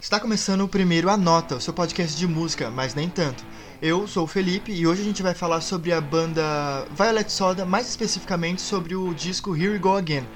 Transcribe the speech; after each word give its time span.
Está 0.00 0.20
começando 0.20 0.60
o 0.60 0.68
primeiro 0.68 1.08
Anota, 1.08 1.56
o 1.56 1.60
seu 1.60 1.72
podcast 1.72 2.16
de 2.16 2.26
música, 2.26 2.70
mas 2.70 2.94
nem 2.94 3.08
tanto. 3.08 3.44
Eu 3.80 4.06
sou 4.06 4.24
o 4.24 4.26
Felipe 4.26 4.70
e 4.70 4.86
hoje 4.86 5.02
a 5.02 5.04
gente 5.04 5.22
vai 5.22 5.34
falar 5.34 5.60
sobre 5.60 5.92
a 5.92 6.00
banda 6.00 6.42
Violet 6.96 7.32
Soda, 7.32 7.64
mais 7.64 7.88
especificamente 7.88 8.60
sobre 8.60 8.94
o 8.94 9.14
disco 9.14 9.56
Here 9.56 9.70
We 9.70 9.78
Go 9.78 9.96
Again. 9.96 10.26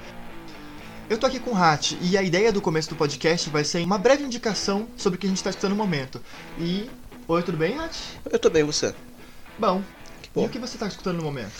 Eu 1.09 1.17
tô 1.17 1.25
aqui 1.25 1.39
com 1.39 1.51
o 1.51 1.55
Hat 1.55 1.97
e 2.01 2.17
a 2.17 2.21
ideia 2.21 2.51
do 2.51 2.61
começo 2.61 2.89
do 2.89 2.95
podcast 2.95 3.49
vai 3.49 3.63
ser 3.63 3.83
uma 3.83 3.97
breve 3.97 4.23
indicação 4.23 4.87
sobre 4.97 5.17
o 5.17 5.19
que 5.19 5.27
a 5.27 5.29
gente 5.29 5.37
está 5.37 5.49
escutando 5.49 5.71
no 5.71 5.77
momento. 5.77 6.21
E. 6.57 6.89
Oi, 7.27 7.43
tudo 7.43 7.57
bem, 7.57 7.79
Hat? 7.79 7.97
Eu 8.31 8.37
tô 8.37 8.49
bem, 8.49 8.63
você? 8.63 8.93
Bom. 9.57 9.81
Bom. 10.33 10.43
E 10.43 10.45
o 10.45 10.49
que 10.49 10.59
você 10.59 10.75
está 10.75 10.87
escutando 10.87 11.17
no 11.17 11.23
momento? 11.23 11.53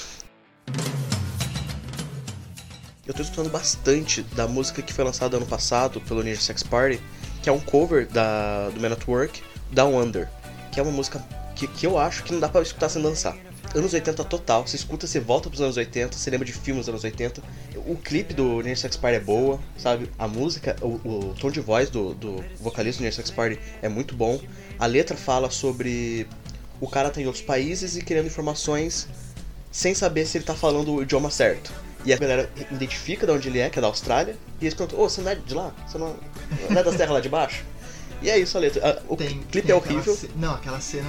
Eu 3.10 3.16
tô 3.16 3.24
escutando 3.24 3.50
bastante 3.50 4.22
da 4.36 4.48
música 4.48 4.84
que 4.84 4.94
foi 4.94 5.04
lançada 5.04 5.36
ano 5.36 5.46
passado 5.48 6.00
pelo 6.02 6.22
Ninja 6.22 6.42
Sex 6.42 6.62
Party, 6.62 7.02
que 7.42 7.50
é 7.50 7.52
um 7.52 7.60
cover 7.60 8.08
da, 8.08 8.70
do 8.70 8.80
Man 8.80 8.94
at 8.94 9.08
Work, 9.08 9.42
Down 9.72 10.00
Under, 10.00 10.30
que 10.72 10.80
é 10.80 10.84
uma 10.84 10.92
música 10.92 11.20
que, 11.56 11.66
que 11.66 11.88
eu 11.88 11.98
acho 11.98 12.24
que 12.24 12.32
não 12.32 12.40
dá 12.40 12.48
pra 12.48 12.62
escutar 12.62 12.88
sem 12.88 13.02
dançar. 13.02 13.36
Anos 13.74 13.94
80 13.94 14.24
total, 14.26 14.68
você 14.68 14.76
escuta, 14.76 15.08
você 15.08 15.20
volta 15.20 15.50
pros 15.50 15.60
anos 15.60 15.76
80, 15.76 16.16
você 16.16 16.30
lembra 16.30 16.46
de 16.46 16.54
filmes 16.54 16.86
dos 16.86 16.90
anos 16.90 17.04
80. 17.04 17.42
O 17.88 17.96
clipe 17.96 18.32
do 18.32 18.62
Ninja 18.62 18.82
Sex 18.82 18.96
Party 18.96 19.18
é 19.18 19.20
boa, 19.20 19.60
sabe? 19.76 20.08
A 20.20 20.28
música, 20.28 20.76
o, 20.80 21.02
o 21.04 21.34
tom 21.34 21.50
de 21.50 21.62
voz 21.62 21.90
do, 21.90 22.14
do 22.14 22.46
vocalista 22.62 23.02
do 23.02 23.06
Ninja 23.06 23.16
Sex 23.16 23.32
Party 23.32 23.58
é 23.82 23.90
muito 23.90 24.14
bom. 24.14 24.40
A 24.78 24.86
letra 24.86 25.18
fala 25.18 25.50
sobre 25.50 26.28
o 26.80 26.88
cara 26.88 27.10
tá 27.10 27.20
em 27.20 27.26
outros 27.26 27.44
países 27.44 27.98
e 27.98 28.04
querendo 28.04 28.28
informações 28.28 29.08
sem 29.72 29.96
saber 29.96 30.28
se 30.28 30.38
ele 30.38 30.46
tá 30.46 30.54
falando 30.54 30.94
o 30.94 31.02
idioma 31.02 31.32
certo. 31.32 31.89
E 32.06 32.14
a 32.14 32.18
galera 32.18 32.50
identifica 32.72 33.26
de 33.26 33.32
onde 33.32 33.48
ele 33.50 33.60
é, 33.60 33.70
que 33.70 33.78
é 33.78 33.82
da 33.82 33.88
Austrália, 33.88 34.38
e 34.62 34.66
eles 34.66 34.74
perguntam, 34.74 35.00
ô, 35.00 35.04
oh, 35.06 35.10
você 35.10 35.22
não 35.22 35.32
é 35.32 35.36
de 35.36 35.54
lá? 35.54 35.72
Você 35.88 35.98
não, 35.98 36.16
não 36.70 36.80
é 36.80 36.84
das 36.84 36.96
terras 36.96 37.14
lá 37.14 37.20
de 37.20 37.30
baixo? 37.30 37.64
E 38.22 38.30
é 38.30 38.38
isso 38.38 38.58
a 38.58 38.62
letra. 38.62 39.02
O 39.08 39.16
Tem- 39.16 39.28
clipe 39.50 39.68
tem 39.68 39.72
é 39.72 39.76
horrível 39.76 40.14
ce- 40.16 40.30
Não, 40.36 40.54
aquela 40.54 40.80
cena. 40.82 41.08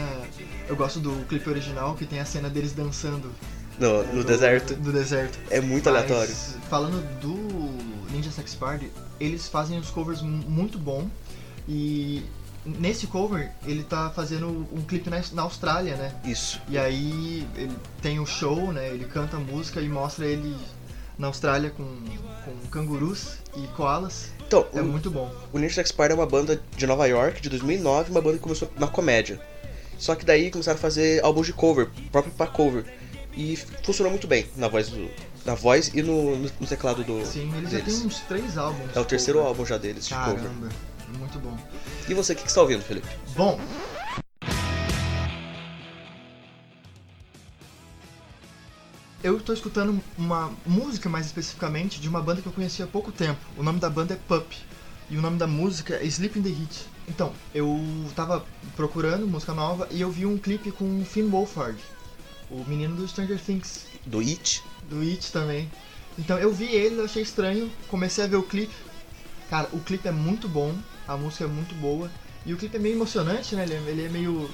Eu 0.69 0.77
gosto 0.77 1.01
do 1.01 1.25
clipe 1.27 1.49
original 1.51 1.95
que 1.97 2.07
tem 2.07 2.21
a 2.21 2.25
cena 2.25 2.49
deles 2.49 2.73
dançando 2.73 3.33
no, 3.79 4.03
no 4.05 4.23
do- 4.23 4.25
deserto. 4.25 4.75
Do 4.75 4.93
deserto. 4.93 5.39
É 5.51 5.61
muito 5.61 5.91
Mas, 5.91 5.97
aleatório. 6.05 6.35
Falando 6.69 7.03
do 7.21 8.13
Ninja 8.13 8.31
Sex 8.31 8.55
Party, 8.55 8.91
eles 9.19 9.49
fazem 9.49 9.79
os 9.79 9.91
covers 9.91 10.23
mu- 10.23 10.45
muito 10.49 10.79
bom 10.79 11.09
e 11.69 12.23
nesse 12.65 13.07
cover 13.09 13.51
ele 13.67 13.83
tá 13.83 14.11
fazendo 14.11 14.47
um 14.73 14.83
clipe 14.83 15.11
na, 15.11 15.21
na 15.33 15.43
Austrália, 15.43 15.97
né? 15.97 16.13
Isso. 16.25 16.61
E 16.69 16.79
aí 16.79 17.45
ele 17.57 17.77
tem 18.03 18.21
o 18.21 18.27
show, 18.27 18.73
né? 18.73 18.89
Ele 18.89 19.05
canta 19.07 19.37
a 19.37 19.41
música 19.41 19.81
e 19.81 19.89
mostra 19.89 20.27
ele 20.27 20.55
na 21.21 21.27
Austrália 21.27 21.71
com, 21.71 21.85
com 21.85 22.69
cangurus 22.71 23.35
e 23.55 23.67
koalas. 23.77 24.31
Então, 24.47 24.67
É 24.73 24.81
o, 24.81 24.85
muito 24.85 25.11
bom. 25.11 25.31
o 25.53 25.59
Ninja 25.59 25.75
Sex 25.75 25.93
Party 25.93 26.13
é 26.13 26.15
uma 26.15 26.27
banda 26.27 26.61
de 26.77 26.87
Nova 26.87 27.07
York, 27.07 27.43
de 27.43 27.51
2009, 27.51 28.11
uma 28.11 28.23
banda 28.23 28.39
que 28.39 28.43
começou 28.43 28.73
na 28.79 28.89
comédia. 28.89 29.39
Só 29.99 30.15
que 30.15 30.25
daí 30.25 30.51
começaram 30.51 30.79
a 30.79 30.81
fazer 30.81 31.23
álbuns 31.23 31.47
de 31.47 31.53
cover, 31.53 31.91
próprio 32.11 32.33
pra 32.33 32.47
cover. 32.47 32.85
E 33.37 33.55
funcionou 33.85 34.11
muito 34.11 34.27
bem 34.27 34.47
na 34.57 34.67
voz 34.67 34.89
do, 34.89 35.11
na 35.45 35.55
voz 35.55 35.93
e 35.95 36.03
no, 36.03 36.37
no, 36.37 36.67
teclado 36.67 37.05
do 37.05 37.25
Sim, 37.25 37.53
eles 37.59 37.71
já 37.71 37.79
deles. 37.79 37.99
têm 37.99 38.07
uns 38.07 38.21
três 38.21 38.57
álbuns. 38.57 38.97
É 38.97 38.99
o 38.99 39.05
terceiro 39.05 39.41
álbum 39.41 39.65
já 39.67 39.77
deles 39.77 40.09
de 40.09 40.15
cover. 40.15 40.37
Caramba, 40.37 40.69
muito 41.19 41.39
bom. 41.39 41.57
E 42.09 42.15
você, 42.15 42.33
o 42.33 42.37
que, 42.37 42.43
que 42.43 42.49
você 42.51 42.55
tá 42.55 42.63
ouvindo, 42.63 42.83
Felipe? 42.83 43.07
Bom. 43.37 43.61
Eu 49.23 49.39
tô 49.39 49.53
escutando 49.53 50.03
uma 50.17 50.51
música 50.65 51.07
mais 51.07 51.27
especificamente 51.27 52.01
de 52.01 52.09
uma 52.09 52.23
banda 52.23 52.41
que 52.41 52.47
eu 52.47 52.53
conheci 52.53 52.83
há 52.83 52.87
pouco 52.87 53.13
tempo. 53.13 53.39
O 53.55 53.63
nome 53.63 53.79
da 53.79 53.91
banda 53.91 54.15
é 54.15 54.17
Pup. 54.17 54.51
E 55.11 55.17
o 55.19 55.21
nome 55.21 55.37
da 55.37 55.47
música 55.47 55.97
é 55.97 56.07
Sleep 56.07 56.39
in 56.39 56.43
the 56.43 56.49
Heat. 56.49 56.87
Então, 57.07 57.33
eu 57.55 57.79
tava 58.17 58.47
procurando 58.77 59.27
música 59.27 59.53
nova 59.53 59.87
e 59.91 60.01
eu 60.01 60.11
vi 60.11 60.25
um 60.25 60.39
clipe 60.39 60.71
com 60.71 61.03
o 61.03 61.05
Finn 61.05 61.29
Wolfhard, 61.29 61.79
o 62.49 62.65
menino 62.67 62.95
do 62.97 63.07
Stranger 63.07 63.39
Things, 63.39 63.87
Do 64.07 64.21
It? 64.21 64.63
do 64.89 65.01
It 65.01 65.31
também. 65.33 65.71
Então 66.19 66.39
eu 66.39 66.53
vi 66.53 66.67
ele, 66.67 67.01
eu 67.01 67.05
achei 67.05 67.23
estranho, 67.23 67.71
comecei 67.89 68.25
a 68.25 68.27
ver 68.27 68.37
o 68.37 68.43
clipe. 68.43 68.75
Cara, 69.51 69.69
o 69.73 69.81
clipe 69.81 70.07
é 70.07 70.13
muito 70.13 70.49
bom, 70.49 70.75
a 71.07 71.17
música 71.17 71.45
é 71.45 71.47
muito 71.47 71.75
boa. 71.75 72.11
E 72.47 72.55
o 72.55 72.57
clipe 72.57 72.77
é 72.77 72.81
meio 72.81 72.95
emocionante, 72.95 73.55
né? 73.55 73.65
Ele 73.65 73.75
é, 73.75 73.91
ele 73.91 74.05
é 74.05 74.09
meio. 74.09 74.49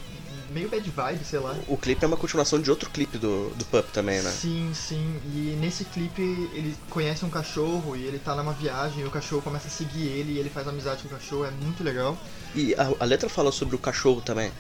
Meio 0.50 0.68
bad 0.68 0.88
vibe, 0.88 1.24
sei 1.24 1.38
lá. 1.38 1.56
O 1.68 1.76
clipe 1.76 2.04
é 2.04 2.08
uma 2.08 2.16
continuação 2.16 2.60
de 2.60 2.70
outro 2.70 2.90
clipe 2.90 3.18
do, 3.18 3.50
do 3.50 3.64
Pup 3.66 3.90
também, 3.92 4.22
né? 4.22 4.30
Sim, 4.30 4.72
sim. 4.74 5.20
E 5.34 5.56
nesse 5.60 5.84
clipe 5.84 6.22
ele 6.52 6.76
conhece 6.90 7.24
um 7.24 7.30
cachorro 7.30 7.96
e 7.96 8.04
ele 8.04 8.18
tá 8.18 8.34
numa 8.34 8.52
viagem 8.52 9.00
e 9.00 9.04
o 9.04 9.10
cachorro 9.10 9.42
começa 9.42 9.68
a 9.68 9.70
seguir 9.70 10.06
ele 10.06 10.32
e 10.32 10.38
ele 10.38 10.50
faz 10.50 10.66
amizade 10.68 11.02
com 11.02 11.08
o 11.08 11.10
cachorro, 11.10 11.44
é 11.44 11.50
muito 11.50 11.82
legal. 11.82 12.16
E 12.54 12.74
a, 12.74 12.92
a 13.00 13.04
letra 13.04 13.28
fala 13.28 13.52
sobre 13.52 13.76
o 13.76 13.78
cachorro 13.78 14.20
também. 14.20 14.52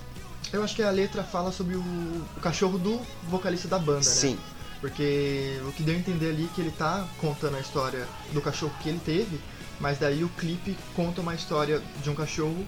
Eu 0.52 0.62
acho 0.62 0.76
que 0.76 0.82
a 0.82 0.90
letra 0.90 1.22
fala 1.22 1.50
sobre 1.50 1.76
o, 1.76 1.80
o 1.80 2.40
cachorro 2.40 2.78
do 2.78 3.00
vocalista 3.28 3.68
da 3.68 3.78
banda, 3.78 3.98
né? 3.98 4.02
Sim. 4.02 4.38
Porque 4.80 5.58
o 5.66 5.72
que 5.72 5.82
deu 5.82 5.94
a 5.94 5.98
entender 5.98 6.30
ali 6.30 6.44
é 6.44 6.54
que 6.54 6.60
ele 6.60 6.70
tá 6.70 7.06
contando 7.18 7.56
a 7.56 7.60
história 7.60 8.06
do 8.32 8.40
cachorro 8.40 8.72
que 8.82 8.88
ele 8.88 9.00
teve, 9.04 9.40
mas 9.80 9.98
daí 9.98 10.22
o 10.22 10.28
clipe 10.28 10.76
conta 10.94 11.20
uma 11.20 11.34
história 11.34 11.82
de 12.02 12.10
um 12.10 12.14
cachorro 12.14 12.66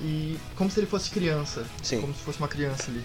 e 0.00 0.38
como 0.56 0.70
se 0.70 0.80
ele 0.80 0.86
fosse 0.86 1.10
criança, 1.10 1.64
Sim. 1.82 2.00
como 2.00 2.14
se 2.14 2.20
fosse 2.20 2.38
uma 2.38 2.48
criança 2.48 2.90
ali. 2.90 3.04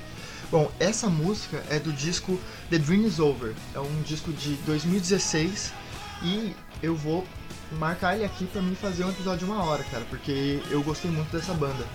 Bom, 0.51 0.71
essa 0.79 1.09
música 1.09 1.63
é 1.69 1.79
do 1.79 1.91
disco 1.91 2.39
The 2.69 2.77
Dream 2.77 3.07
Is 3.07 3.19
Over, 3.19 3.53
é 3.73 3.79
um 3.79 4.01
disco 4.03 4.31
de 4.31 4.53
2016 4.65 5.73
e 6.21 6.55
eu 6.81 6.95
vou 6.95 7.25
marcar 7.71 8.15
ele 8.15 8.23
aqui 8.23 8.45
pra 8.45 8.61
mim 8.61 8.75
fazer 8.75 9.03
um 9.03 9.09
episódio 9.09 9.39
de 9.39 9.51
uma 9.51 9.63
hora, 9.63 9.83
cara, 9.85 10.05
porque 10.09 10.61
eu 10.69 10.83
gostei 10.83 11.09
muito 11.09 11.31
dessa 11.35 11.53
banda. 11.53 11.85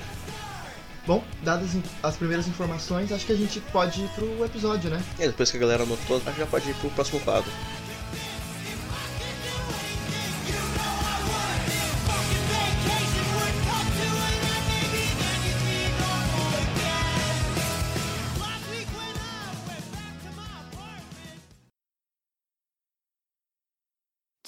Bom, 1.06 1.24
dadas 1.42 1.70
as 2.02 2.16
primeiras 2.16 2.46
informações, 2.48 3.10
acho 3.12 3.24
que 3.24 3.32
a 3.32 3.36
gente 3.36 3.60
pode 3.72 4.02
ir 4.02 4.08
pro 4.08 4.44
episódio, 4.44 4.90
né? 4.90 5.02
E 5.18 5.26
depois 5.26 5.50
que 5.50 5.56
a 5.56 5.60
galera 5.60 5.84
anotou, 5.84 6.16
a 6.16 6.20
gente 6.30 6.38
já 6.38 6.46
pode 6.46 6.68
ir 6.68 6.74
pro 6.74 6.90
próximo 6.90 7.20
quadro. 7.20 7.50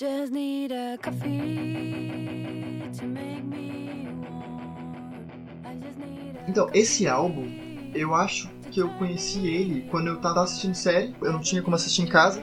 Just 0.00 0.32
need 0.32 0.72
a 0.72 0.96
coffee 0.96 2.88
to 2.98 3.04
make 3.04 3.44
me 3.44 4.08
warm. 4.30 5.28
I 5.62 5.74
just 5.74 5.98
need 5.98 6.38
a 6.38 6.48
Então, 6.48 6.70
esse 6.72 7.06
álbum, 7.06 7.46
eu 7.94 8.14
acho 8.14 8.48
que 8.70 8.80
eu 8.80 8.88
conheci 8.94 9.46
ele 9.46 9.82
quando 9.90 10.06
eu 10.06 10.18
tava 10.18 10.42
assistindo 10.42 10.74
série, 10.74 11.14
eu 11.20 11.30
não 11.30 11.40
tinha 11.40 11.60
como 11.60 11.76
assistir 11.76 12.00
em 12.00 12.06
casa. 12.06 12.42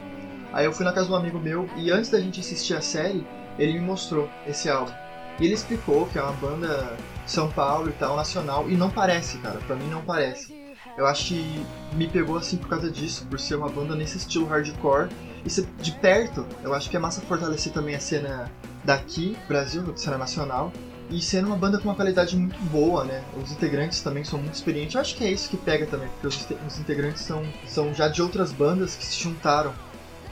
Aí 0.53 0.65
eu 0.65 0.71
fui 0.71 0.85
na 0.85 0.93
casa 0.93 1.07
de 1.07 1.13
um 1.13 1.15
amigo 1.15 1.39
meu 1.39 1.67
e 1.75 1.89
antes 1.89 2.11
da 2.11 2.19
gente 2.19 2.39
assistir 2.39 2.75
a 2.75 2.81
série, 2.81 3.25
ele 3.57 3.73
me 3.73 3.79
mostrou 3.79 4.29
esse 4.45 4.69
álbum. 4.69 4.93
E 5.39 5.45
ele 5.45 5.55
explicou 5.55 6.05
que 6.05 6.19
é 6.19 6.21
uma 6.21 6.33
banda 6.33 6.95
São 7.25 7.49
Paulo 7.49 7.89
e 7.89 7.93
tal, 7.93 8.15
nacional, 8.15 8.69
e 8.69 8.75
não 8.75 8.91
parece, 8.91 9.39
cara, 9.39 9.57
pra 9.61 9.75
mim 9.75 9.87
não 9.89 10.03
parece. 10.03 10.55
Eu 10.95 11.07
acho 11.07 11.29
que 11.29 11.65
me 11.93 12.07
pegou 12.07 12.37
assim 12.37 12.57
por 12.57 12.69
causa 12.69 12.91
disso, 12.91 13.25
por 13.25 13.39
ser 13.39 13.55
uma 13.55 13.67
banda 13.67 13.95
nesse 13.95 14.17
estilo 14.17 14.45
hardcore. 14.45 15.09
E 15.45 15.49
ser 15.49 15.65
de 15.79 15.91
perto, 15.93 16.45
eu 16.63 16.73
acho 16.73 16.89
que 16.89 16.97
é 16.97 16.99
massa 16.99 17.21
fortalecer 17.21 17.71
também 17.71 17.95
a 17.95 17.99
cena 17.99 18.51
daqui, 18.83 19.37
Brasil, 19.47 19.83
cena 19.95 20.17
nacional. 20.17 20.71
E 21.09 21.21
sendo 21.21 21.47
uma 21.47 21.55
banda 21.55 21.77
com 21.77 21.87
uma 21.87 21.95
qualidade 21.95 22.35
muito 22.35 22.59
boa, 22.63 23.05
né? 23.05 23.23
Os 23.41 23.51
integrantes 23.51 24.01
também 24.01 24.25
são 24.25 24.39
muito 24.39 24.55
experientes. 24.55 24.93
Eu 24.95 24.99
acho 25.01 25.15
que 25.15 25.23
é 25.23 25.31
isso 25.31 25.49
que 25.49 25.55
pega 25.55 25.85
também, 25.85 26.09
porque 26.09 26.27
os, 26.27 26.41
inte- 26.41 26.57
os 26.67 26.77
integrantes 26.79 27.21
são, 27.21 27.45
são 27.65 27.93
já 27.93 28.09
de 28.09 28.21
outras 28.21 28.51
bandas 28.51 28.93
que 28.95 29.05
se 29.05 29.17
juntaram. 29.23 29.73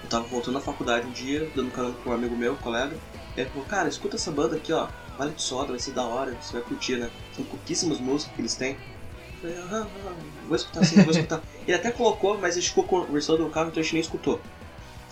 Eu 0.04 0.10
tava 0.10 0.28
voltando 0.28 0.56
da 0.56 0.62
faculdade 0.62 1.08
um 1.08 1.12
dia, 1.12 1.50
dando 1.56 1.72
carona 1.72 1.94
pra 1.96 2.12
um 2.12 2.16
amigo 2.16 2.36
meu, 2.36 2.58
colega. 2.58 2.98
E 3.38 3.42
ele 3.42 3.50
falou, 3.50 3.66
cara, 3.66 3.88
escuta 3.88 4.18
essa 4.18 4.32
banda 4.32 4.58
aqui, 4.58 4.74
ó. 4.74 4.90
Vale 5.18 5.32
de 5.32 5.42
soda, 5.42 5.70
vai 5.70 5.80
ser 5.80 5.92
da 5.94 6.04
hora, 6.04 6.36
você 6.42 6.52
vai 6.52 6.62
curtir, 6.62 6.98
né? 6.98 7.10
São 7.34 7.46
pouquíssimas 7.46 8.00
músicas 8.02 8.36
que 8.36 8.42
eles 8.42 8.56
têm. 8.56 8.72
Eu 8.72 9.40
falei, 9.42 9.58
aham, 9.58 9.88
aham, 10.04 10.16
vou 10.46 10.56
escutar 10.58 10.84
sim, 10.84 11.02
vou 11.04 11.12
escutar. 11.12 11.42
ele 11.66 11.78
até 11.78 11.90
colocou, 11.90 12.38
mas 12.38 12.58
a 12.58 12.60
gente 12.60 12.68
ficou 12.70 12.84
conversando 12.84 13.44
no 13.44 13.50
carro, 13.50 13.70
então 13.70 13.80
a 13.80 13.84
gente 13.84 13.94
nem 13.94 14.02
escutou. 14.02 14.42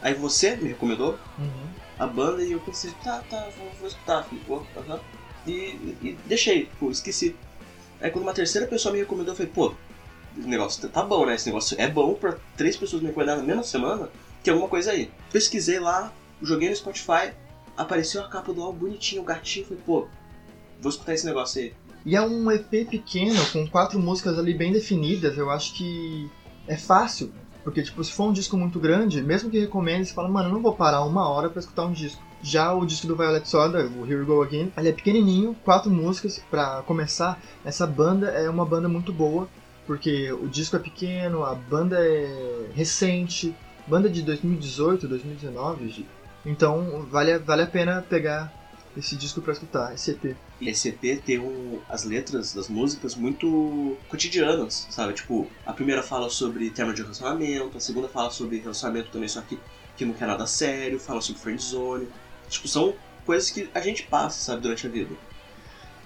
Aí 0.03 0.13
você 0.13 0.57
me 0.57 0.67
recomendou 0.67 1.17
a 1.97 2.05
banda 2.05 2.43
e 2.43 2.51
eu 2.51 2.59
pensei, 2.59 2.91
tá, 3.01 3.23
tá, 3.29 3.47
vou, 3.57 3.71
vou 3.79 3.87
escutar. 3.87 4.23
Falei, 4.23 4.43
pô, 4.45 4.61
aham. 4.77 4.99
E, 5.47 5.51
e, 5.51 5.97
e 6.01 6.17
deixei, 6.25 6.69
pô, 6.77 6.91
esqueci. 6.91 7.33
Aí 8.01 8.11
quando 8.11 8.23
uma 8.23 8.33
terceira 8.33 8.67
pessoa 8.67 8.91
me 8.91 8.99
recomendou, 8.99 9.31
eu 9.31 9.37
falei, 9.37 9.51
pô, 9.53 9.73
o 10.35 10.47
negócio 10.47 10.89
tá 10.89 11.03
bom, 11.03 11.25
né? 11.25 11.35
Esse 11.35 11.45
negócio 11.45 11.79
é 11.79 11.87
bom 11.87 12.15
pra 12.15 12.35
três 12.57 12.75
pessoas 12.75 13.01
me 13.01 13.07
recomendarem 13.07 13.41
na 13.41 13.47
mesma 13.47 13.63
semana, 13.63 14.09
tem 14.43 14.51
alguma 14.51 14.69
coisa 14.69 14.91
aí. 14.91 15.09
Pesquisei 15.31 15.79
lá, 15.79 16.11
joguei 16.41 16.69
no 16.69 16.75
Spotify, 16.75 17.31
apareceu 17.77 18.21
a 18.21 18.27
capa 18.27 18.51
do 18.51 18.61
álbum 18.61 18.79
bonitinho, 18.79 19.21
o 19.21 19.25
gatinho, 19.25 19.65
falei, 19.65 19.83
pô, 19.85 20.07
vou 20.81 20.89
escutar 20.89 21.13
esse 21.13 21.25
negócio 21.25 21.61
aí. 21.61 21.73
E 22.05 22.13
é 22.17 22.21
um 22.21 22.51
EP 22.51 22.89
pequeno, 22.89 23.39
com 23.53 23.65
quatro 23.65 23.97
músicas 23.97 24.37
ali 24.37 24.53
bem 24.53 24.73
definidas. 24.73 25.37
Eu 25.37 25.49
acho 25.49 25.73
que 25.73 26.29
é 26.67 26.75
fácil 26.75 27.33
Porque, 27.63 27.81
tipo, 27.81 28.03
se 28.03 28.11
for 28.11 28.25
um 28.25 28.33
disco 28.33 28.57
muito 28.57 28.79
grande, 28.79 29.21
mesmo 29.21 29.49
que 29.49 29.59
recomende, 29.59 30.07
você 30.07 30.13
fala, 30.13 30.27
mano, 30.27 30.49
eu 30.49 30.53
não 30.53 30.61
vou 30.61 30.75
parar 30.75 31.03
uma 31.05 31.29
hora 31.29 31.49
pra 31.49 31.59
escutar 31.59 31.85
um 31.85 31.93
disco. 31.93 32.21
Já 32.41 32.73
o 32.73 32.85
disco 32.85 33.07
do 33.07 33.15
Violet 33.15 33.47
Soda, 33.47 33.85
o 33.85 34.05
Here 34.05 34.19
We 34.19 34.25
Go 34.25 34.43
Again, 34.43 34.73
ele 34.77 34.89
é 34.89 34.91
pequenininho, 34.91 35.55
quatro 35.63 35.89
músicas. 35.89 36.41
Pra 36.51 36.83
começar, 36.85 37.41
essa 37.63 37.87
banda 37.87 38.27
é 38.27 38.49
uma 38.49 38.65
banda 38.65 38.89
muito 38.89 39.13
boa, 39.13 39.47
porque 39.87 40.31
o 40.33 40.47
disco 40.47 40.75
é 40.75 40.79
pequeno, 40.79 41.45
a 41.45 41.55
banda 41.55 41.97
é 41.99 42.69
recente, 42.73 43.55
banda 43.87 44.09
de 44.09 44.21
2018, 44.21 45.07
2019, 45.07 46.05
então 46.45 47.05
vale, 47.09 47.37
vale 47.39 47.61
a 47.61 47.67
pena 47.67 48.01
pegar 48.01 48.51
esse 48.97 49.15
disco 49.15 49.41
pra 49.41 49.53
escutar, 49.53 49.93
esse 49.93 50.11
EP. 50.11 50.35
E 50.61 50.69
esse 50.69 50.89
EP 50.89 51.21
tem 51.23 51.39
um, 51.39 51.79
as 51.89 52.03
letras 52.03 52.53
das 52.53 52.69
músicas 52.69 53.15
muito 53.15 53.97
cotidianas, 54.09 54.87
sabe? 54.89 55.13
Tipo, 55.13 55.47
a 55.65 55.73
primeira 55.73 56.03
fala 56.03 56.29
sobre 56.29 56.69
tema 56.69 56.93
de 56.93 57.01
relacionamento, 57.01 57.77
a 57.77 57.81
segunda 57.81 58.07
fala 58.07 58.29
sobre 58.29 58.59
relacionamento 58.59 59.09
também, 59.11 59.27
só 59.27 59.41
que, 59.41 59.59
que 59.97 60.05
não 60.05 60.13
quer 60.13 60.27
nada 60.27 60.45
sério, 60.45 60.99
fala 60.99 61.21
sobre 61.21 61.41
friendzone. 61.41 62.07
Tipo, 62.49 62.67
são 62.67 62.93
coisas 63.25 63.49
que 63.49 63.69
a 63.73 63.79
gente 63.79 64.03
passa, 64.03 64.39
sabe, 64.39 64.61
durante 64.61 64.85
a 64.85 64.89
vida. 64.89 65.15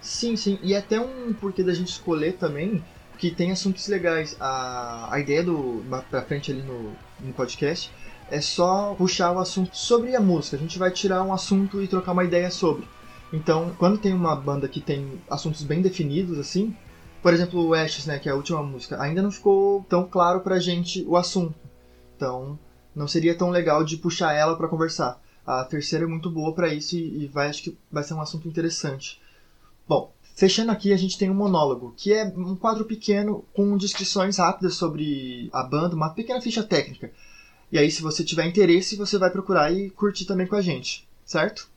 Sim, 0.02 0.36
sim, 0.36 0.60
e 0.62 0.76
até 0.76 1.00
um 1.00 1.34
porquê 1.34 1.64
da 1.64 1.74
gente 1.74 1.90
escolher 1.90 2.34
também, 2.34 2.84
que 3.18 3.32
tem 3.32 3.52
assuntos 3.52 3.88
legais. 3.88 4.38
A, 4.40 5.14
a 5.14 5.20
ideia 5.20 5.44
do. 5.44 5.84
pra 6.10 6.22
frente 6.22 6.52
ali 6.52 6.62
no, 6.62 6.96
no 7.20 7.34
podcast 7.34 7.92
é 8.30 8.42
só 8.42 8.94
puxar 8.96 9.32
o 9.32 9.40
assunto 9.40 9.76
sobre 9.76 10.16
a 10.16 10.20
música. 10.20 10.58
A 10.58 10.60
gente 10.60 10.80
vai 10.80 10.92
tirar 10.92 11.24
um 11.24 11.34
assunto 11.34 11.82
e 11.82 11.88
trocar 11.88 12.12
uma 12.12 12.24
ideia 12.24 12.52
sobre. 12.52 12.88
Então, 13.32 13.74
quando 13.78 13.98
tem 13.98 14.14
uma 14.14 14.36
banda 14.36 14.68
que 14.68 14.80
tem 14.80 15.22
assuntos 15.30 15.64
bem 15.64 15.82
definidos, 15.82 16.38
assim, 16.40 16.76
por 17.22 17.34
exemplo, 17.34 17.66
o 17.66 17.74
Ashes, 17.74 18.06
né, 18.06 18.20
que 18.20 18.30
é 18.30 18.32
a 18.32 18.36
última 18.36 18.64
música, 18.64 19.02
ainda 19.02 19.22
não 19.22 19.32
ficou 19.32 19.86
tão 19.90 20.06
claro 20.08 20.42
pra 20.42 20.60
gente 20.60 21.04
o 21.08 21.18
assunto. 21.18 21.56
Então, 22.16 22.58
não 22.96 23.08
seria 23.08 23.38
tão 23.38 23.50
legal 23.50 23.84
de 23.84 23.98
puxar 23.98 24.34
ela 24.34 24.56
para 24.56 24.68
conversar. 24.68 25.22
A 25.46 25.64
terceira 25.64 26.06
é 26.06 26.08
muito 26.08 26.30
boa 26.30 26.54
para 26.54 26.74
isso 26.74 26.96
e, 26.96 27.24
e 27.24 27.28
vai, 27.28 27.50
acho 27.50 27.64
que 27.64 27.78
vai 27.92 28.04
ser 28.04 28.14
um 28.14 28.22
assunto 28.22 28.48
interessante. 28.48 29.22
Bom, 29.88 30.12
Fechando 30.38 30.72
aqui, 30.72 30.94
a 30.94 30.98
gente 30.98 31.18
tem 31.18 31.32
um 31.32 31.34
monólogo, 31.34 31.96
que 31.98 32.14
é 32.14 32.24
um 32.24 32.56
quadro 32.56 32.86
pequeno 32.86 33.44
com 33.56 33.76
descrições 33.76 34.38
rápidas 34.38 34.76
sobre 34.76 35.50
a 35.52 35.64
banda, 35.64 35.96
uma 35.96 36.12
pequena 36.12 36.40
ficha 36.40 36.62
técnica. 36.62 37.12
E 37.70 37.78
aí, 37.78 37.92
se 37.92 38.02
você 38.02 38.24
tiver 38.24 38.46
interesse, 38.46 38.96
você 38.96 39.18
vai 39.18 39.30
procurar 39.30 39.72
e 39.72 39.90
curtir 39.90 40.26
também 40.26 40.48
com 40.48 40.56
a 40.56 40.62
gente, 40.62 41.08
certo? 41.26 41.68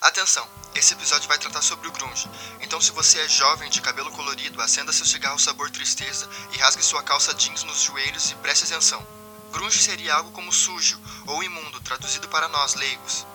Atenção! 0.00 0.48
Esse 0.74 0.94
episódio 0.94 1.28
vai 1.28 1.38
tratar 1.38 1.62
sobre 1.62 1.86
o 1.86 1.92
grunge. 1.92 2.28
Então, 2.60 2.80
se 2.80 2.90
você 2.90 3.20
é 3.20 3.28
jovem 3.28 3.70
de 3.70 3.80
cabelo 3.80 4.10
colorido, 4.10 4.60
acenda 4.60 4.92
seu 4.92 5.06
cigarro 5.06 5.38
sabor 5.38 5.70
tristeza 5.70 6.28
e 6.52 6.58
rasgue 6.58 6.82
sua 6.82 7.02
calça 7.02 7.34
jeans 7.34 7.62
nos 7.62 7.82
joelhos 7.82 8.30
e 8.30 8.34
preste 8.36 8.64
atenção. 8.64 9.06
Grunge 9.52 9.78
seria 9.78 10.14
algo 10.14 10.32
como 10.32 10.52
sujo 10.52 11.00
ou 11.26 11.42
imundo, 11.42 11.80
traduzido 11.80 12.28
para 12.28 12.48
nós 12.48 12.74
leigos. 12.74 13.26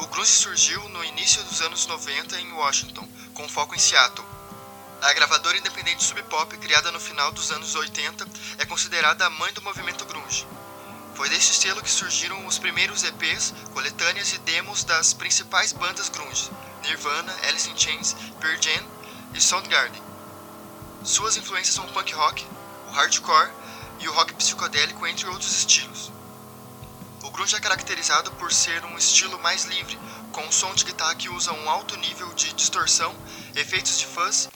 O 0.00 0.06
grunge 0.08 0.30
surgiu 0.30 0.88
no 0.88 1.04
início 1.04 1.42
dos 1.44 1.60
anos 1.60 1.86
90 1.86 2.40
em 2.40 2.52
Washington, 2.52 3.08
com 3.32 3.48
foco 3.48 3.74
em 3.74 3.78
Seattle. 3.78 4.26
A 5.02 5.12
gravadora 5.12 5.58
independente 5.58 6.02
Sub 6.02 6.20
Pop, 6.24 6.56
criada 6.56 6.90
no 6.90 6.98
final 6.98 7.30
dos 7.30 7.50
anos 7.50 7.74
80, 7.74 8.26
é 8.58 8.64
considerada 8.64 9.26
a 9.26 9.30
mãe 9.30 9.52
do 9.52 9.60
movimento 9.60 10.04
grunge. 10.06 10.46
Foi 11.14 11.28
deste 11.28 11.54
selo 11.54 11.82
que 11.82 11.90
surgiram 11.90 12.46
os 12.46 12.58
primeiros 12.58 13.04
EPs, 13.04 13.52
coletâneas 13.72 14.32
e 14.32 14.38
demos 14.38 14.84
das 14.84 15.12
principais 15.12 15.72
bandas 15.72 16.08
grunge: 16.08 16.50
Nirvana, 16.82 17.32
Alice 17.46 17.70
in 17.70 17.76
Chains, 17.76 18.16
Pearl 18.40 18.60
Jam 18.60 18.84
e 19.34 19.40
Soundgarden. 19.40 20.02
Suas 21.04 21.36
influências 21.36 21.74
são 21.74 21.84
o 21.84 21.92
punk 21.92 22.12
rock, 22.12 22.46
o 22.88 22.90
hardcore 22.90 23.52
e 24.00 24.08
o 24.08 24.12
rock 24.12 24.32
psicodélico, 24.34 25.06
entre 25.06 25.28
outros 25.28 25.52
estilos. 25.52 26.10
O 27.22 27.30
grunge 27.30 27.54
é 27.54 27.60
caracterizado 27.60 28.32
por 28.32 28.52
ser 28.52 28.84
um 28.86 28.96
estilo 28.96 29.38
mais 29.40 29.64
livre, 29.66 29.98
com 30.32 30.40
um 30.40 30.52
som 30.52 30.74
de 30.74 30.84
guitarra 30.84 31.14
que 31.14 31.28
usa 31.28 31.52
um 31.52 31.68
alto 31.68 31.96
nível 31.98 32.32
de 32.34 32.52
distorção, 32.54 33.14
efeitos 33.54 33.98
de 33.98 34.06
fuzz 34.06 34.48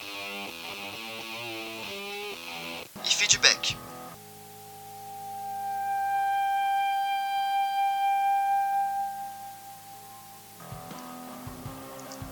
e 3.11 3.17
feedback. 3.17 3.77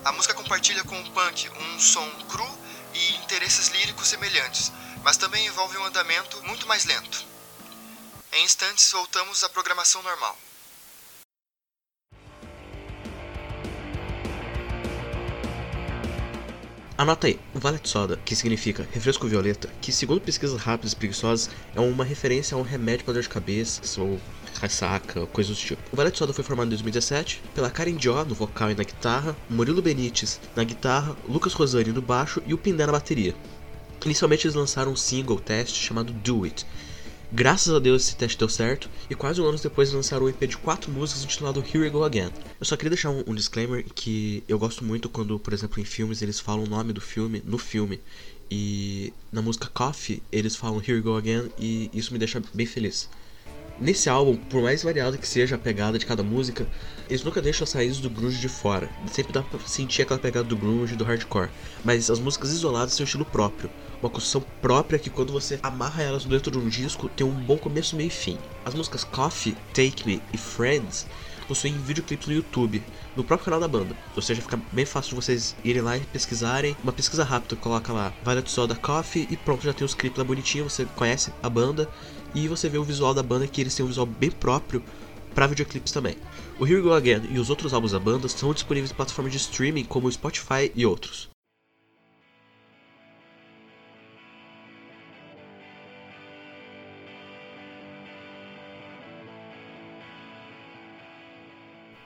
A 0.05 0.11
música 0.13 0.33
compartilha 0.33 0.83
com 0.85 0.99
o 0.99 1.11
punk 1.11 1.49
um 1.49 1.79
som 1.79 2.09
cru 2.29 2.59
e 2.93 3.15
interesses 3.17 3.67
líricos 3.67 4.07
semelhantes, 4.07 4.71
mas 5.03 5.17
também 5.17 5.45
envolve 5.45 5.77
um 5.77 5.85
andamento 5.85 6.41
muito 6.43 6.65
mais 6.65 6.85
lento. 6.85 7.25
Em 8.31 8.45
instantes 8.45 8.91
voltamos 8.91 9.43
à 9.43 9.49
programação 9.49 10.01
normal. 10.01 10.37
Anota 16.99 17.27
aí, 17.27 17.39
Valet 17.53 17.87
Soda, 17.87 18.19
que 18.25 18.35
significa 18.35 18.85
refresco 18.91 19.25
violeta, 19.25 19.69
que 19.79 19.89
segundo 19.89 20.19
pesquisas 20.19 20.59
rápidas 20.59 20.91
e 20.91 20.97
preguiçosas 20.97 21.49
é 21.73 21.79
uma 21.79 22.03
referência 22.03 22.55
a 22.55 22.57
um 22.59 22.61
remédio 22.61 23.05
para 23.05 23.13
dor 23.13 23.23
de 23.23 23.29
cabeça 23.29 24.01
ou 24.01 24.19
ressaca, 24.61 25.25
coisas 25.27 25.55
do 25.55 25.63
tipo. 25.63 25.81
O 25.93 25.95
Valet 25.95 26.17
Soda 26.17 26.33
foi 26.33 26.43
formado 26.43 26.65
em 26.65 26.71
2017 26.71 27.41
pela 27.55 27.71
Karen 27.71 27.95
Dió 27.95 28.25
no 28.25 28.35
vocal 28.35 28.69
e 28.69 28.75
na 28.75 28.83
guitarra, 28.83 29.33
Murilo 29.49 29.81
Benites 29.81 30.41
na 30.53 30.65
guitarra, 30.65 31.15
Lucas 31.25 31.53
Rosani 31.53 31.93
no 31.93 32.01
baixo 32.01 32.43
e 32.45 32.53
o 32.53 32.57
Pindé 32.57 32.85
na 32.85 32.91
bateria. 32.91 33.33
Inicialmente 34.03 34.45
eles 34.45 34.55
lançaram 34.55 34.91
um 34.91 34.97
single 34.97 35.39
teste 35.39 35.81
chamado 35.81 36.11
Do 36.11 36.43
It, 36.43 36.65
Graças 37.31 37.71
a 37.71 37.77
Deus 37.77 38.07
esse 38.07 38.15
teste 38.15 38.39
deu 38.39 38.49
certo, 38.49 38.89
e 39.07 39.13
quase 39.13 39.39
um 39.39 39.45
ano 39.45 39.59
depois 39.59 39.93
lançaram 39.93 40.25
um 40.25 40.29
EP 40.29 40.47
de 40.47 40.57
quatro 40.57 40.91
músicas 40.91 41.23
intitulado 41.23 41.59
Here 41.59 41.77
We 41.77 41.89
Go 41.91 42.03
Again. 42.03 42.31
Eu 42.59 42.65
só 42.65 42.75
queria 42.75 42.89
deixar 42.89 43.11
um, 43.11 43.23
um, 43.27 43.35
disclaimer 43.35 43.85
que 43.93 44.43
eu 44.47 44.57
gosto 44.57 44.83
muito 44.83 45.07
quando, 45.07 45.37
por 45.37 45.53
exemplo, 45.53 45.79
em 45.79 45.85
filmes 45.85 46.23
eles 46.23 46.39
falam 46.39 46.63
o 46.63 46.67
nome 46.67 46.91
do 46.91 46.99
filme 46.99 47.43
no 47.45 47.59
filme. 47.59 48.01
E 48.49 49.13
na 49.31 49.43
música 49.43 49.69
Coffee 49.71 50.23
eles 50.31 50.55
falam 50.55 50.79
Here 50.79 50.93
We 50.93 51.01
Go 51.01 51.15
Again 51.15 51.51
e 51.59 51.91
isso 51.93 52.11
me 52.11 52.17
deixa 52.17 52.41
bem 52.51 52.65
feliz. 52.65 53.07
Nesse 53.79 54.09
álbum, 54.09 54.35
por 54.35 54.63
mais 54.63 54.81
variado 54.81 55.17
que 55.19 55.27
seja 55.27 55.55
a 55.55 55.59
pegada 55.59 55.99
de 55.99 56.07
cada 56.07 56.23
música, 56.23 56.67
eles 57.07 57.23
nunca 57.23 57.43
deixam 57.43 57.63
as 57.63 57.71
raízes 57.71 57.99
do 57.99 58.09
grunge 58.09 58.39
de 58.39 58.49
fora. 58.49 58.89
Sempre 59.05 59.31
dá 59.33 59.43
pra 59.43 59.59
sentir 59.59 60.01
aquela 60.01 60.19
pegada 60.19 60.47
do 60.47 60.57
grunge 60.57 60.95
do 60.95 61.03
hardcore. 61.03 61.49
Mas 61.85 62.09
as 62.09 62.19
músicas 62.19 62.51
isoladas 62.51 62.95
têm 62.95 63.03
um 63.03 63.05
estilo 63.05 63.23
próprio. 63.23 63.69
Uma 64.01 64.09
construção 64.09 64.43
própria 64.61 64.97
que 64.97 65.09
quando 65.09 65.33
você 65.33 65.59
amarra 65.61 66.01
elas 66.01 66.23
dentro 66.23 66.51
de 66.51 66.57
um 66.57 66.69
disco 66.69 67.09
tem 67.09 67.27
um 67.27 67.33
bom 67.33 67.57
começo, 67.57 67.95
meio 67.95 68.07
e 68.07 68.11
fim. 68.11 68.37
As 68.63 68.73
músicas 68.73 69.03
Coffee, 69.03 69.57
Take 69.73 70.07
Me 70.07 70.21
e 70.33 70.37
Friends 70.37 71.05
possuem 71.49 71.73
videoclipes 71.79 72.27
no 72.27 72.33
YouTube, 72.33 72.81
no 73.15 73.23
próprio 73.23 73.45
canal 73.45 73.59
da 73.59 73.67
banda. 73.67 73.97
Ou 74.15 74.21
seja, 74.21 74.41
fica 74.41 74.57
bem 74.71 74.85
fácil 74.85 75.09
de 75.09 75.15
vocês 75.15 75.55
irem 75.65 75.81
lá 75.81 75.97
e 75.97 76.01
pesquisarem. 76.01 76.77
Uma 76.83 76.93
pesquisa 76.93 77.23
rápida, 77.23 77.55
coloca 77.55 77.91
lá 77.91 78.13
Violet 78.23 78.49
Soda 78.49 78.75
Coffee 78.75 79.27
e 79.29 79.35
pronto, 79.35 79.63
já 79.63 79.73
tem 79.73 79.83
os 79.83 79.95
clipes 79.95 80.17
lá 80.17 80.23
bonitinho, 80.23 80.69
você 80.69 80.85
conhece 80.95 81.33
a 81.41 81.49
banda 81.49 81.89
e 82.33 82.47
você 82.47 82.69
vê 82.69 82.77
o 82.77 82.83
visual 82.83 83.13
da 83.13 83.23
banda 83.23 83.47
que 83.47 83.59
eles 83.59 83.75
têm 83.75 83.83
um 83.83 83.89
visual 83.89 84.05
bem 84.05 84.31
próprio 84.31 84.83
para 85.33 85.47
videoclipes 85.47 85.91
também. 85.91 86.17
O 86.59 86.65
Here 86.65 86.75
We 86.75 86.81
Go 86.81 86.93
Again 86.93 87.27
e 87.31 87.39
os 87.39 87.49
outros 87.49 87.73
álbuns 87.73 87.91
da 87.91 87.99
banda 87.99 88.29
são 88.29 88.53
disponíveis 88.53 88.91
em 88.91 88.95
plataformas 88.95 89.31
de 89.33 89.39
streaming 89.39 89.85
como 89.85 90.07
o 90.07 90.11
Spotify 90.11 90.71
e 90.75 90.85
outros. 90.85 91.28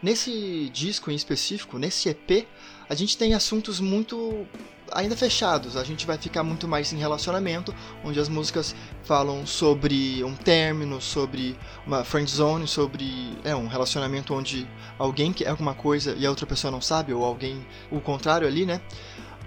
Nesse 0.03 0.69
disco 0.73 1.09
em 1.09 1.15
específico, 1.15 1.79
nesse 1.79 2.09
EP, 2.09 2.45
a 2.89 2.93
gente 2.93 3.17
tem 3.17 3.33
assuntos 3.33 3.79
muito 3.79 4.45
ainda 4.91 5.15
fechados. 5.15 5.77
A 5.77 5.83
gente 5.85 6.05
vai 6.05 6.17
ficar 6.17 6.43
muito 6.43 6.67
mais 6.67 6.91
em 6.91 6.97
relacionamento, 6.97 7.73
onde 8.03 8.19
as 8.19 8.27
músicas 8.27 8.75
falam 9.05 9.47
sobre 9.47 10.21
um 10.21 10.35
término, 10.35 10.99
sobre 10.99 11.57
uma 11.87 12.03
friend 12.03 12.29
zone, 12.29 12.67
sobre 12.67 13.37
é, 13.45 13.55
um 13.55 13.67
relacionamento 13.67 14.33
onde 14.33 14.67
alguém 14.99 15.31
quer 15.31 15.47
alguma 15.47 15.73
coisa 15.73 16.13
e 16.19 16.25
a 16.25 16.29
outra 16.29 16.45
pessoa 16.45 16.69
não 16.69 16.81
sabe, 16.81 17.13
ou 17.13 17.23
alguém 17.23 17.65
o 17.89 18.01
contrário 18.01 18.45
ali, 18.45 18.65
né? 18.65 18.81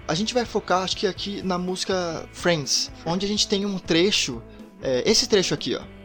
A 0.07 0.15
gente 0.15 0.33
vai 0.33 0.43
focar, 0.43 0.81
acho 0.81 0.97
que 0.97 1.05
aqui 1.05 1.43
na 1.43 1.59
música 1.59 2.27
Friends, 2.33 2.91
onde 3.05 3.27
a 3.27 3.29
gente 3.29 3.47
tem 3.47 3.63
um 3.63 3.77
trecho, 3.77 4.41
é, 4.81 5.03
esse 5.05 5.29
trecho 5.29 5.53
aqui, 5.53 5.75
ó. 5.75 5.96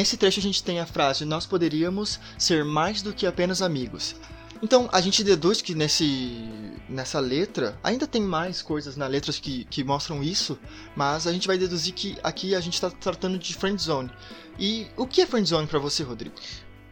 Nesse 0.00 0.16
trecho 0.16 0.40
a 0.40 0.42
gente 0.42 0.64
tem 0.64 0.80
a 0.80 0.86
frase: 0.86 1.24
Nós 1.26 1.44
poderíamos 1.44 2.18
ser 2.38 2.64
mais 2.64 3.02
do 3.02 3.12
que 3.12 3.26
apenas 3.26 3.60
amigos. 3.60 4.16
Então 4.62 4.88
a 4.92 5.00
gente 5.00 5.22
deduz 5.22 5.62
que 5.62 5.74
nesse, 5.74 6.48
nessa 6.88 7.18
letra 7.20 7.78
ainda 7.82 8.06
tem 8.06 8.20
mais 8.20 8.60
coisas 8.60 8.96
na 8.96 9.06
letra 9.06 9.32
que, 9.32 9.64
que 9.64 9.84
mostram 9.84 10.22
isso, 10.22 10.58
mas 10.96 11.26
a 11.26 11.32
gente 11.32 11.46
vai 11.46 11.56
deduzir 11.56 11.94
que 11.94 12.16
aqui 12.22 12.54
a 12.54 12.60
gente 12.60 12.74
está 12.74 12.90
tratando 12.90 13.38
de 13.38 13.54
friend 13.54 13.80
zone. 13.80 14.10
E 14.58 14.86
o 14.96 15.06
que 15.06 15.22
é 15.22 15.26
friend 15.26 15.48
zone 15.48 15.66
para 15.66 15.78
você, 15.78 16.02
Rodrigo? 16.02 16.34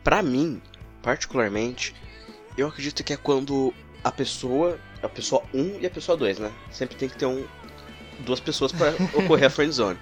Para 0.03 0.23
mim, 0.23 0.63
particularmente, 1.03 1.95
eu 2.57 2.69
acredito 2.69 3.05
que 3.05 3.13
é 3.13 3.17
quando 3.17 3.75
a 4.03 4.11
pessoa, 4.11 4.79
a 5.03 5.09
pessoa 5.09 5.43
1 5.53 5.81
e 5.81 5.87
a 5.87 5.91
pessoa 5.91 6.17
2, 6.17 6.39
né? 6.39 6.53
Sempre 6.71 6.97
tem 6.97 7.09
que 7.09 7.17
ter 7.19 7.27
um 7.27 7.47
duas 8.21 8.41
pessoas 8.41 8.73
pra 8.73 8.95
ocorrer 9.15 9.47
a 9.47 9.51
friendzone. 9.51 9.99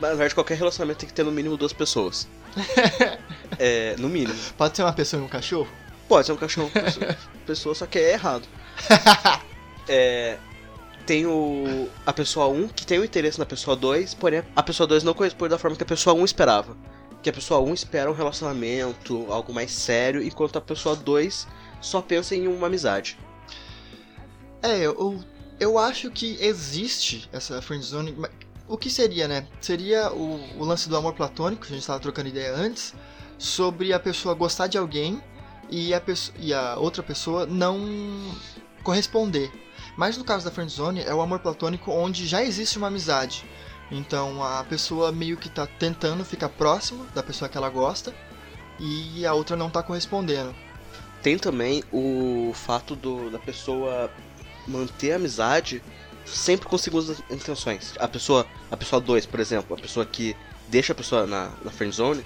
Mas, 0.00 0.10
na 0.10 0.16
verdade, 0.16 0.34
qualquer 0.34 0.58
relacionamento 0.58 0.98
tem 0.98 1.08
que 1.08 1.14
ter 1.14 1.24
no 1.24 1.30
mínimo 1.30 1.56
duas 1.56 1.72
pessoas. 1.72 2.28
É, 3.58 3.96
no 3.98 4.08
mínimo. 4.08 4.38
Pode 4.56 4.76
ser 4.76 4.82
uma 4.82 4.92
pessoa 4.92 5.22
e 5.22 5.24
um 5.24 5.28
cachorro? 5.28 5.68
Pode 6.08 6.26
ser 6.26 6.32
um 6.32 6.36
cachorro 6.36 6.70
pessoa, 6.70 7.16
pessoa 7.46 7.74
só 7.74 7.86
que 7.86 7.98
é 7.98 8.12
errado. 8.12 8.46
É, 9.86 10.38
tem 11.04 11.26
o 11.26 11.90
a 12.06 12.12
pessoa 12.12 12.48
1 12.48 12.68
que 12.68 12.86
tem 12.86 12.98
o 12.98 13.04
interesse 13.04 13.38
na 13.38 13.44
pessoa 13.44 13.76
2, 13.76 14.14
porém 14.14 14.42
a 14.56 14.62
pessoa 14.62 14.86
2 14.86 15.02
não 15.04 15.12
corresponde 15.12 15.50
da 15.50 15.58
forma 15.58 15.76
que 15.76 15.82
a 15.82 15.86
pessoa 15.86 16.16
1 16.16 16.24
esperava. 16.24 16.74
Que 17.22 17.28
a 17.28 17.32
pessoa 17.34 17.60
1 17.60 17.74
espera 17.74 18.10
um 18.10 18.14
relacionamento, 18.14 19.26
algo 19.30 19.52
mais 19.52 19.72
sério, 19.72 20.22
enquanto 20.22 20.56
a 20.56 20.60
pessoa 20.60 20.96
2 20.96 21.46
só 21.80 22.00
pensa 22.00 22.34
em 22.34 22.48
uma 22.48 22.66
amizade. 22.66 23.18
É, 24.62 24.78
eu, 24.78 25.22
eu 25.60 25.78
acho 25.78 26.10
que 26.10 26.38
existe 26.40 27.28
essa 27.32 27.60
friendzone. 27.60 28.16
O 28.66 28.78
que 28.78 28.88
seria, 28.88 29.28
né? 29.28 29.46
Seria 29.60 30.10
o, 30.12 30.40
o 30.58 30.64
lance 30.64 30.88
do 30.88 30.96
amor 30.96 31.14
platônico, 31.14 31.62
que 31.62 31.68
a 31.68 31.74
gente 31.74 31.82
estava 31.82 32.00
trocando 32.00 32.28
ideia 32.28 32.54
antes, 32.54 32.94
sobre 33.38 33.92
a 33.92 34.00
pessoa 34.00 34.34
gostar 34.34 34.66
de 34.68 34.78
alguém 34.78 35.22
e 35.70 35.92
a, 35.92 36.00
pesso- 36.00 36.32
e 36.38 36.52
a 36.52 36.76
outra 36.76 37.02
pessoa 37.02 37.44
não 37.46 37.78
corresponder. 38.82 39.52
Mas 39.96 40.16
no 40.16 40.24
caso 40.24 40.44
da 40.44 40.50
friendzone, 40.50 41.02
é 41.02 41.14
o 41.14 41.20
amor 41.20 41.40
platônico 41.40 41.90
onde 41.90 42.26
já 42.26 42.42
existe 42.42 42.78
uma 42.78 42.86
amizade. 42.88 43.44
Então 43.90 44.42
a 44.42 44.64
pessoa 44.64 45.12
meio 45.12 45.36
que 45.36 45.48
tá 45.48 45.66
tentando 45.66 46.24
ficar 46.24 46.48
próximo 46.48 47.04
da 47.14 47.22
pessoa 47.22 47.48
que 47.48 47.56
ela 47.58 47.68
gosta 47.68 48.14
e 48.80 49.26
a 49.26 49.34
outra 49.34 49.56
não 49.56 49.68
tá 49.68 49.82
correspondendo. 49.82 50.54
Tem 51.22 51.38
também 51.38 51.84
o 51.92 52.52
fato 52.54 52.96
do, 52.96 53.30
da 53.30 53.38
pessoa 53.38 54.10
manter 54.66 55.12
a 55.12 55.16
amizade 55.16 55.82
sempre 56.24 56.68
com 56.68 56.76
segundas 56.78 57.22
intenções. 57.30 57.94
A 57.98 58.08
pessoa, 58.08 58.46
a 58.70 58.76
pessoa 58.76 59.00
2, 59.00 59.26
por 59.26 59.40
exemplo, 59.40 59.76
a 59.76 59.80
pessoa 59.80 60.04
que 60.06 60.36
deixa 60.68 60.92
a 60.92 60.96
pessoa 60.96 61.26
na, 61.26 61.50
na 61.64 61.70
friendzone, 61.70 62.24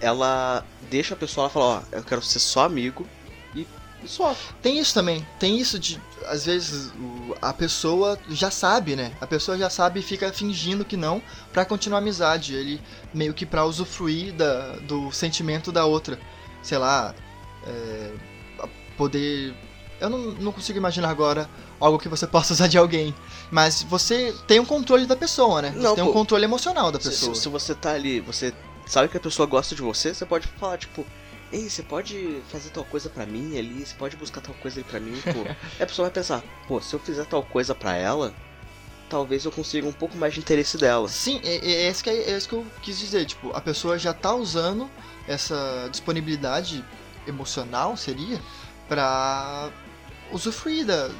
ela 0.00 0.64
deixa 0.90 1.14
a 1.14 1.16
pessoa 1.16 1.44
ela 1.44 1.50
fala, 1.50 1.64
ó, 1.64 1.96
eu 1.96 2.04
quero 2.04 2.22
ser 2.22 2.38
só 2.38 2.64
amigo 2.64 3.06
e, 3.54 3.66
e 4.02 4.08
só. 4.08 4.34
Tem 4.62 4.78
isso 4.78 4.94
também, 4.94 5.26
tem 5.38 5.58
isso 5.58 5.78
de, 5.78 6.00
às 6.26 6.46
vezes, 6.46 6.92
a 7.40 7.52
pessoa 7.52 8.18
já 8.28 8.50
sabe, 8.50 8.96
né? 8.96 9.12
A 9.20 9.26
pessoa 9.26 9.56
já 9.56 9.70
sabe 9.70 10.00
e 10.00 10.02
fica 10.02 10.32
fingindo 10.32 10.84
que 10.84 10.96
não 10.96 11.22
pra 11.52 11.64
continuar 11.64 11.98
a 11.98 12.02
amizade. 12.02 12.54
Ele 12.54 12.80
meio 13.12 13.34
que 13.34 13.46
pra 13.46 13.64
usufruir 13.64 14.32
da, 14.32 14.76
do 14.76 15.10
sentimento 15.12 15.72
da 15.72 15.84
outra. 15.84 16.18
Sei 16.62 16.78
lá, 16.78 17.14
é, 17.66 18.12
poder. 18.96 19.54
Eu 20.00 20.10
não, 20.10 20.18
não 20.32 20.52
consigo 20.52 20.78
imaginar 20.78 21.10
agora 21.10 21.48
algo 21.78 21.98
que 21.98 22.08
você 22.08 22.26
possa 22.28 22.52
usar 22.52 22.66
de 22.68 22.78
alguém. 22.78 23.14
Mas 23.50 23.82
você 23.82 24.34
tem 24.46 24.60
um 24.60 24.64
controle 24.64 25.06
da 25.06 25.16
pessoa, 25.16 25.60
né? 25.62 25.70
Você 25.72 25.78
Não, 25.78 25.94
tem 25.94 26.04
um 26.04 26.08
pô. 26.08 26.12
controle 26.12 26.44
emocional 26.44 26.92
da 26.92 26.98
pessoa. 26.98 27.34
se- 27.34 27.42
se 27.42 27.48
você 27.48 27.74
tá 27.74 27.92
ali, 27.92 28.20
você 28.20 28.54
sabe 28.86 29.08
que 29.08 29.16
a 29.16 29.20
pessoa 29.20 29.46
gosta 29.46 29.74
de 29.74 29.82
você, 29.82 30.14
você 30.14 30.24
pode 30.24 30.46
falar, 30.58 30.78
tipo, 30.78 31.04
ei, 31.52 31.68
você 31.68 31.82
pode 31.82 32.40
fazer 32.50 32.70
tal 32.70 32.84
coisa 32.84 33.08
pra 33.10 33.26
mim 33.26 33.58
ali, 33.58 33.84
você 33.84 33.94
pode 33.96 34.16
buscar 34.16 34.40
tal 34.40 34.54
coisa 34.56 34.78
ali 34.80 34.84
pra 34.88 35.00
mim, 35.00 35.20
pô. 35.20 35.40
Aí 35.48 35.56
a 35.82 35.86
pessoa 35.86 36.06
vai 36.06 36.12
pensar, 36.14 36.42
pô, 36.68 36.80
se 36.80 36.94
eu 36.94 37.00
fizer 37.00 37.24
tal 37.26 37.42
coisa 37.42 37.74
pra 37.74 37.96
ela, 37.96 38.32
talvez 39.08 39.44
eu 39.44 39.50
consiga 39.50 39.86
um 39.88 39.92
pouco 39.92 40.16
mais 40.16 40.32
de 40.34 40.38
interesse 40.38 40.78
dela. 40.78 41.08
Sim, 41.08 41.40
é, 41.42 41.56
é, 41.56 41.72
é 41.86 41.90
isso 41.90 42.04
que, 42.04 42.10
é 42.10 42.36
isso 42.36 42.48
que 42.48 42.54
eu 42.54 42.64
quis 42.80 42.96
dizer. 43.00 43.26
Tipo, 43.26 43.50
a 43.52 43.60
pessoa 43.60 43.98
já 43.98 44.14
tá 44.14 44.32
usando 44.32 44.88
essa 45.26 45.88
disponibilidade 45.90 46.84
emocional, 47.26 47.96
seria, 47.96 48.40
pra 48.88 49.70
usufruir 50.30 50.86
da, 50.86 51.10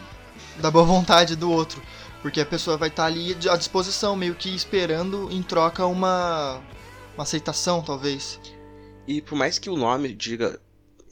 da 0.59 0.71
boa 0.71 0.85
vontade 0.85 1.35
do 1.35 1.51
outro. 1.51 1.83
Porque 2.23 2.41
a 2.41 2.47
pessoa 2.47 2.77
vai 2.77 2.89
estar 2.89 3.07
ali 3.07 3.37
à 3.49 3.57
disposição, 3.57 4.15
meio 4.15 4.35
que 4.35 4.55
esperando 4.55 5.29
em 5.31 5.43
troca 5.43 5.87
uma, 5.87 6.61
uma 7.15 7.23
aceitação, 7.23 7.83
talvez. 7.83 8.39
E 9.07 9.23
por 9.23 9.37
mais 9.37 9.59
que 9.59 9.71
o 9.71 9.77
nome 9.77 10.15
diga 10.15 10.61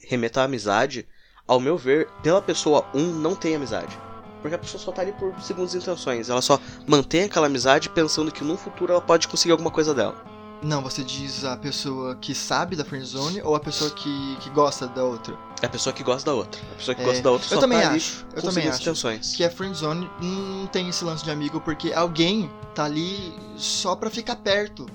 remeta 0.07 0.43
à 0.43 0.45
amizade, 0.45 1.07
ao 1.47 1.59
meu 1.59 1.77
ver, 1.79 2.09
pela 2.23 2.43
pessoa 2.43 2.87
1 2.95 3.01
não 3.15 3.35
tem 3.35 3.57
amizade. 3.57 3.99
Porque 4.41 4.55
a 4.55 4.59
pessoa 4.59 4.81
só 4.81 4.93
tá 4.93 5.03
ali 5.03 5.13
por 5.13 5.35
segundas 5.41 5.75
intenções. 5.75 6.29
Ela 6.29 6.43
só 6.43 6.61
mantém 6.87 7.25
aquela 7.25 7.47
amizade 7.47 7.89
pensando 7.89 8.31
que 8.31 8.45
no 8.45 8.57
futuro 8.57 8.93
ela 8.93 9.01
pode 9.01 9.27
conseguir 9.27 9.53
alguma 9.53 9.71
coisa 9.71 9.95
dela. 9.95 10.38
Não, 10.61 10.83
você 10.83 11.05
diz 11.05 11.45
a 11.45 11.57
pessoa 11.57 12.17
que 12.17 12.35
sabe 12.35 12.75
da 12.75 12.85
friendzone 12.85 13.41
ou 13.43 13.55
a 13.55 13.61
pessoa 13.61 13.91
que, 13.93 14.37
que 14.41 14.51
gosta 14.51 14.89
da 14.89 15.05
outra? 15.05 15.39
É 15.63 15.67
a 15.67 15.69
pessoa 15.69 15.93
que 15.93 16.03
gosta 16.03 16.29
da 16.31 16.35
outra. 16.37 16.61
A 16.73 16.75
pessoa 16.75 16.95
que 16.97 17.03
É, 17.03 17.05
gosta 17.05 17.23
da 17.23 17.31
outra 17.31 17.47
eu 17.47 17.55
só 17.55 17.61
também 17.61 17.81
tá 17.81 17.91
acho, 17.93 18.27
eu 18.35 18.43
também 18.43 18.69
acho. 18.69 18.81
intenções. 18.83 19.37
que 19.37 19.45
a 19.45 19.51
friendzone 19.51 20.11
não 20.21 20.67
tem 20.67 20.89
esse 20.89 21.05
lance 21.05 21.23
de 21.23 21.31
amigo 21.31 21.61
porque 21.61 21.93
alguém 21.93 22.51
tá 22.75 22.85
ali 22.85 23.33
só 23.57 23.95
pra 23.95 24.11
ficar 24.11 24.37
perto. 24.37 24.87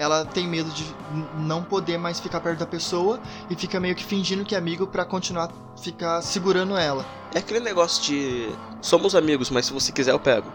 Ela 0.00 0.24
tem 0.24 0.48
medo 0.48 0.70
de 0.70 0.82
não 1.36 1.62
poder 1.62 1.98
mais 1.98 2.18
ficar 2.18 2.40
perto 2.40 2.60
da 2.60 2.66
pessoa 2.66 3.20
e 3.50 3.54
fica 3.54 3.78
meio 3.78 3.94
que 3.94 4.02
fingindo 4.02 4.46
que 4.46 4.54
é 4.54 4.58
amigo 4.58 4.86
pra 4.86 5.04
continuar 5.04 5.50
ficar 5.76 6.22
segurando 6.22 6.74
ela. 6.74 7.04
É 7.34 7.38
aquele 7.38 7.60
negócio 7.60 8.02
de 8.04 8.50
somos 8.80 9.14
amigos, 9.14 9.50
mas 9.50 9.66
se 9.66 9.74
você 9.74 9.92
quiser 9.92 10.12
eu 10.12 10.18
pego. 10.18 10.50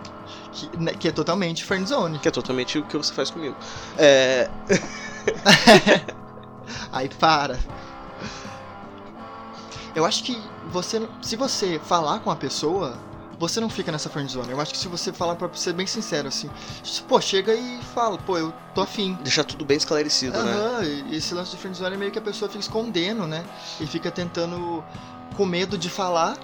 Que, 0.51 0.77
né, 0.77 0.93
que 0.93 1.07
é 1.07 1.11
totalmente 1.11 1.63
friendzone. 1.63 2.17
Que 2.17 2.27
é 2.27 2.31
totalmente 2.31 2.79
o 2.79 2.85
que 2.85 2.97
você 2.97 3.13
faz 3.13 3.29
comigo. 3.29 3.55
É. 3.99 4.49
Aí 6.91 7.07
para. 7.07 7.59
Eu 9.93 10.05
acho 10.05 10.23
que 10.23 10.41
você, 10.71 11.07
se 11.21 11.35
você 11.35 11.79
falar 11.85 12.17
com 12.21 12.31
a 12.31 12.35
pessoa, 12.35 12.97
você 13.39 13.59
não 13.59 13.69
fica 13.69 13.91
nessa 13.91 14.09
friendzone. 14.09 14.51
Eu 14.51 14.59
acho 14.61 14.71
que 14.71 14.77
se 14.77 14.87
você 14.87 15.11
falar 15.13 15.35
pra 15.35 15.49
ser 15.53 15.73
bem 15.73 15.85
sincero 15.87 16.27
assim, 16.27 16.49
pô, 17.07 17.19
chega 17.21 17.53
e 17.53 17.79
fala, 17.93 18.17
pô, 18.17 18.37
eu 18.37 18.53
tô 18.73 18.81
afim. 18.81 19.17
Deixar 19.21 19.43
tudo 19.43 19.65
bem 19.65 19.77
esclarecido, 19.77 20.41
né? 20.43 20.51
Aham, 20.53 20.83
e 20.83 21.15
esse 21.15 21.33
lance 21.33 21.51
de 21.51 21.57
friendzone 21.57 21.95
é 21.95 21.97
meio 21.97 22.11
que 22.11 22.19
a 22.19 22.21
pessoa 22.21 22.49
fica 22.49 22.61
escondendo, 22.61 23.25
né? 23.27 23.43
E 23.79 23.85
fica 23.87 24.09
tentando 24.11 24.83
com 25.35 25.45
medo 25.45 25.77
de 25.77 25.89
falar. 25.89 26.37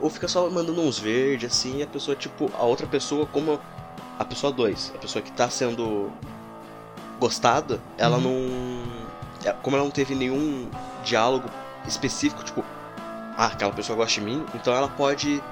Ou 0.00 0.08
fica 0.10 0.28
só 0.28 0.48
mandando 0.50 0.80
uns 0.80 0.98
verdes, 0.98 1.50
assim, 1.52 1.78
e 1.78 1.82
a 1.82 1.86
pessoa, 1.86 2.16
tipo, 2.16 2.50
a 2.56 2.62
outra 2.62 2.86
pessoa, 2.86 3.26
como 3.26 3.58
a 4.18 4.24
pessoa 4.24 4.52
2, 4.52 4.92
a 4.94 4.98
pessoa 4.98 5.22
que 5.22 5.32
tá 5.32 5.48
sendo 5.50 6.10
gostada, 7.18 7.80
ela 7.96 8.16
Uhum. 8.18 8.22
não. 9.42 9.48
é, 9.50 9.52
Como 9.62 9.76
ela 9.76 9.84
não 9.84 9.90
teve 9.90 10.14
nenhum 10.14 10.68
diálogo 11.04 11.48
específico, 11.86 12.42
tipo, 12.44 12.64
ah, 13.36 13.46
aquela 13.46 13.72
pessoa 13.72 13.96
gosta 13.96 14.20
de 14.20 14.26
mim, 14.26 14.44
então 14.54 14.74
ela 14.74 14.88
pode 14.88 15.42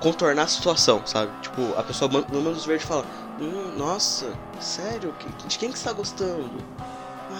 contornar 0.00 0.42
a 0.42 0.46
situação, 0.46 1.02
sabe? 1.06 1.32
Tipo, 1.40 1.74
a 1.76 1.82
pessoa 1.82 2.10
man- 2.10 2.24
manda 2.30 2.50
uns 2.50 2.64
verdes 2.64 2.84
e 2.84 2.88
fala, 2.88 3.04
hum, 3.38 3.72
nossa, 3.76 4.32
sério? 4.60 5.14
De 5.46 5.58
quem 5.58 5.70
que 5.72 5.78
você 5.78 5.84
tá 5.84 5.92
gostando? 5.92 6.62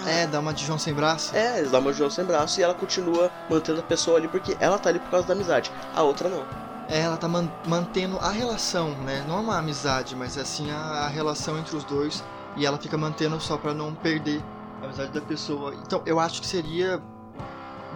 Ah, 0.03 0.09
É, 0.09 0.27
dá 0.27 0.39
uma 0.39 0.53
de 0.53 0.65
João 0.65 0.79
sem 0.79 0.93
braço. 0.93 1.35
É, 1.35 1.61
dão 1.63 1.79
uma 1.79 1.93
João 1.93 2.09
sem 2.09 2.25
braço 2.25 2.59
e 2.59 2.63
ela 2.63 2.73
continua 2.73 3.31
mantendo 3.49 3.79
a 3.79 3.83
pessoa 3.83 4.17
ali 4.17 4.27
porque 4.27 4.57
ela 4.59 4.79
tá 4.79 4.89
ali 4.89 4.99
por 4.99 5.09
causa 5.11 5.27
da 5.27 5.33
amizade. 5.33 5.71
A 5.93 6.01
outra 6.01 6.27
não. 6.27 6.45
É, 6.87 7.01
ela 7.01 7.17
tá 7.17 7.27
man- 7.27 7.51
mantendo 7.67 8.17
a 8.19 8.29
relação, 8.29 8.89
né? 8.91 9.23
Não 9.27 9.37
é 9.37 9.41
uma 9.41 9.57
amizade, 9.57 10.15
mas 10.15 10.37
é 10.37 10.41
assim 10.41 10.69
a, 10.71 10.77
a 10.77 11.07
relação 11.07 11.57
entre 11.57 11.75
os 11.75 11.83
dois. 11.83 12.23
E 12.55 12.65
ela 12.65 12.77
fica 12.77 12.97
mantendo 12.97 13.39
só 13.41 13.57
pra 13.57 13.73
não 13.73 13.93
perder 13.93 14.43
a 14.81 14.85
amizade 14.85 15.11
da 15.11 15.21
pessoa. 15.21 15.73
Então, 15.75 16.01
eu 16.05 16.19
acho 16.19 16.41
que 16.41 16.47
seria 16.47 17.01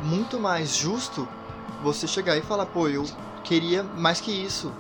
muito 0.04 0.39
mais 0.39 0.75
justo 0.75 1.28
você 1.82 2.08
chegar 2.08 2.38
e 2.38 2.42
falar, 2.42 2.66
pô, 2.66 2.88
eu 2.89 3.06
queria 3.50 3.82
mais 3.82 4.22
que 4.22 4.32
isso. 4.32 4.72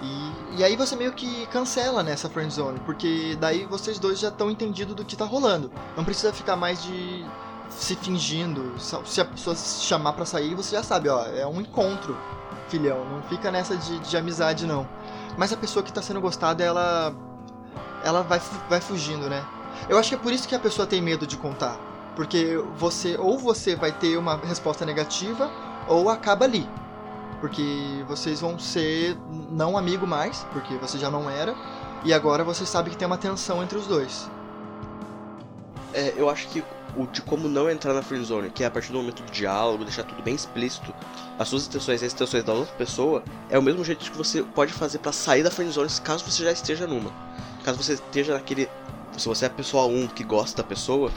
E, 0.00 0.58
e 0.58 0.64
aí 0.64 0.76
você 0.76 0.94
meio 0.94 1.12
que 1.12 1.46
cancela 1.46 2.00
nessa 2.00 2.28
friendzone, 2.30 2.78
porque 2.86 3.36
daí 3.40 3.66
vocês 3.66 3.98
dois 3.98 4.20
já 4.20 4.28
estão 4.28 4.48
entendidos 4.48 4.94
do 4.94 5.04
que 5.04 5.16
tá 5.16 5.24
rolando. 5.24 5.70
Não 5.96 6.04
precisa 6.04 6.32
ficar 6.32 6.54
mais 6.54 6.80
de 6.84 7.26
se 7.68 7.96
fingindo. 7.96 8.72
Se 8.78 9.20
a 9.20 9.24
pessoa 9.24 9.56
se 9.56 9.82
chamar 9.82 10.12
pra 10.12 10.24
sair, 10.24 10.54
você 10.54 10.76
já 10.76 10.82
sabe, 10.84 11.08
ó, 11.08 11.24
é 11.26 11.44
um 11.44 11.60
encontro, 11.60 12.16
filhão. 12.68 13.04
Não 13.04 13.20
fica 13.22 13.50
nessa 13.50 13.76
de, 13.76 13.98
de 13.98 14.16
amizade, 14.16 14.64
não. 14.64 14.88
Mas 15.36 15.52
a 15.52 15.56
pessoa 15.56 15.82
que 15.82 15.92
tá 15.92 16.00
sendo 16.00 16.20
gostada, 16.20 16.62
ela. 16.62 17.12
Ela 18.04 18.22
vai, 18.22 18.40
vai 18.68 18.80
fugindo, 18.80 19.28
né? 19.28 19.44
Eu 19.88 19.98
acho 19.98 20.08
que 20.08 20.14
é 20.14 20.18
por 20.18 20.32
isso 20.32 20.46
que 20.46 20.54
a 20.54 20.58
pessoa 20.58 20.86
tem 20.86 21.00
medo 21.00 21.26
de 21.26 21.36
contar. 21.36 21.76
Porque 22.14 22.62
você, 22.76 23.16
ou 23.16 23.38
você 23.38 23.74
vai 23.74 23.90
ter 23.90 24.16
uma 24.16 24.36
resposta 24.36 24.84
negativa, 24.84 25.50
ou 25.88 26.10
acaba 26.10 26.44
ali. 26.44 26.68
Porque 27.42 28.04
vocês 28.06 28.40
vão 28.40 28.56
ser 28.56 29.18
não 29.50 29.76
amigo 29.76 30.06
mais, 30.06 30.46
porque 30.52 30.76
você 30.76 30.96
já 30.96 31.10
não 31.10 31.28
era, 31.28 31.56
e 32.04 32.14
agora 32.14 32.44
você 32.44 32.64
sabe 32.64 32.88
que 32.88 32.96
tem 32.96 33.04
uma 33.04 33.18
tensão 33.18 33.60
entre 33.62 33.76
os 33.76 33.88
dois. 33.88 34.30
É, 35.92 36.14
eu 36.16 36.30
acho 36.30 36.46
que 36.48 36.62
o 36.96 37.04
de 37.08 37.20
como 37.20 37.48
não 37.48 37.68
entrar 37.68 37.94
na 37.94 38.00
friendzone, 38.00 38.48
que 38.48 38.62
é 38.62 38.66
a 38.68 38.70
partir 38.70 38.92
do 38.92 38.98
momento 38.98 39.24
do 39.24 39.32
diálogo, 39.32 39.82
deixar 39.82 40.04
tudo 40.04 40.22
bem 40.22 40.36
explícito, 40.36 40.94
as 41.36 41.48
suas 41.48 41.66
intenções 41.66 42.00
e 42.00 42.04
as 42.04 42.14
intenções 42.14 42.44
da 42.44 42.52
outra 42.52 42.72
pessoa, 42.76 43.24
é 43.50 43.58
o 43.58 43.62
mesmo 43.62 43.84
jeito 43.84 44.08
que 44.08 44.16
você 44.16 44.44
pode 44.44 44.72
fazer 44.72 44.98
pra 44.98 45.10
sair 45.10 45.42
da 45.42 45.50
friendzone 45.50 45.90
caso 46.04 46.24
você 46.24 46.44
já 46.44 46.52
esteja 46.52 46.86
numa. 46.86 47.10
Caso 47.64 47.82
você 47.82 47.94
esteja 47.94 48.34
naquele. 48.34 48.68
Se 49.18 49.28
você 49.28 49.46
é 49.46 49.48
a 49.48 49.50
pessoa 49.50 49.86
1 49.86 50.06
que 50.08 50.22
gosta 50.22 50.62
da 50.62 50.68
pessoa, 50.68 51.10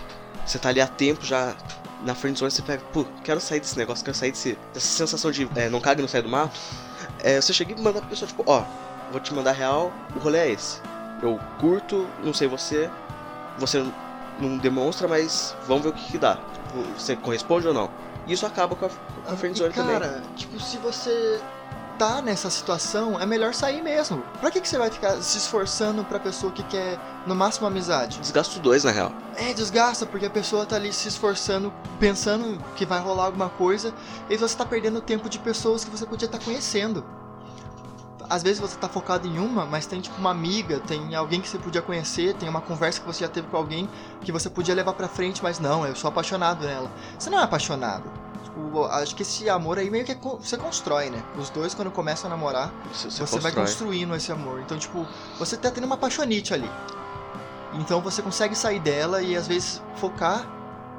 você 0.46 0.60
tá 0.60 0.70
ali 0.70 0.80
há 0.82 0.88
tempo 0.88 1.26
já 1.26 1.56
na 2.04 2.14
friendzone, 2.14 2.52
você 2.52 2.62
pega, 2.62 2.84
pô, 2.94 3.06
quero 3.24 3.40
sair 3.42 3.60
desse 3.60 3.78
negócio, 3.78 4.04
quero 4.06 4.16
sair 4.16 4.32
desse, 4.32 4.58
dessa 4.74 4.86
sensação 4.88 5.32
de 5.32 5.50
é, 5.56 5.70
não 5.70 5.80
caga 5.82 6.00
e 6.00 6.04
não 6.04 6.08
sai 6.10 6.22
do 6.22 6.30
mato. 6.30 6.60
É, 7.24 7.42
você 7.42 7.52
chega 7.54 7.72
e 7.74 7.82
manda 7.82 8.00
pra 8.00 8.10
pessoa, 8.10 8.28
tipo, 8.28 8.44
ó, 8.46 8.64
vou 9.12 9.20
te 9.20 9.34
mandar 9.34 9.54
real, 9.54 9.92
o 10.16 10.20
rolê 10.20 10.38
é 10.40 10.52
esse. 10.52 10.80
Eu 11.22 11.40
curto, 11.60 12.08
não 12.24 12.34
sei 12.34 12.48
você, 12.48 12.90
você 13.58 13.84
não 14.40 14.58
demonstra, 14.58 15.08
mas 15.08 15.56
vamos 15.66 15.84
ver 15.84 15.90
o 15.90 15.94
que, 15.94 16.12
que 16.12 16.18
dá. 16.18 16.36
Tipo, 16.36 16.84
Você 16.98 17.16
corresponde 17.16 17.68
ou 17.68 17.74
não? 17.74 17.90
E 18.28 18.34
isso 18.34 18.46
acaba 18.46 18.76
com 18.76 18.86
a, 18.86 18.90
com 18.90 19.32
a 19.34 19.38
friendzone 19.38 19.72
E, 19.72 19.74
também. 19.74 19.94
cara, 20.00 20.22
tipo, 20.36 20.60
se 20.60 20.78
você 20.78 21.40
tá 21.98 22.22
nessa 22.22 22.50
situação, 22.50 23.20
é 23.20 23.26
melhor 23.26 23.54
sair 23.54 23.82
mesmo. 23.82 24.24
Pra 24.40 24.52
que, 24.52 24.62
que 24.62 24.68
você 24.68 24.78
vai 24.78 24.90
ficar 24.90 25.22
se 25.22 25.38
esforçando 25.38 26.04
pra 26.04 26.20
pessoa 26.20 26.52
que 26.52 26.64
quer, 26.64 27.00
no 27.26 27.36
máximo, 27.36 27.68
amizade? 27.68 28.20
Desgasta 28.20 28.56
os 28.56 28.60
dois, 28.60 28.84
na 28.84 28.92
real. 28.92 29.12
É, 29.36 29.54
desgasta, 29.54 30.06
porque 30.06 30.26
a 30.26 30.30
pessoa 30.30 30.66
tá 30.66 30.76
ali 30.76 30.92
se 30.94 31.08
esforçando, 31.08 31.74
pensando 32.00 32.62
que 32.76 32.86
vai 32.86 33.00
rolar 33.00 33.26
alguma 33.26 33.50
coisa, 33.50 33.94
e 34.30 34.38
você 34.38 34.56
tá 34.56 34.66
perdendo 34.66 35.02
tempo 35.02 35.30
de 35.30 35.40
pessoas 35.40 35.84
que 35.84 35.92
você 35.92 36.06
podia 36.06 36.26
estar 36.26 36.40
conhecendo. 36.40 37.04
Às 38.28 38.42
vezes 38.42 38.60
você 38.60 38.76
tá 38.76 38.90
focado 38.90 39.28
em 39.28 39.38
uma, 39.38 39.66
mas 39.66 39.86
tem 39.86 40.02
tipo 40.02 40.18
uma 40.18 40.32
amiga, 40.32 40.80
tem 40.80 41.14
alguém 41.14 41.40
que 41.40 41.48
você 41.48 41.60
podia 41.60 41.82
conhecer, 41.82 42.34
tem 42.34 42.50
uma 42.50 42.62
conversa 42.62 43.00
que 43.00 43.06
você 43.06 43.24
já 43.24 43.30
teve 43.30 43.48
com 43.48 43.58
alguém 43.58 43.88
que 44.22 44.32
você 44.32 44.50
podia 44.50 44.74
levar 44.74 44.94
pra 44.94 45.08
frente, 45.08 45.44
mas 45.44 45.60
não, 45.60 45.86
eu 45.86 45.96
sou 45.96 46.08
apaixonado 46.08 46.66
nela. 46.66 46.90
Você 47.20 47.30
não 47.30 47.40
é 47.40 47.44
apaixonado. 47.44 48.12
Tipo, 48.56 48.86
acho 48.86 49.16
que 49.16 49.22
esse 49.22 49.50
amor 49.50 49.78
aí 49.78 49.90
meio 49.90 50.06
que 50.06 50.14
é 50.14 50.16
você 50.16 50.58
constrói, 50.58 51.10
né? 51.10 51.22
Os 51.38 51.50
dois, 51.50 51.74
quando 51.74 51.92
começam 51.92 52.32
a 52.32 52.36
namorar, 52.36 52.74
Você, 52.92 53.10
você 53.10 53.40
vai 53.40 53.52
construindo 53.52 54.16
esse 54.16 54.32
amor. 54.32 54.62
Então, 54.62 54.78
tipo, 54.78 55.06
você 55.38 55.58
tá 55.58 55.70
tendo 55.70 55.84
uma 55.84 55.98
paixonite 55.98 56.54
ali. 56.54 56.70
Então 57.74 58.00
você 58.00 58.22
consegue 58.22 58.56
sair 58.56 58.80
dela 58.80 59.22
e 59.22 59.36
às 59.36 59.48
vezes 59.48 59.82
focar, 59.96 60.48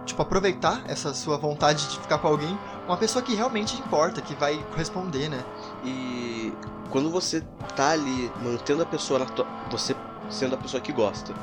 tipo, 0.04 0.20
aproveitar 0.20 0.82
essa 0.86 1.14
sua 1.14 1.38
vontade 1.38 1.88
de 1.88 1.98
ficar 1.98 2.18
com 2.18 2.28
alguém, 2.28 2.58
uma 2.86 2.98
pessoa 2.98 3.22
que 3.22 3.34
realmente 3.34 3.78
importa, 3.78 4.20
que 4.20 4.34
vai 4.34 4.62
corresponder, 4.72 5.30
né? 5.30 5.42
E 5.82 6.52
quando 6.90 7.10
você 7.10 7.42
tá 7.74 7.90
ali 7.90 8.30
mantendo 8.42 8.82
a 8.82 8.86
pessoa 8.86 9.20
na 9.20 9.24
tua, 9.26 9.46
você 9.70 9.96
sendo 10.28 10.54
a 10.54 10.58
pessoa 10.58 10.80
que 10.80 10.92
gosta, 10.92 11.34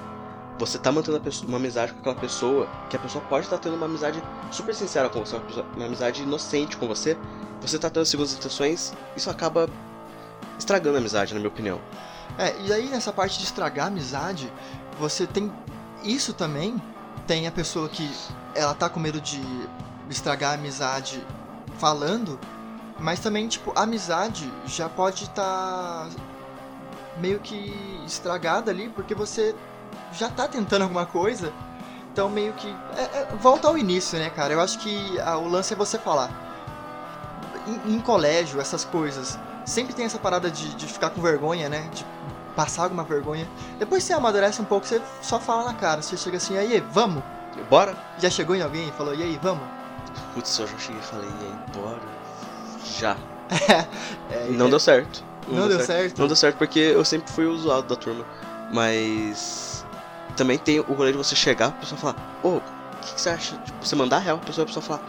você 0.65 0.77
tá 0.77 0.91
mantendo 0.91 1.21
uma 1.47 1.57
amizade 1.57 1.93
com 1.93 1.99
aquela 1.99 2.15
pessoa, 2.15 2.67
que 2.89 2.95
a 2.95 2.99
pessoa 2.99 3.23
pode 3.25 3.45
estar 3.45 3.57
tendo 3.57 3.75
uma 3.75 3.85
amizade 3.85 4.23
super 4.51 4.73
sincera 4.73 5.09
com 5.09 5.23
você, 5.23 5.39
uma, 5.75 5.85
amizade 5.85 6.23
inocente 6.23 6.77
com 6.77 6.87
você, 6.87 7.17
você 7.61 7.77
tá 7.77 7.89
tendo 7.89 8.05
segundas 8.05 8.33
intenções, 8.33 8.93
isso 9.15 9.29
acaba 9.29 9.69
estragando 10.57 10.95
a 10.95 10.99
amizade, 10.99 11.33
na 11.33 11.39
minha 11.39 11.49
opinião. 11.49 11.81
É, 12.37 12.55
e 12.61 12.73
aí 12.73 12.87
nessa 12.87 13.11
parte 13.11 13.37
de 13.37 13.43
estragar 13.43 13.85
a 13.85 13.87
amizade, 13.89 14.51
você 14.97 15.27
tem 15.27 15.51
isso 16.03 16.33
também, 16.33 16.81
tem 17.27 17.45
a 17.45 17.51
pessoa 17.51 17.89
que 17.89 18.09
ela 18.55 18.73
tá 18.73 18.89
com 18.89 18.99
medo 18.99 19.19
de 19.19 19.41
estragar 20.09 20.51
a 20.51 20.53
amizade 20.53 21.25
falando, 21.77 22.39
mas 22.99 23.19
também, 23.19 23.47
tipo, 23.47 23.73
a 23.75 23.83
amizade 23.83 24.51
já 24.65 24.87
pode 24.87 25.25
estar 25.25 26.09
meio 27.17 27.39
que 27.39 27.73
estragada 28.05 28.71
ali, 28.71 28.89
porque 28.89 29.13
você 29.13 29.55
já 30.13 30.29
tá 30.29 30.47
tentando 30.47 30.83
alguma 30.83 31.05
coisa, 31.05 31.51
então 32.11 32.29
meio 32.29 32.53
que. 32.53 32.67
é- 32.95 33.01
é- 33.19 33.27
volta 33.39 33.67
ao 33.67 33.77
início, 33.77 34.17
né, 34.19 34.29
cara? 34.29 34.53
Eu 34.53 34.61
acho 34.61 34.77
que 34.79 35.19
ah, 35.21 35.37
o 35.37 35.47
lance 35.47 35.73
é 35.73 35.75
você 35.75 35.97
falar. 35.97 36.29
Em, 37.67 37.95
em 37.95 37.99
colégio, 37.99 38.59
essas 38.59 38.83
coisas, 38.83 39.37
sempre 39.65 39.93
tem 39.93 40.05
essa 40.05 40.19
parada 40.19 40.51
de, 40.51 40.73
de 40.75 40.85
ficar 40.85 41.09
com 41.09 41.21
vergonha, 41.21 41.69
né? 41.69 41.89
De 41.93 42.05
passar 42.55 42.83
alguma 42.83 43.03
vergonha. 43.03 43.47
Depois 43.79 44.03
você 44.03 44.13
amadurece 44.13 44.61
um 44.61 44.65
pouco, 44.65 44.85
você 44.85 45.01
só 45.21 45.39
fala 45.39 45.65
na 45.65 45.73
cara. 45.73 46.01
Você 46.01 46.15
chega 46.17 46.37
assim, 46.37 46.57
aí, 46.57 46.79
vamos? 46.91 47.23
Bora? 47.69 47.95
Já 48.19 48.29
chegou 48.29 48.55
em 48.55 48.61
alguém 48.61 48.89
e 48.89 48.91
falou, 48.91 49.13
e 49.15 49.23
aí, 49.23 49.39
vamos? 49.41 49.63
Putz, 50.33 50.57
eu 50.59 50.67
já 50.67 50.77
cheguei 50.77 50.99
e 51.01 51.03
falei, 51.03 51.29
e 51.29 51.45
aí, 51.45 51.55
bora? 51.81 51.99
Já. 52.99 53.17
É, 54.31 54.47
Não 54.49 54.69
deu 54.69 54.79
certo. 54.79 55.23
Não 55.47 55.67
deu 55.67 55.79
certo? 55.79 56.19
Não 56.19 56.27
deu 56.27 56.35
certo 56.35 56.57
porque 56.57 56.79
eu 56.79 57.05
sempre 57.05 57.31
fui 57.31 57.45
o 57.45 57.55
zoado 57.57 57.87
da 57.87 57.95
turma. 57.95 58.25
Mas 58.71 59.72
também 60.35 60.57
tem 60.57 60.79
o 60.79 60.93
rolê 60.93 61.11
de 61.11 61.17
você 61.17 61.35
chegar, 61.35 61.67
a 61.67 61.71
pessoa 61.71 61.99
falar, 61.99 62.15
ô, 62.43 62.57
o 62.57 62.61
que, 63.01 63.13
que 63.13 63.21
você 63.21 63.29
acha? 63.29 63.55
Tipo, 63.57 63.85
você 63.85 63.95
mandar 63.95 64.19
real 64.19 64.37
pra 64.37 64.47
pessoa, 64.47 64.63
a 64.63 64.67
pessoa 64.67 64.83
falar, 64.83 65.03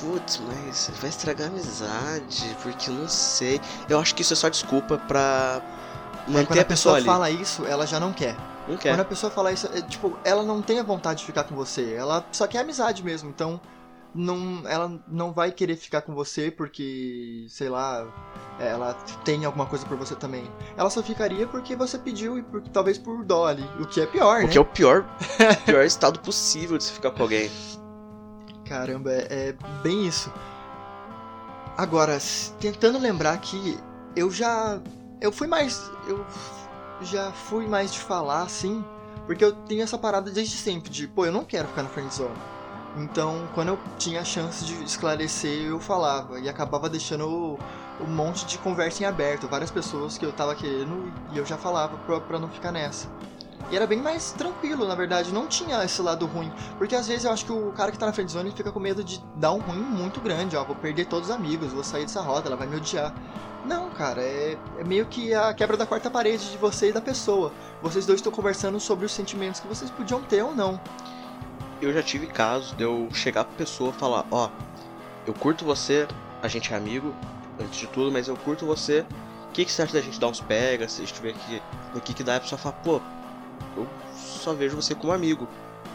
putz, 0.00 0.40
mas 0.46 0.90
vai 1.00 1.10
estragar 1.10 1.48
a 1.48 1.50
amizade, 1.50 2.56
porque 2.62 2.90
eu 2.90 2.94
não 2.94 3.08
sei. 3.08 3.60
Eu 3.88 3.98
acho 3.98 4.14
que 4.14 4.22
isso 4.22 4.32
é 4.32 4.36
só 4.36 4.48
desculpa 4.48 4.98
pra 4.98 5.62
manter 6.26 6.46
Quando 6.46 6.58
a 6.58 6.62
a 6.62 6.64
pessoa, 6.64 7.02
fala 7.02 7.30
isso, 7.30 7.64
ela 7.66 7.86
já 7.86 7.98
não 7.98 8.12
quer. 8.12 8.36
Não 8.68 8.76
quer. 8.76 8.90
Quando 8.90 9.00
a 9.00 9.04
pessoa 9.04 9.30
fala 9.30 9.52
isso, 9.52 9.68
é, 9.72 9.82
tipo, 9.82 10.18
ela 10.24 10.42
não 10.42 10.62
tem 10.62 10.78
a 10.80 10.82
vontade 10.82 11.20
de 11.20 11.26
ficar 11.26 11.44
com 11.44 11.54
você. 11.54 11.94
Ela 11.94 12.24
só 12.32 12.46
quer 12.46 12.60
amizade 12.60 13.02
mesmo. 13.02 13.28
Então, 13.28 13.60
não, 14.14 14.62
ela 14.66 15.02
não 15.08 15.32
vai 15.32 15.50
querer 15.50 15.76
ficar 15.76 16.02
com 16.02 16.14
você 16.14 16.50
porque, 16.50 17.46
sei 17.48 17.68
lá, 17.68 18.06
ela 18.60 18.94
tem 19.24 19.44
alguma 19.44 19.66
coisa 19.66 19.84
por 19.84 19.96
você 19.96 20.14
também. 20.14 20.48
Ela 20.76 20.88
só 20.88 21.02
ficaria 21.02 21.46
porque 21.46 21.74
você 21.74 21.98
pediu 21.98 22.38
e 22.38 22.42
por, 22.42 22.62
talvez 22.68 22.96
por 22.96 23.24
dó 23.24 23.46
ali. 23.46 23.68
O 23.80 23.86
que 23.86 24.00
é 24.00 24.06
pior, 24.06 24.40
O 24.40 24.42
né? 24.42 24.48
que 24.48 24.58
é 24.58 24.60
o 24.60 24.64
pior, 24.64 25.04
pior 25.66 25.84
estado 25.84 26.20
possível 26.20 26.78
de 26.78 26.84
se 26.84 26.92
ficar 26.92 27.10
com 27.10 27.22
alguém. 27.22 27.50
Caramba, 28.64 29.10
é, 29.10 29.26
é 29.30 29.54
bem 29.82 30.06
isso. 30.06 30.32
Agora, 31.76 32.18
tentando 32.60 32.98
lembrar 32.98 33.36
que 33.38 33.78
eu 34.14 34.30
já. 34.30 34.80
Eu 35.20 35.32
fui 35.32 35.48
mais. 35.48 35.90
Eu 36.06 36.24
já 37.02 37.32
fui 37.32 37.66
mais 37.66 37.92
de 37.92 37.98
falar 37.98 38.42
assim, 38.42 38.84
porque 39.26 39.44
eu 39.44 39.52
tenho 39.52 39.82
essa 39.82 39.98
parada 39.98 40.30
desde 40.30 40.56
sempre 40.56 40.88
de, 40.88 41.08
pô, 41.08 41.26
eu 41.26 41.32
não 41.32 41.44
quero 41.44 41.66
ficar 41.68 41.82
na 41.82 41.88
friendzone. 41.88 42.53
Então, 42.96 43.48
quando 43.54 43.68
eu 43.68 43.78
tinha 43.98 44.20
a 44.20 44.24
chance 44.24 44.64
de 44.64 44.84
esclarecer, 44.84 45.64
eu 45.64 45.80
falava 45.80 46.38
e 46.38 46.48
acabava 46.48 46.88
deixando 46.88 47.58
um 48.00 48.06
monte 48.06 48.46
de 48.46 48.58
conversa 48.58 49.02
em 49.02 49.06
aberto, 49.06 49.48
várias 49.48 49.70
pessoas 49.70 50.16
que 50.16 50.24
eu 50.24 50.32
tava 50.32 50.54
querendo 50.54 51.12
e 51.32 51.38
eu 51.38 51.44
já 51.44 51.56
falava 51.56 51.96
pra, 51.98 52.20
pra 52.20 52.38
não 52.38 52.48
ficar 52.48 52.70
nessa. 52.70 53.08
E 53.70 53.76
era 53.76 53.86
bem 53.86 54.00
mais 54.00 54.30
tranquilo, 54.32 54.86
na 54.86 54.94
verdade, 54.94 55.32
não 55.32 55.46
tinha 55.46 55.82
esse 55.84 56.00
lado 56.02 56.26
ruim. 56.26 56.52
Porque 56.76 56.94
às 56.94 57.08
vezes 57.08 57.24
eu 57.24 57.32
acho 57.32 57.46
que 57.46 57.52
o 57.52 57.72
cara 57.72 57.90
que 57.90 57.98
tá 57.98 58.06
na 58.06 58.12
friendzone 58.12 58.50
fica 58.50 58.70
com 58.70 58.78
medo 58.78 59.02
de 59.02 59.20
dar 59.36 59.52
um 59.52 59.58
ruim 59.58 59.78
muito 59.78 60.20
grande, 60.20 60.56
ó, 60.56 60.62
vou 60.64 60.76
perder 60.76 61.06
todos 61.06 61.30
os 61.30 61.34
amigos, 61.34 61.72
vou 61.72 61.82
sair 61.82 62.02
dessa 62.02 62.20
roda, 62.20 62.48
ela 62.48 62.56
vai 62.56 62.66
me 62.66 62.76
odiar. 62.76 63.14
Não, 63.64 63.88
cara, 63.90 64.20
é, 64.20 64.58
é 64.78 64.84
meio 64.84 65.06
que 65.06 65.32
a 65.32 65.54
quebra 65.54 65.76
da 65.76 65.86
quarta 65.86 66.10
parede 66.10 66.50
de 66.50 66.58
você 66.58 66.90
e 66.90 66.92
da 66.92 67.00
pessoa. 67.00 67.50
Vocês 67.80 68.04
dois 68.04 68.18
estão 68.20 68.30
conversando 68.30 68.78
sobre 68.78 69.06
os 69.06 69.12
sentimentos 69.12 69.58
que 69.58 69.66
vocês 69.66 69.90
podiam 69.90 70.20
ter 70.20 70.42
ou 70.42 70.54
não. 70.54 70.78
Eu 71.80 71.92
já 71.92 72.02
tive 72.02 72.26
casos 72.26 72.72
de 72.72 72.82
eu 72.82 73.08
chegar 73.12 73.44
pra 73.44 73.54
pessoa 73.56 73.90
e 73.90 73.92
falar, 73.98 74.26
ó, 74.30 74.48
eu 75.26 75.34
curto 75.34 75.64
você, 75.64 76.06
a 76.42 76.48
gente 76.48 76.72
é 76.72 76.76
amigo, 76.76 77.14
antes 77.60 77.78
de 77.78 77.86
tudo, 77.86 78.10
mas 78.10 78.28
eu 78.28 78.36
curto 78.36 78.64
você. 78.66 79.04
O 79.50 79.52
que, 79.54 79.64
que 79.64 79.70
você 79.72 79.82
acha 79.82 79.92
da 79.92 80.00
gente 80.00 80.18
dar 80.18 80.28
uns 80.28 80.40
pega, 80.40 80.88
se 80.88 81.02
a 81.02 81.06
gente 81.06 81.20
ver 81.20 81.30
aqui, 81.30 81.62
o 81.94 82.00
que 82.00 82.14
que 82.14 82.24
dá, 82.24 82.36
a 82.36 82.40
pessoa 82.40 82.58
fala, 82.58 82.74
pô, 82.82 83.00
eu 83.76 83.86
só 84.14 84.52
vejo 84.54 84.76
você 84.76 84.94
como 84.94 85.12
amigo. 85.12 85.46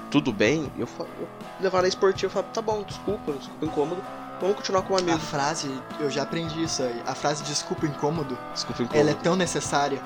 Tudo 0.10 0.32
bem? 0.32 0.72
Eu, 0.78 0.88
falo, 0.88 1.10
eu 1.20 1.28
levar 1.60 1.82
na 1.82 1.88
esportiva 1.88 2.32
e 2.32 2.34
falo, 2.34 2.46
tá 2.54 2.62
bom, 2.62 2.84
desculpa, 2.84 3.32
desculpa 3.34 3.66
incômodo, 3.66 4.04
vamos 4.40 4.56
continuar 4.56 4.82
como 4.84 4.96
A 4.98 5.02
amigo. 5.02 5.20
frase, 5.20 5.70
eu 6.00 6.10
já 6.10 6.24
aprendi 6.24 6.64
isso 6.64 6.82
aí, 6.84 7.02
a 7.06 7.14
frase 7.14 7.44
desculpa 7.44 7.86
incômodo, 7.86 8.38
Desculpa 8.54 8.84
incômodo. 8.84 9.00
ela 9.10 9.12
é 9.12 9.22
tão 9.22 9.36
necessária. 9.36 10.02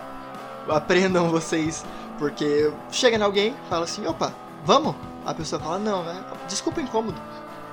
Aprendam 0.67 1.29
vocês, 1.29 1.85
porque 2.17 2.71
chega 2.91 3.17
em 3.17 3.21
alguém, 3.21 3.53
fala 3.69 3.83
assim, 3.85 4.05
opa, 4.07 4.33
vamos? 4.65 4.95
A 5.25 5.33
pessoa 5.33 5.61
fala, 5.61 5.79
não, 5.79 6.01
é, 6.09 6.23
desculpa 6.47 6.81
incômodo. 6.81 7.19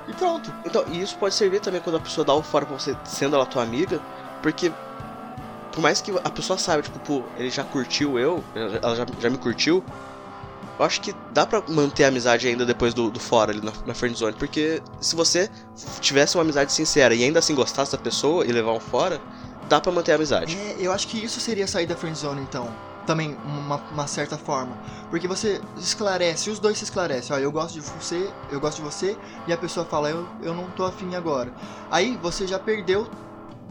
E 0.07 0.13
pronto. 0.13 0.51
Então, 0.65 0.83
e 0.87 1.01
isso 1.01 1.17
pode 1.17 1.35
servir 1.35 1.59
também 1.59 1.81
quando 1.81 1.97
a 1.97 1.99
pessoa 1.99 2.25
dá 2.25 2.33
o 2.33 2.41
fora 2.41 2.65
pra 2.65 2.77
você, 2.77 2.95
sendo 3.05 3.35
ela 3.35 3.45
tua 3.45 3.63
amiga, 3.63 3.99
porque 4.41 4.71
por 5.71 5.81
mais 5.81 6.01
que 6.01 6.11
a 6.11 6.29
pessoa 6.29 6.57
saiba, 6.57 6.83
tipo, 6.83 6.99
pô, 6.99 7.23
ele 7.37 7.49
já 7.49 7.63
curtiu 7.63 8.19
eu, 8.19 8.43
ela 8.55 8.95
já, 8.95 9.05
já 9.19 9.29
me 9.29 9.37
curtiu, 9.37 9.83
eu 10.77 10.85
acho 10.85 10.99
que 10.99 11.13
dá 11.31 11.45
pra 11.45 11.63
manter 11.67 12.03
a 12.03 12.07
amizade 12.07 12.47
ainda 12.47 12.65
depois 12.65 12.93
do, 12.93 13.09
do 13.09 13.19
fora 13.19 13.51
ali 13.51 13.63
na, 13.63 13.71
na 13.85 13.93
friendzone, 13.93 14.33
porque 14.33 14.81
se 14.99 15.15
você 15.15 15.49
tivesse 15.99 16.35
uma 16.35 16.43
amizade 16.43 16.73
sincera 16.73 17.13
e 17.13 17.23
ainda 17.23 17.39
assim 17.39 17.53
gostasse 17.55 17.91
da 17.91 17.97
pessoa 17.97 18.45
e 18.45 18.51
levar 18.51 18.71
um 18.71 18.79
fora, 18.79 19.21
dá 19.69 19.79
pra 19.79 19.91
manter 19.91 20.11
a 20.11 20.15
amizade. 20.15 20.57
É, 20.57 20.77
eu 20.79 20.91
acho 20.91 21.07
que 21.07 21.23
isso 21.23 21.39
seria 21.39 21.67
sair 21.67 21.85
da 21.85 21.95
friendzone, 21.95 22.41
então. 22.41 22.67
Também, 23.05 23.35
uma, 23.43 23.77
uma 23.91 24.07
certa 24.07 24.37
forma. 24.37 24.77
Porque 25.09 25.27
você 25.27 25.59
esclarece, 25.77 26.49
os 26.49 26.59
dois 26.59 26.77
se 26.77 26.83
esclarecem. 26.83 27.35
Ó, 27.35 27.39
eu 27.39 27.51
gosto 27.51 27.73
de 27.73 27.81
você, 27.81 28.31
eu 28.51 28.59
gosto 28.59 28.77
de 28.77 28.83
você, 28.83 29.17
e 29.47 29.53
a 29.53 29.57
pessoa 29.57 29.85
fala, 29.85 30.09
eu, 30.09 30.27
eu 30.41 30.53
não 30.53 30.69
tô 30.71 30.85
afim 30.85 31.15
agora. 31.15 31.51
Aí 31.89 32.15
você 32.21 32.45
já 32.45 32.59
perdeu 32.59 33.09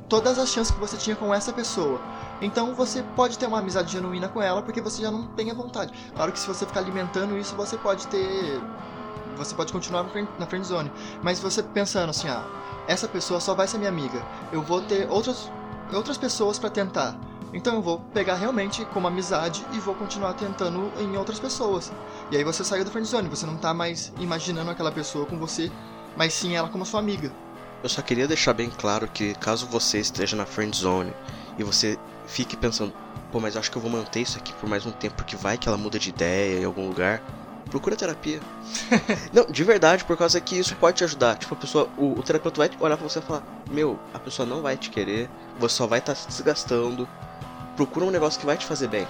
todas 0.09 0.39
as 0.39 0.49
chances 0.49 0.75
que 0.75 0.81
você 0.81 0.97
tinha 0.97 1.15
com 1.15 1.33
essa 1.33 1.53
pessoa. 1.53 2.01
Então 2.43 2.75
você 2.75 3.03
pode 3.15 3.39
ter 3.39 3.47
uma 3.47 3.61
amizade 3.61 3.93
genuína 3.93 4.29
com 4.29 4.43
ela, 4.43 4.61
porque 4.61 4.81
você 4.81 5.03
já 5.03 5.11
não 5.11 5.29
tem 5.29 5.51
a 5.51 5.55
vontade. 5.55 5.93
Claro 6.15 6.33
que 6.33 6.39
se 6.39 6.47
você 6.49 6.67
ficar 6.67 6.81
alimentando 6.81 7.39
isso, 7.39 7.55
você 7.55 7.77
pode 7.77 8.07
ter. 8.09 8.61
Você 9.37 9.55
pode 9.55 9.73
continuar 9.73 10.03
na 10.03 10.09
friend- 10.11 10.29
friendzone. 10.49 10.91
Mas 11.23 11.39
você 11.39 11.63
pensando 11.63 12.11
assim, 12.11 12.29
ah, 12.29 12.45
essa 12.89 13.07
pessoa 13.07 13.41
só 13.41 13.55
vai 13.55 13.69
ser 13.69 13.79
minha 13.79 13.89
amiga. 13.89 14.21
Eu 14.51 14.63
vou 14.63 14.81
ter 14.83 15.09
outras, 15.09 15.51
outras 15.93 16.19
pessoas 16.19 16.59
pra 16.59 16.69
tentar. 16.69 17.17
Então 17.53 17.75
eu 17.75 17.83
vou 17.83 17.99
pegar 18.13 18.37
realmente 18.37 18.85
como 18.87 19.09
amizade 19.09 19.67
e 19.73 19.79
vou 19.79 19.95
continuar 19.95 20.35
tentando 20.35 20.93
em 20.99 21.17
outras 21.17 21.41
pessoas. 21.41 21.91
E 22.31 22.37
aí 22.37 22.45
você 22.45 22.65
saiu 22.65 22.85
da 22.85 22.91
friendzone, 22.91 23.29
você 23.29 23.45
não 23.45 23.57
tá 23.57 23.75
mais 23.75 24.13
imaginando 24.21 24.71
aquela 24.71 24.93
pessoa 24.93 25.27
com 25.27 25.37
você, 25.39 25.71
mas 26.17 26.33
sim 26.33 26.55
ela 26.55 26.69
como 26.69 26.87
sua 26.87 27.01
amiga. 27.01 27.33
Eu 27.83 27.89
só 27.89 28.03
queria 28.03 28.29
deixar 28.29 28.53
bem 28.53 28.71
claro 28.71 29.09
que 29.09 29.35
caso 29.35 29.67
você 29.67 29.99
esteja 29.99 30.37
na 30.37 30.47
friend 30.47 30.77
zone 30.77 31.13
e 31.59 31.65
você 31.65 31.99
fique 32.27 32.57
pensando, 32.57 32.95
pô, 33.33 33.41
mas 33.41 33.57
acho 33.57 33.71
que 33.71 33.77
eu 33.77 33.83
vou 33.83 33.91
manter 33.91 34.21
isso 34.21 34.39
aqui 34.39 34.53
por 34.53 34.69
mais 34.69 34.87
um 34.87 34.93
tempo 34.93 35.17
porque 35.17 35.35
vai 35.35 35.59
que 35.59 35.69
ela 35.69 35.79
muda 35.79 35.99
de 35.99 36.11
ideia 36.11 36.61
em 36.61 36.65
algum 36.65 36.87
lugar. 36.87 37.23
Procura 37.71 37.97
terapia. 37.97 38.41
Não, 39.33 39.47
de 39.47 39.63
verdade, 39.63 40.05
por 40.05 40.17
causa 40.17 40.41
que 40.41 40.59
isso 40.59 40.75
pode 40.77 40.99
te 40.99 41.05
ajudar. 41.05 41.37
Tipo, 41.37 41.55
a 41.55 41.57
pessoa, 41.57 41.89
o, 41.97 42.19
o 42.19 42.23
terapeuta 42.23 42.59
vai 42.59 42.71
olhar 42.81 42.97
pra 42.97 43.09
você 43.09 43.21
e 43.21 43.23
falar: 43.23 43.45
Meu, 43.71 43.99
a 44.13 44.19
pessoa 44.19 44.45
não 44.45 44.61
vai 44.61 44.77
te 44.77 44.91
querer, 44.91 45.31
você 45.59 45.77
só 45.77 45.87
vai 45.87 46.01
estar 46.01 46.17
se 46.17 46.27
desgastando. 46.27 47.09
Procura 47.77 48.05
um 48.07 48.11
negócio 48.11 48.39
que 48.39 48.47
vai 48.47 48.57
te 48.57 48.67
fazer 48.67 48.89
bem. 48.89 49.07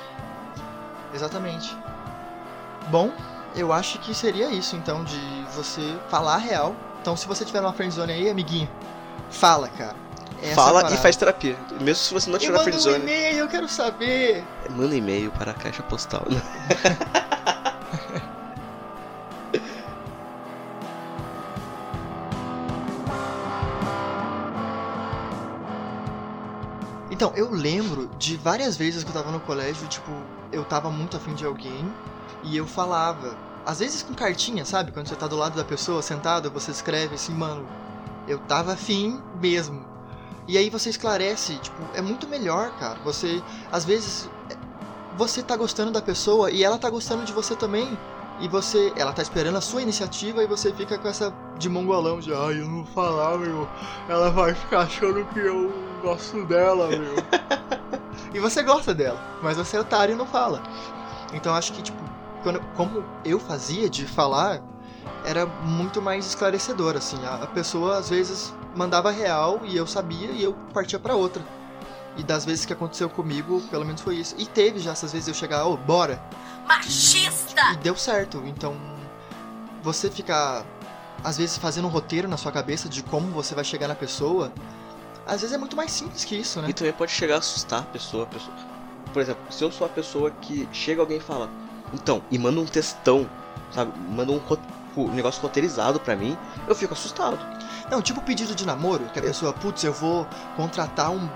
Exatamente. 1.15 1.77
Bom, 2.89 3.13
eu 3.55 3.73
acho 3.73 3.99
que 3.99 4.15
seria 4.15 4.51
isso, 4.51 4.77
então, 4.77 5.05
de 5.05 5.21
você 5.55 5.97
falar 6.09 6.35
a 6.35 6.39
real. 6.39 6.75
Então, 7.01 7.17
se 7.17 7.27
você 7.27 7.45
tiver 7.45 7.61
uma 7.61 7.73
friendzone 7.73 8.13
aí, 8.13 8.31
amiguinho, 8.31 8.69
fala, 9.31 9.69
cara. 9.69 9.97
Essa 10.43 10.53
é 10.53 10.55
Fala 10.55 10.93
e 10.93 10.97
faz 10.97 11.17
terapia. 11.17 11.57
Mesmo 11.81 11.97
se 11.97 12.15
você 12.15 12.31
não 12.31 12.39
tiver 12.39 12.53
na 12.53 12.59
manda 12.59 12.71
um 12.71 12.81
friendzone. 12.81 13.03
e-mail, 13.03 13.39
eu 13.39 13.49
quero 13.49 13.69
saber. 13.69 14.45
Manda 14.71 14.95
e-mail 14.97 15.31
para 15.33 15.51
a 15.51 15.55
caixa 15.55 15.83
postal. 15.83 16.25
Então, 27.21 27.35
eu 27.37 27.51
lembro 27.51 28.10
de 28.21 28.37
várias 28.37 28.77
vezes 28.77 29.03
que 29.03 29.09
eu 29.09 29.15
tava 29.15 29.33
no 29.33 29.41
colégio, 29.41 29.89
tipo, 29.89 30.27
eu 30.53 30.63
tava 30.63 30.91
muito 30.91 31.17
afim 31.17 31.35
de 31.35 31.47
alguém 31.47 31.91
e 32.43 32.55
eu 32.55 32.67
falava. 32.67 33.35
Às 33.65 33.79
vezes 33.79 34.03
com 34.03 34.13
cartinha, 34.13 34.63
sabe? 34.63 34.93
Quando 34.93 35.09
você 35.09 35.17
tá 35.17 35.27
do 35.27 35.37
lado 35.37 35.57
da 35.57 35.65
pessoa, 35.65 36.03
sentado, 36.03 36.51
você 36.51 36.71
escreve 36.71 37.15
assim, 37.15 37.33
mano, 37.33 37.67
eu 38.27 38.39
tava 38.39 38.75
afim 38.75 39.23
mesmo. 39.41 39.87
E 40.47 40.59
aí 40.59 40.69
você 40.69 40.91
esclarece, 40.91 41.57
tipo, 41.61 41.83
é 41.95 42.03
muito 42.03 42.29
melhor, 42.29 42.73
cara. 42.73 42.99
Você, 43.03 43.43
às 43.73 43.87
vezes, 43.87 44.31
é- 44.51 44.57
você 45.17 45.43
tá 45.43 45.57
gostando 45.57 45.91
da 45.91 46.03
pessoa 46.03 46.51
e 46.51 46.63
ela 46.63 46.77
tá 46.79 46.91
gostando 46.91 47.25
de 47.25 47.33
você 47.33 47.57
também. 47.57 47.99
E 48.39 48.49
você, 48.49 48.93
ela 48.97 49.15
tá 49.15 49.23
esperando 49.23 49.57
a 49.57 49.61
sua 49.63 49.81
iniciativa 49.81 50.43
e 50.43 50.47
você 50.47 50.73
fica 50.75 50.99
com 50.99 51.09
essa 51.09 51.35
de 51.57 51.69
mongolão 51.71 52.21
de, 52.21 52.33
ai, 52.35 52.61
eu 52.61 52.69
não 52.69 52.85
falar, 52.85 53.39
meu. 53.39 53.71
Ela 54.07 54.31
vai 54.31 54.55
ficar 54.55 54.81
achando 54.81 55.25
que 55.27 55.39
eu 55.39 55.73
gosto 56.03 56.45
dela, 56.47 56.89
meu. 56.89 57.15
e 58.33 58.39
você 58.39 58.63
gosta 58.63 58.95
dela, 58.95 59.21
mas 59.43 59.57
você 59.57 59.77
é 59.77 59.81
otário 59.81 60.15
e 60.15 60.17
não 60.17 60.27
fala. 60.27 60.63
Então 61.33 61.55
acho 61.55 61.73
que, 61.73 61.83
tipo, 61.83 61.99
quando, 62.43 62.61
como 62.77 63.05
eu 63.25 63.39
fazia 63.39 63.89
de 63.89 64.07
falar, 64.07 64.63
era 65.25 65.47
muito 65.47 66.01
mais 66.01 66.27
esclarecedor, 66.27 66.97
assim. 66.97 67.25
A, 67.25 67.37
a 67.37 67.47
pessoa 67.47 67.99
às 67.99 68.09
vezes 68.09 68.53
mandava 68.75 69.11
real 69.11 69.61
e 69.65 69.77
eu 69.77 69.87
sabia 69.87 70.31
e 70.31 70.43
eu 70.43 70.55
partia 70.73 70.99
pra 70.99 71.15
outra. 71.15 71.43
E 72.17 72.23
das 72.23 72.45
vezes 72.45 72.65
que 72.65 72.73
aconteceu 72.73 73.09
comigo, 73.09 73.61
pelo 73.71 73.85
menos 73.85 74.01
foi 74.01 74.17
isso. 74.17 74.35
E 74.37 74.47
teve 74.47 74.79
já 74.79 74.93
essas 74.93 75.13
vezes 75.13 75.29
eu 75.29 75.35
chegar, 75.35 75.67
ô, 75.67 75.77
bora. 75.77 76.21
Machista! 76.67 77.73
E 77.73 77.77
deu 77.77 77.97
certo. 77.97 78.43
Então, 78.47 78.77
você 79.83 80.11
ficar, 80.11 80.65
às 81.23 81.39
vezes, 81.39 81.57
fazendo 81.57 81.87
um 81.87 81.91
roteiro 81.91 82.29
na 82.29 82.37
sua 82.37 82.53
cabeça 82.53 82.89
de 82.89 83.03
como 83.03 83.29
você 83.29 83.55
vai 83.55 83.65
chegar 83.65 83.89
na 83.89 83.95
pessoa, 83.95 84.53
às 85.27 85.41
vezes 85.41 85.55
é 85.55 85.59
muito 85.59 85.77
mais 85.77 85.91
simples 85.93 86.25
que 86.25 86.37
isso, 86.37 86.61
né? 86.61 86.69
E 86.71 86.73
também 86.73 86.93
pode 86.93 87.13
chegar 87.13 87.37
a 87.37 87.39
assustar 87.39 87.81
a 87.81 87.87
pessoa, 87.87 88.25
a 88.25 88.27
pessoa. 88.27 88.57
Por 89.13 89.21
exemplo, 89.21 89.43
se 89.51 89.63
eu 89.63 89.71
sou 89.73 89.87
a 89.87 89.91
pessoa 89.91 90.31
que 90.31 90.69
chega 90.73 91.01
alguém 91.01 91.19
e 91.19 91.21
fala, 91.21 91.51
então, 91.93 92.23
e 92.31 92.39
manda 92.39 92.61
um 92.61 92.67
textão, 92.67 93.29
sabe? 93.71 93.93
Manda 93.99 94.33
um, 94.33 94.41
um 94.97 95.13
negócio 95.13 95.43
roteirizado 95.43 95.99
pra 96.01 96.17
mim, 96.17 96.37
eu 96.67 96.75
fico 96.75 96.95
assustado. 96.95 97.39
Não, 97.91 98.01
tipo 98.01 98.21
pedido 98.23 98.55
de 98.55 98.65
namoro, 98.65 99.05
que 99.13 99.19
a 99.19 99.23
pessoa, 99.23 99.53
putz, 99.53 99.83
eu 99.83 99.93
vou 99.93 100.27
contratar 100.57 101.11
um. 101.11 101.29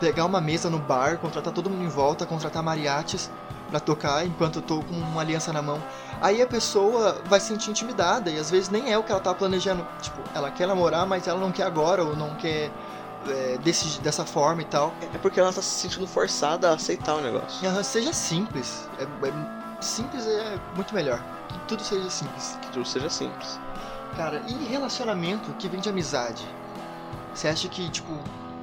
pegar 0.00 0.24
uma 0.24 0.40
mesa 0.40 0.70
no 0.70 0.78
bar, 0.78 1.18
contratar 1.18 1.52
todo 1.52 1.68
mundo 1.68 1.84
em 1.84 1.88
volta, 1.88 2.24
contratar 2.24 2.62
mariachis 2.62 3.30
pra 3.70 3.80
tocar 3.80 4.24
enquanto 4.24 4.56
eu 4.56 4.62
tô 4.62 4.82
com 4.82 4.94
uma 4.94 5.20
aliança 5.20 5.52
na 5.52 5.60
mão. 5.60 5.82
Aí 6.20 6.40
a 6.40 6.46
pessoa 6.46 7.20
vai 7.26 7.40
se 7.40 7.48
sentir 7.48 7.70
intimidada 7.70 8.30
e 8.30 8.38
às 8.38 8.50
vezes 8.50 8.68
nem 8.70 8.92
é 8.92 8.96
o 8.96 9.02
que 9.02 9.12
ela 9.12 9.20
tá 9.20 9.34
planejando. 9.34 9.86
Tipo, 10.00 10.22
ela 10.34 10.50
quer 10.50 10.66
namorar, 10.66 11.06
mas 11.06 11.26
ela 11.26 11.40
não 11.40 11.52
quer 11.52 11.64
agora 11.64 12.04
ou 12.04 12.16
não 12.16 12.34
quer 12.36 12.70
é, 13.30 13.58
desse, 13.58 14.00
dessa 14.00 14.24
forma 14.24 14.62
e 14.62 14.64
tal. 14.64 14.92
É 15.14 15.18
porque 15.18 15.38
ela 15.40 15.52
tá 15.52 15.62
se 15.62 15.68
sentindo 15.80 16.06
forçada 16.06 16.70
a 16.70 16.74
aceitar 16.74 17.14
o 17.14 17.20
negócio. 17.20 17.66
Aham, 17.68 17.82
Seja 17.82 18.12
simples. 18.12 18.88
É, 18.98 19.02
é- 19.04 19.82
simples 19.82 20.26
é 20.26 20.58
muito 20.74 20.94
melhor. 20.94 21.22
Que 21.48 21.58
tudo 21.68 21.82
seja 21.82 22.08
simples. 22.10 22.58
Que 22.62 22.68
tudo 22.72 22.84
seja 22.86 23.08
simples. 23.10 23.58
Cara, 24.16 24.42
e 24.46 24.64
relacionamento 24.64 25.52
que 25.58 25.68
vem 25.68 25.80
de 25.80 25.88
amizade? 25.88 26.44
Você 27.34 27.48
acha 27.48 27.68
que, 27.68 27.88
tipo, 27.90 28.12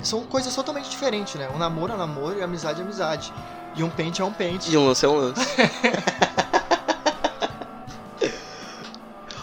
são 0.02 0.21
coisas 0.26 0.56
totalmente 0.56 0.89
diferentes, 0.89 1.36
né? 1.36 1.50
Um 1.54 1.58
namoro 1.58 1.93
é 1.93 1.97
namoro 1.97 2.39
e 2.39 2.41
amizade 2.43 2.80
é 2.80 2.84
amizade. 2.84 3.34
E 3.76 3.84
um 3.84 3.89
pente 3.89 4.21
é 4.21 4.26
um 4.26 4.32
pente. 4.34 4.71
E 4.71 4.78
um 4.78 4.88
lance 4.88 5.06
é 5.06 5.10
um 5.10 5.15
lance. 5.15 5.41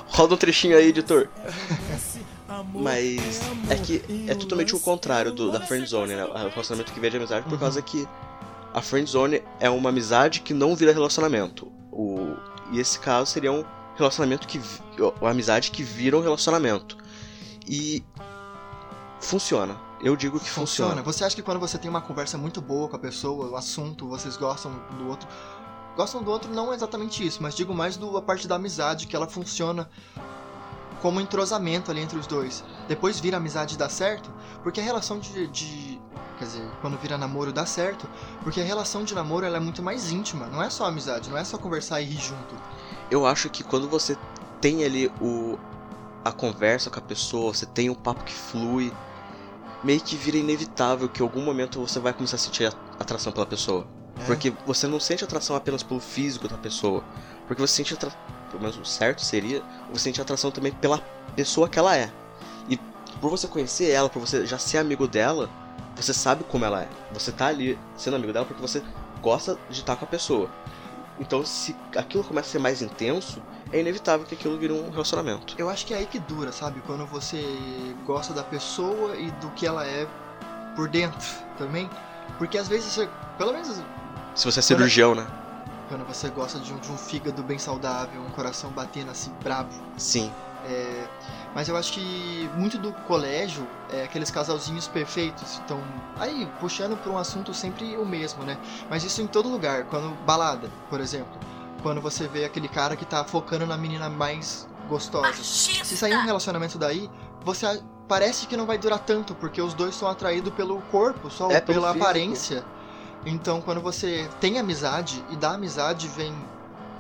Roda 0.09 0.35
um 0.35 0.39
trechinho 0.39 0.77
aí, 0.77 0.89
editor. 0.89 1.29
Mas 2.81 3.41
é 3.71 3.75
que 3.77 4.03
é 4.29 4.35
totalmente 4.35 4.75
o 4.75 4.81
contrário 4.81 5.33
do, 5.33 5.51
da 5.51 5.61
friendzone, 5.61 6.15
né? 6.15 6.25
O 6.25 6.33
relacionamento 6.49 6.93
que 6.93 7.01
vem 7.01 7.11
de 7.11 7.17
amizade, 7.17 7.45
por 7.45 7.53
Uhum. 7.55 7.59
causa 7.59 7.83
que 7.83 8.07
a 8.73 8.81
friendzone 8.81 9.43
é 9.59 9.69
uma 9.69 9.89
amizade 9.91 10.41
que 10.41 10.55
não 10.55 10.77
vira 10.77 10.93
relacionamento. 10.93 11.73
O, 11.91 12.37
e 12.71 12.79
esse 12.79 12.99
caso 12.99 13.31
seria 13.31 13.51
um 13.53 13.65
relacionamento 13.97 14.47
que. 14.47 14.61
Uma 15.21 15.31
amizade 15.31 15.71
que 15.71 15.83
vira 15.83 16.17
um 16.17 16.21
relacionamento. 16.21 16.97
E. 17.67 18.05
Funciona. 19.21 19.77
Eu 20.01 20.15
digo 20.15 20.39
que 20.39 20.49
Funciona. 20.49 20.91
funciona. 20.91 21.03
Você 21.03 21.25
acha 21.25 21.35
que 21.35 21.43
quando 21.43 21.59
você 21.59 21.77
tem 21.77 21.91
uma 21.91 22.01
conversa 22.01 22.39
muito 22.39 22.61
boa 22.61 22.89
com 22.89 22.95
a 22.95 22.99
pessoa, 23.01 23.51
o 23.51 23.57
assunto, 23.57 24.07
vocês 24.07 24.37
gostam 24.37 24.71
do 24.97 25.09
outro. 25.09 25.29
Gostam 25.97 26.23
do 26.23 26.31
outro 26.31 26.53
não 26.55 26.73
exatamente 26.73 27.27
isso, 27.27 27.43
mas 27.43 27.57
digo 27.57 27.75
mais 27.75 27.97
do 27.97 28.17
a 28.17 28.23
parte 28.23 28.47
da 28.47 28.55
amizade, 28.55 29.09
que 29.09 29.17
ela 29.17 29.27
funciona 29.27 29.91
como 31.01 31.21
entrosamento 31.21 31.91
ali 31.91 32.01
entre 32.01 32.19
os 32.19 32.27
dois. 32.27 32.65
Depois 32.87 33.19
vira 33.21 33.37
amizade 33.37 33.75
e 33.75 33.79
dá 33.79 33.89
certo, 33.89 34.31
porque 34.63 34.81
a 34.81 34.83
relação 34.85 35.19
de, 35.19 35.47
de- 35.49 36.01
Quer 36.39 36.45
dizer, 36.45 36.71
quando 36.81 36.97
vira 36.99 37.19
namoro 37.19 37.53
dá 37.53 37.67
certo, 37.67 38.09
porque 38.45 38.61
a 38.61 38.65
relação 38.65 39.03
de 39.03 39.13
namoro 39.13 39.45
ela 39.45 39.57
é 39.57 39.61
muito 39.61 39.83
mais 39.83 40.13
íntima, 40.13 40.47
não 40.47 40.63
é 40.63 40.71
só 40.71 40.85
amizade, 40.87 41.29
não 41.31 41.37
é 41.37 41.43
só 41.43 41.59
conversar 41.59 42.01
e 42.01 42.05
rir 42.05 42.21
junto. 42.21 42.55
Eu 43.11 43.27
acho 43.27 43.51
que 43.51 43.65
quando 43.65 43.89
você 43.89 44.17
tem 44.61 44.85
ali 44.85 45.11
o 45.21 45.59
a 46.25 46.31
conversa 46.31 46.91
com 46.91 46.99
a 47.01 47.03
pessoa, 47.03 47.53
você 47.53 47.67
tem 47.67 47.91
um 47.91 47.95
papo 47.95 48.23
que 48.23 48.33
flui, 48.33 48.93
meio 49.83 50.01
que 50.01 50.15
vira 50.17 50.37
inevitável 50.37 51.09
que 51.09 51.21
em 51.23 51.25
algum 51.25 51.41
momento 51.43 51.81
você 51.81 51.99
vai 51.99 52.13
começar 52.13 52.37
a 52.37 52.39
sentir 52.39 52.67
a- 52.67 52.73
atração 53.01 53.33
pela 53.33 53.47
pessoa. 53.47 53.85
É. 54.21 54.25
Porque 54.25 54.53
você 54.65 54.87
não 54.87 55.01
sente 55.01 55.25
atração 55.25 55.57
apenas 55.57 55.83
pelo 55.83 55.99
físico 55.99 56.47
da 56.47 56.57
pessoa, 56.57 57.03
porque 57.49 57.61
você 57.61 57.75
sente 57.75 57.95
atração, 57.95 58.19
pelo 58.49 58.61
menos 58.61 58.77
o 58.77 58.85
certo 58.85 59.23
seria, 59.23 59.63
você 59.93 60.05
sente 60.05 60.21
atração 60.21 60.51
também 60.51 60.73
pela 60.73 60.99
pessoa 61.37 61.69
que 61.69 61.79
ela 61.79 61.97
é. 61.97 62.11
E 62.69 62.77
por 63.21 63.31
você 63.31 63.47
conhecer 63.47 63.91
ela, 63.91 64.09
por 64.09 64.21
você 64.21 64.47
já 64.47 64.59
ser 64.59 64.79
amigo 64.79 65.07
dela, 65.07 65.49
você 65.97 66.13
sabe 66.13 66.45
como 66.45 66.65
ela 66.65 66.83
é. 66.83 66.89
Você 67.13 67.33
tá 67.33 67.47
ali 67.47 67.79
sendo 67.97 68.17
amigo 68.17 68.33
dela 68.33 68.45
porque 68.47 68.61
você 68.61 68.83
gosta 69.21 69.59
de 69.69 69.81
estar 69.81 69.97
com 69.97 70.05
a 70.05 70.09
pessoa. 70.09 70.51
Então, 71.21 71.45
se 71.45 71.75
aquilo 71.97 72.23
começa 72.23 72.49
a 72.49 72.53
ser 72.53 72.59
mais 72.61 72.81
intenso, 72.81 73.43
é 73.73 73.81
inevitável 73.81 74.25
que 74.25 74.35
aquilo 74.35 74.57
vire 74.57 74.73
um 74.73 74.91
relacionamento. 74.91 75.55
Eu 75.59 75.69
acho 75.69 75.85
que 75.85 75.93
é 75.93 75.99
aí 75.99 76.07
que 76.07 76.19
dura, 76.19 76.53
sabe? 76.53 76.81
Quando 76.87 77.05
você 77.07 77.43
gosta 78.07 78.33
da 78.33 78.45
pessoa 78.45 79.17
e 79.17 79.31
do 79.33 79.51
que 79.51 79.67
ela 79.67 79.85
é 79.85 80.07
por 80.77 80.89
dentro 80.89 81.29
também. 81.57 81.91
Porque 82.39 82.57
às 82.57 82.69
vezes 82.69 82.93
você. 82.93 83.09
Pelo 83.37 83.53
menos 83.53 83.83
Se 84.35 84.45
você 84.45 84.61
é 84.61 84.63
cirurgião, 84.63 85.15
né? 85.15 85.27
Quando 85.89 86.07
você 86.07 86.29
gosta 86.29 86.59
de 86.59 86.73
um, 86.73 86.79
de 86.79 86.91
um 86.93 86.97
fígado 86.97 87.43
bem 87.43 87.59
saudável, 87.59 88.21
um 88.21 88.31
coração 88.31 88.71
batendo 88.71 89.11
assim, 89.11 89.33
brabo. 89.43 89.73
Sim. 89.97 90.31
É, 90.65 91.07
mas 91.55 91.69
eu 91.69 91.77
acho 91.77 91.93
que 91.93 92.51
muito 92.55 92.79
do 92.79 92.93
colégio 92.93 93.67
é 93.91 94.03
aqueles 94.05 94.31
casalzinhos 94.31 94.87
perfeitos. 94.89 95.61
Então, 95.65 95.81
aí, 96.19 96.49
puxando 96.61 96.97
por 96.97 97.11
um 97.13 97.19
assunto 97.19 97.55
sempre 97.55 97.97
o 97.97 98.05
mesmo, 98.05 98.43
né? 98.45 98.59
Mas 98.91 99.05
isso 99.05 99.23
em 99.23 99.27
todo 99.27 99.49
lugar. 99.49 99.85
Quando. 99.85 100.15
Balada, 100.25 100.71
por 100.91 101.01
exemplo. 101.01 101.33
Quando 101.83 102.01
você 102.01 102.27
vê 102.27 102.45
aquele 102.45 102.69
cara 102.69 102.97
que 102.97 103.05
tá 103.05 103.25
focando 103.25 103.65
na 103.65 103.77
menina 103.77 104.11
mais 104.11 104.69
gostosa. 104.89 105.33
Se 105.43 105.97
sair 105.97 106.17
um 106.17 106.25
relacionamento 106.25 106.77
daí, 106.77 107.09
você 107.45 107.81
parece 108.09 108.47
que 108.47 108.57
não 108.57 108.67
vai 108.67 108.77
durar 108.79 108.99
tanto, 108.99 109.35
porque 109.35 109.63
os 109.63 109.75
dois 109.75 109.95
são 109.95 110.09
atraídos 110.09 110.53
pelo 110.55 110.81
corpo, 110.91 111.31
só 111.31 111.51
É, 111.51 111.61
pelo 111.61 111.81
pela 111.81 111.89
físico. 111.93 112.05
aparência. 112.05 112.65
Então, 113.27 113.61
quando 113.61 113.81
você 113.81 114.29
tem 114.41 114.59
amizade 114.59 115.25
e 115.29 115.37
da 115.37 115.53
amizade 115.53 116.09
vem 116.09 116.35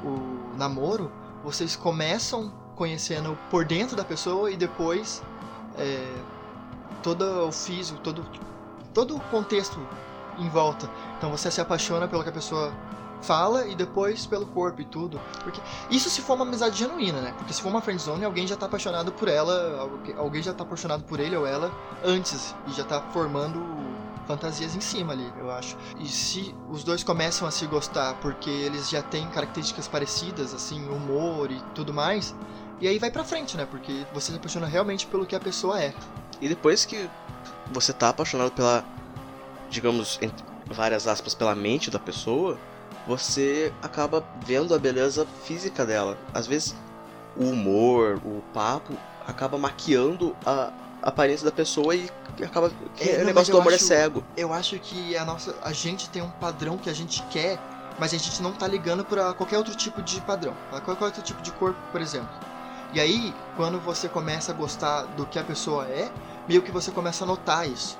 o 0.03 0.55
namoro, 0.57 1.11
vocês 1.43 1.77
começam 1.77 2.53
conhecendo 2.77 3.37
por 3.51 3.65
dentro 3.65 3.97
da 3.97 4.05
pessoa 4.05 4.51
e 4.51 4.57
depois 4.57 5.23
é, 5.77 6.15
todo 7.03 7.49
o 7.49 7.53
físico, 7.53 7.99
todo, 8.01 8.25
todo 8.93 9.17
o 9.17 9.21
contexto 9.21 9.79
em 10.39 10.49
volta. 10.49 10.89
Então 11.17 11.31
você 11.31 11.51
se 11.51 11.61
apaixona 11.61 12.07
pelo 12.07 12.23
que 12.23 12.29
a 12.29 12.33
pessoa 12.33 12.73
fala 13.21 13.67
e 13.67 13.75
depois 13.75 14.27
pelo 14.27 14.47
corpo 14.47 14.81
e 14.81 14.85
tudo. 14.85 15.21
Porque 15.43 15.61
isso 15.91 16.09
se 16.09 16.23
for 16.23 16.35
uma 16.35 16.45
amizade 16.45 16.79
genuína, 16.79 17.21
né? 17.21 17.35
Porque 17.37 17.53
se 17.53 17.61
for 17.61 17.69
uma 17.69 17.81
friendzone, 17.81 18.25
alguém 18.25 18.47
já 18.47 18.57
tá 18.57 18.67
apaixonado 18.67 19.11
por 19.13 19.29
ela, 19.29 19.81
algu- 19.81 20.15
alguém 20.17 20.43
já 20.43 20.53
tá 20.53 20.63
apaixonado 20.63 21.03
por 21.05 21.19
ele 21.19 21.37
ou 21.37 21.47
ela 21.47 21.73
antes 22.05 22.55
e 22.67 22.73
já 22.73 22.85
tá 22.85 23.01
formando 23.01 23.61
fantasias 24.29 24.77
em 24.77 24.81
cima 24.81 25.14
ali, 25.14 25.33
eu 25.38 25.51
acho. 25.51 25.77
E 25.99 26.07
se 26.07 26.55
os 26.71 26.85
dois 26.85 27.03
começam 27.03 27.49
a 27.49 27.51
se 27.51 27.67
gostar 27.67 28.14
porque 28.21 28.51
eles 28.51 28.91
já 28.91 29.03
têm 29.03 29.27
características 29.31 29.88
parecidas, 29.88 30.53
assim, 30.53 30.87
humor 30.88 31.51
e 31.51 31.61
tudo 31.75 31.95
mais, 31.95 32.35
e 32.79 32.87
aí 32.87 32.99
vai 32.99 33.11
pra 33.11 33.25
frente, 33.25 33.57
né? 33.57 33.67
Porque 33.69 34.07
você 34.12 34.31
se 34.31 34.37
apaixona 34.37 34.67
realmente 34.67 35.07
pelo 35.07 35.27
que 35.27 35.35
a 35.35 35.41
pessoa 35.41 35.83
é. 35.83 35.95
E 36.41 36.49
depois 36.49 36.85
que 36.85 37.09
você 37.73 37.93
tá 37.93 38.11
apaixonado 38.11 38.53
pela, 38.53 38.85
digamos, 39.71 40.19
entre 40.21 40.45
várias 40.67 41.09
aspas, 41.09 41.35
pela 41.35 41.55
mente 41.55 41.91
da 41.91 41.99
pessoa, 41.99 42.59
você 43.07 43.73
acaba 43.83 44.23
vendo 44.45 44.75
a 44.75 44.79
beleza 44.79 45.27
física 45.45 45.87
dela. 45.87 46.19
Às 46.35 46.47
vezes, 46.47 46.77
o 47.35 47.45
humor, 47.45 48.21
o 48.25 48.43
papo, 48.53 48.93
acaba 49.27 49.57
maquiando 49.57 50.37
a 50.45 50.71
aparência 51.09 51.44
da 51.44 51.53
pessoa 51.53 51.94
e 51.94 52.11
acaba. 52.44 52.71
Que 52.97 53.09
É, 53.11 53.23
o 53.23 53.25
negócio 53.27 53.53
do 53.53 53.61
amor 53.61 53.73
acho- 53.73 53.85
é 53.85 53.87
cego. 53.87 54.25
Eu 54.37 54.53
acho 54.53 54.79
que 54.79 55.16
a 55.16 55.25
nossa, 55.25 55.55
a 55.62 55.73
gente 55.73 56.09
tem 56.09 56.23
um 56.23 56.31
padrão 56.31 56.77
que 56.79 56.88
a 56.90 56.94
gente 56.94 57.23
quer, 57.25 57.59
mas 57.99 58.12
a 58.14 58.18
gente 58.18 58.42
não 58.42 58.53
tá 58.53 58.66
ligando 58.66 59.05
pra 59.05 59.33
qualquer 59.35 59.59
outro 59.59 59.75
tipo 59.75 60.01
de 60.03 60.21
padrão, 60.21 60.55
pra 60.71 60.81
qualquer 60.81 61.05
outro 61.07 61.23
tipo 61.23 61.42
de 61.42 61.51
corpo, 61.53 61.79
por 61.90 62.01
exemplo. 62.01 62.29
E 62.92 63.01
aí, 63.01 63.35
quando 63.57 63.79
você 63.81 64.09
começa 64.09 64.53
a 64.53 64.55
gostar 64.55 65.03
do 65.16 65.27
que 65.27 65.38
a 65.38 65.44
pessoa 65.44 65.85
é, 65.87 66.11
meio 66.49 66.62
que 66.62 66.71
você 66.73 66.90
começa 66.90 67.25
a 67.25 67.27
notar 67.27 67.68
isso. 67.68 67.99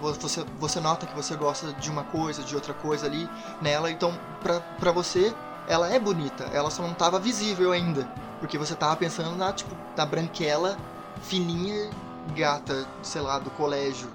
Vo- 0.00 0.12
Você, 0.12 0.44
você 0.60 0.78
nota 0.80 1.06
que 1.06 1.14
você 1.16 1.34
gosta 1.34 1.72
de 1.72 1.90
uma 1.90 2.04
coisa, 2.04 2.42
de 2.44 2.54
outra 2.54 2.72
coisa 2.72 3.06
ali 3.06 3.28
nela, 3.60 3.90
então 3.90 4.16
pra, 4.40 4.60
pra 4.78 4.92
você 4.92 5.34
ela 5.66 5.92
é 5.92 5.98
bonita, 5.98 6.44
ela 6.52 6.70
só 6.70 6.82
não 6.82 6.94
tava 6.94 7.18
visível 7.18 7.72
ainda, 7.72 8.06
porque 8.38 8.56
você 8.56 8.74
tava 8.76 8.94
pensando 8.96 9.34
na 9.36 9.52
tipo 9.52 9.74
na 9.96 10.06
branquela 10.06 10.78
fininha 11.22 11.90
gata, 12.28 12.88
sei 13.02 13.20
lá, 13.20 13.38
do 13.38 13.50
colégio. 13.50 14.10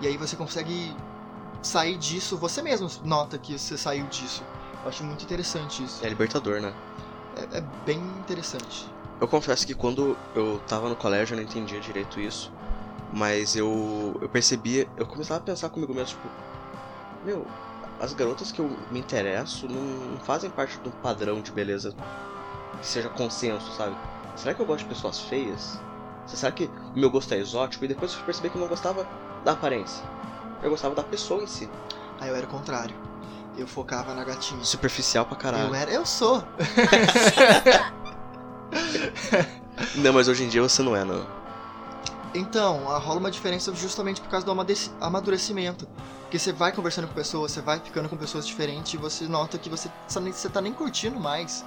E 0.00 0.06
aí 0.06 0.16
você 0.16 0.36
consegue 0.36 0.96
sair 1.62 1.96
disso, 1.98 2.36
você 2.36 2.62
mesmo 2.62 2.88
nota 3.04 3.38
que 3.38 3.58
você 3.58 3.76
saiu 3.76 4.06
disso. 4.06 4.44
Eu 4.82 4.88
acho 4.88 5.04
muito 5.04 5.24
interessante 5.24 5.84
isso. 5.84 6.04
É 6.04 6.08
libertador, 6.08 6.60
né? 6.60 6.74
É, 7.36 7.58
é 7.58 7.60
bem 7.60 7.98
interessante. 7.98 8.94
Eu 9.20 9.28
confesso 9.28 9.66
que 9.66 9.74
quando 9.74 10.16
eu 10.34 10.58
tava 10.60 10.88
no 10.88 10.96
colégio 10.96 11.34
eu 11.34 11.36
não 11.36 11.44
entendia 11.44 11.80
direito 11.80 12.18
isso. 12.18 12.50
Mas 13.12 13.56
eu, 13.56 14.16
eu 14.22 14.28
percebia, 14.28 14.88
eu 14.96 15.04
começava 15.04 15.40
a 15.40 15.44
pensar 15.44 15.68
comigo 15.68 15.92
mesmo, 15.92 16.16
tipo, 16.16 16.30
meu, 17.24 17.46
as 17.98 18.12
garotas 18.14 18.52
que 18.52 18.60
eu 18.60 18.68
me 18.90 19.00
interesso 19.00 19.68
não, 19.68 19.82
não 19.82 20.20
fazem 20.20 20.48
parte 20.48 20.80
de 20.80 20.88
um 20.88 20.92
padrão 20.92 21.42
de 21.42 21.52
beleza 21.52 21.94
que 22.80 22.86
seja 22.86 23.10
consenso, 23.10 23.72
sabe? 23.72 23.96
Será 24.36 24.54
que 24.54 24.62
eu 24.62 24.66
gosto 24.66 24.84
de 24.84 24.94
pessoas 24.94 25.20
feias? 25.20 25.82
Será 26.36 26.52
que 26.52 26.70
o 26.94 26.98
meu 26.98 27.10
gosto 27.10 27.32
é 27.34 27.38
exótico? 27.38 27.84
E 27.84 27.88
depois 27.88 28.12
eu 28.12 28.18
fui 28.18 28.26
perceber 28.26 28.50
que 28.50 28.56
eu 28.56 28.60
não 28.60 28.68
gostava 28.68 29.06
da 29.44 29.52
aparência. 29.52 30.02
Eu 30.62 30.70
gostava 30.70 30.94
da 30.94 31.02
pessoa 31.02 31.42
em 31.42 31.46
si. 31.46 31.68
Aí 32.20 32.28
eu 32.28 32.36
era 32.36 32.46
o 32.46 32.48
contrário. 32.48 32.94
Eu 33.56 33.66
focava 33.66 34.14
na 34.14 34.24
gatinha. 34.24 34.62
Superficial 34.64 35.26
pra 35.26 35.36
caralho. 35.36 35.68
Eu 35.68 35.74
era, 35.74 35.90
eu 35.90 36.06
sou. 36.06 36.42
Não, 39.96 40.12
mas 40.12 40.28
hoje 40.28 40.44
em 40.44 40.48
dia 40.48 40.60
você 40.62 40.82
não 40.82 40.94
é, 40.94 41.04
não. 41.04 41.26
Então, 42.34 42.88
ah, 42.90 42.98
rola 42.98 43.18
uma 43.18 43.30
diferença 43.30 43.74
justamente 43.74 44.20
por 44.20 44.28
causa 44.28 44.46
do 44.46 44.52
amadurecimento. 45.00 45.88
Porque 46.22 46.38
você 46.38 46.52
vai 46.52 46.70
conversando 46.70 47.08
com 47.08 47.14
pessoas, 47.14 47.50
você 47.50 47.60
vai 47.60 47.80
ficando 47.80 48.08
com 48.08 48.16
pessoas 48.16 48.46
diferentes 48.46 48.94
e 48.94 48.96
você 48.96 49.26
nota 49.26 49.58
que 49.58 49.68
você, 49.68 49.88
tá 49.88 50.20
você 50.20 50.48
tá 50.48 50.60
nem 50.60 50.72
curtindo 50.72 51.18
mais. 51.18 51.64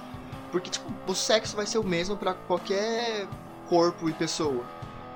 Porque, 0.50 0.70
tipo, 0.70 0.90
o 1.06 1.14
sexo 1.14 1.54
vai 1.54 1.66
ser 1.66 1.78
o 1.78 1.84
mesmo 1.84 2.16
pra 2.16 2.32
qualquer 2.32 3.26
corpo 3.68 4.08
e 4.08 4.12
pessoa. 4.12 4.62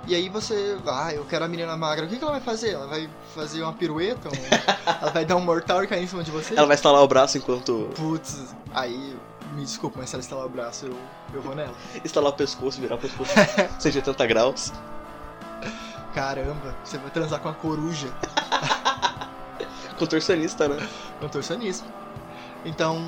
E 0.07 0.15
aí 0.15 0.29
você, 0.29 0.79
ah, 0.87 1.13
eu 1.13 1.25
quero 1.25 1.45
a 1.45 1.49
menina 1.49 1.77
magra, 1.77 2.07
o 2.07 2.09
que, 2.09 2.17
que 2.17 2.23
ela 2.23 2.33
vai 2.33 2.41
fazer? 2.41 2.71
Ela 2.71 2.87
vai 2.87 3.11
fazer 3.35 3.63
uma 3.63 3.73
pirueta? 3.75 4.29
Um- 4.29 4.33
ela 5.03 5.11
vai 5.11 5.25
dar 5.25 5.37
um 5.37 5.41
mortal 5.41 5.85
e 5.85 5.87
cair 5.87 6.05
em 6.05 6.07
cima 6.07 6.25
de 6.25 6.31
você? 6.31 6.55
Ela 6.57 6.67
vai 6.67 6.77
estalar 6.77 7.03
o 7.03 7.09
braço 7.09 7.37
enquanto 7.37 7.91
Putz, 7.95 8.55
aí, 8.75 9.17
me 9.53 9.63
desculpa, 9.65 9.99
mas 10.01 10.09
se 10.09 10.15
ela 10.17 10.23
estalar 10.23 10.47
o 10.47 10.49
braço, 10.49 10.87
eu, 10.87 10.97
eu 11.35 11.43
vou 11.43 11.55
nela. 11.55 11.75
estalar 12.03 12.31
o 12.31 12.33
pescoço, 12.33 12.81
virar 12.81 12.95
o 12.95 12.99
pescoço 12.99 13.33
180 13.79 14.27
graus. 14.27 14.73
Caramba, 16.15 16.75
você 16.83 16.97
vai 16.97 17.11
transar 17.11 17.41
com 17.41 17.49
a 17.51 17.55
coruja. 17.55 18.09
Contorcionista, 19.99 20.69
né? 20.69 20.89
contorcionismo. 21.21 21.89
Então, 22.65 23.05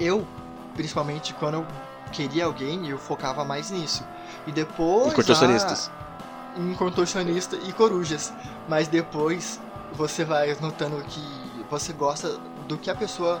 eu, 0.00 0.26
principalmente 0.74 1.34
quando 1.34 1.54
eu 1.54 1.66
queria 2.12 2.46
alguém, 2.46 2.88
eu 2.88 2.98
focava 2.98 3.44
mais 3.44 3.70
nisso. 3.70 4.04
E 4.46 4.52
depois. 4.52 5.12
Contorcionistas. 5.12 5.90
ah, 5.92 6.60
em 6.60 6.74
contorcionista 6.74 7.56
e 7.56 7.72
corujas. 7.72 8.32
Mas 8.68 8.88
depois 8.88 9.60
você 9.92 10.24
vai 10.24 10.56
notando 10.60 11.02
que 11.04 11.22
você 11.70 11.92
gosta 11.92 12.38
do 12.66 12.76
que 12.76 12.90
a 12.90 12.94
pessoa. 12.94 13.40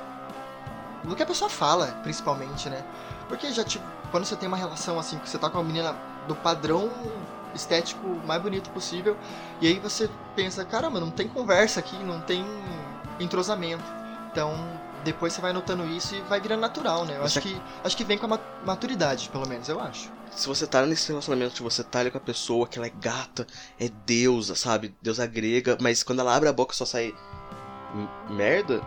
Do 1.04 1.14
que 1.14 1.22
a 1.22 1.26
pessoa 1.26 1.48
fala, 1.48 1.86
principalmente, 2.02 2.68
né? 2.68 2.84
Porque 3.28 3.52
já 3.52 3.64
tipo, 3.64 3.84
quando 4.10 4.24
você 4.24 4.36
tem 4.36 4.48
uma 4.48 4.56
relação 4.56 4.98
assim, 4.98 5.18
que 5.18 5.28
você 5.28 5.38
tá 5.38 5.48
com 5.48 5.58
uma 5.58 5.64
menina 5.64 5.94
do 6.26 6.34
padrão 6.34 6.90
estético 7.54 8.06
mais 8.26 8.42
bonito 8.42 8.70
possível, 8.70 9.16
e 9.60 9.66
aí 9.66 9.78
você 9.78 10.10
pensa, 10.34 10.64
caramba, 10.64 11.00
não 11.00 11.10
tem 11.10 11.28
conversa 11.28 11.80
aqui, 11.80 11.96
não 12.02 12.20
tem 12.20 12.44
entrosamento. 13.18 13.84
Então, 14.30 14.54
depois 15.06 15.32
você 15.32 15.40
vai 15.40 15.52
notando 15.52 15.86
isso 15.86 16.14
e 16.14 16.20
vai 16.22 16.38
virando 16.40 16.60
natural, 16.60 17.04
né? 17.06 17.16
Eu 17.16 17.22
Você- 17.22 17.38
acho 17.38 17.48
que 17.48 17.62
acho 17.82 17.96
que 17.96 18.04
vem 18.04 18.18
com 18.18 18.26
a 18.26 18.28
ma- 18.28 18.40
maturidade, 18.64 19.28
pelo 19.30 19.48
menos, 19.48 19.68
eu 19.68 19.80
acho. 19.80 20.10
Se 20.32 20.46
você 20.46 20.66
tá 20.66 20.84
nesse 20.84 21.08
relacionamento 21.08 21.54
que 21.54 21.62
você 21.62 21.82
tá 21.82 22.00
ali 22.00 22.10
com 22.10 22.18
a 22.18 22.20
pessoa, 22.20 22.66
que 22.66 22.78
ela 22.78 22.86
é 22.86 22.90
gata, 22.90 23.46
é 23.80 23.88
deusa, 24.04 24.54
sabe? 24.54 24.94
Deusa 25.00 25.26
grega, 25.26 25.78
mas 25.80 26.02
quando 26.02 26.20
ela 26.20 26.36
abre 26.36 26.48
a 26.48 26.52
boca 26.52 26.74
só 26.74 26.84
sai 26.84 27.14
merda, 28.28 28.82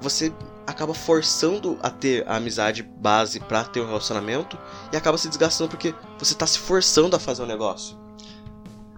você 0.00 0.32
acaba 0.66 0.92
forçando 0.94 1.78
a 1.82 1.90
ter 1.90 2.26
a 2.28 2.36
amizade 2.36 2.82
base 2.82 3.40
pra 3.40 3.64
ter 3.64 3.80
um 3.80 3.86
relacionamento 3.86 4.58
e 4.92 4.96
acaba 4.96 5.16
se 5.18 5.28
desgastando 5.28 5.70
porque 5.70 5.94
você 6.18 6.34
tá 6.34 6.46
se 6.46 6.58
forçando 6.58 7.16
a 7.16 7.18
fazer 7.18 7.42
um 7.42 7.46
negócio. 7.46 7.98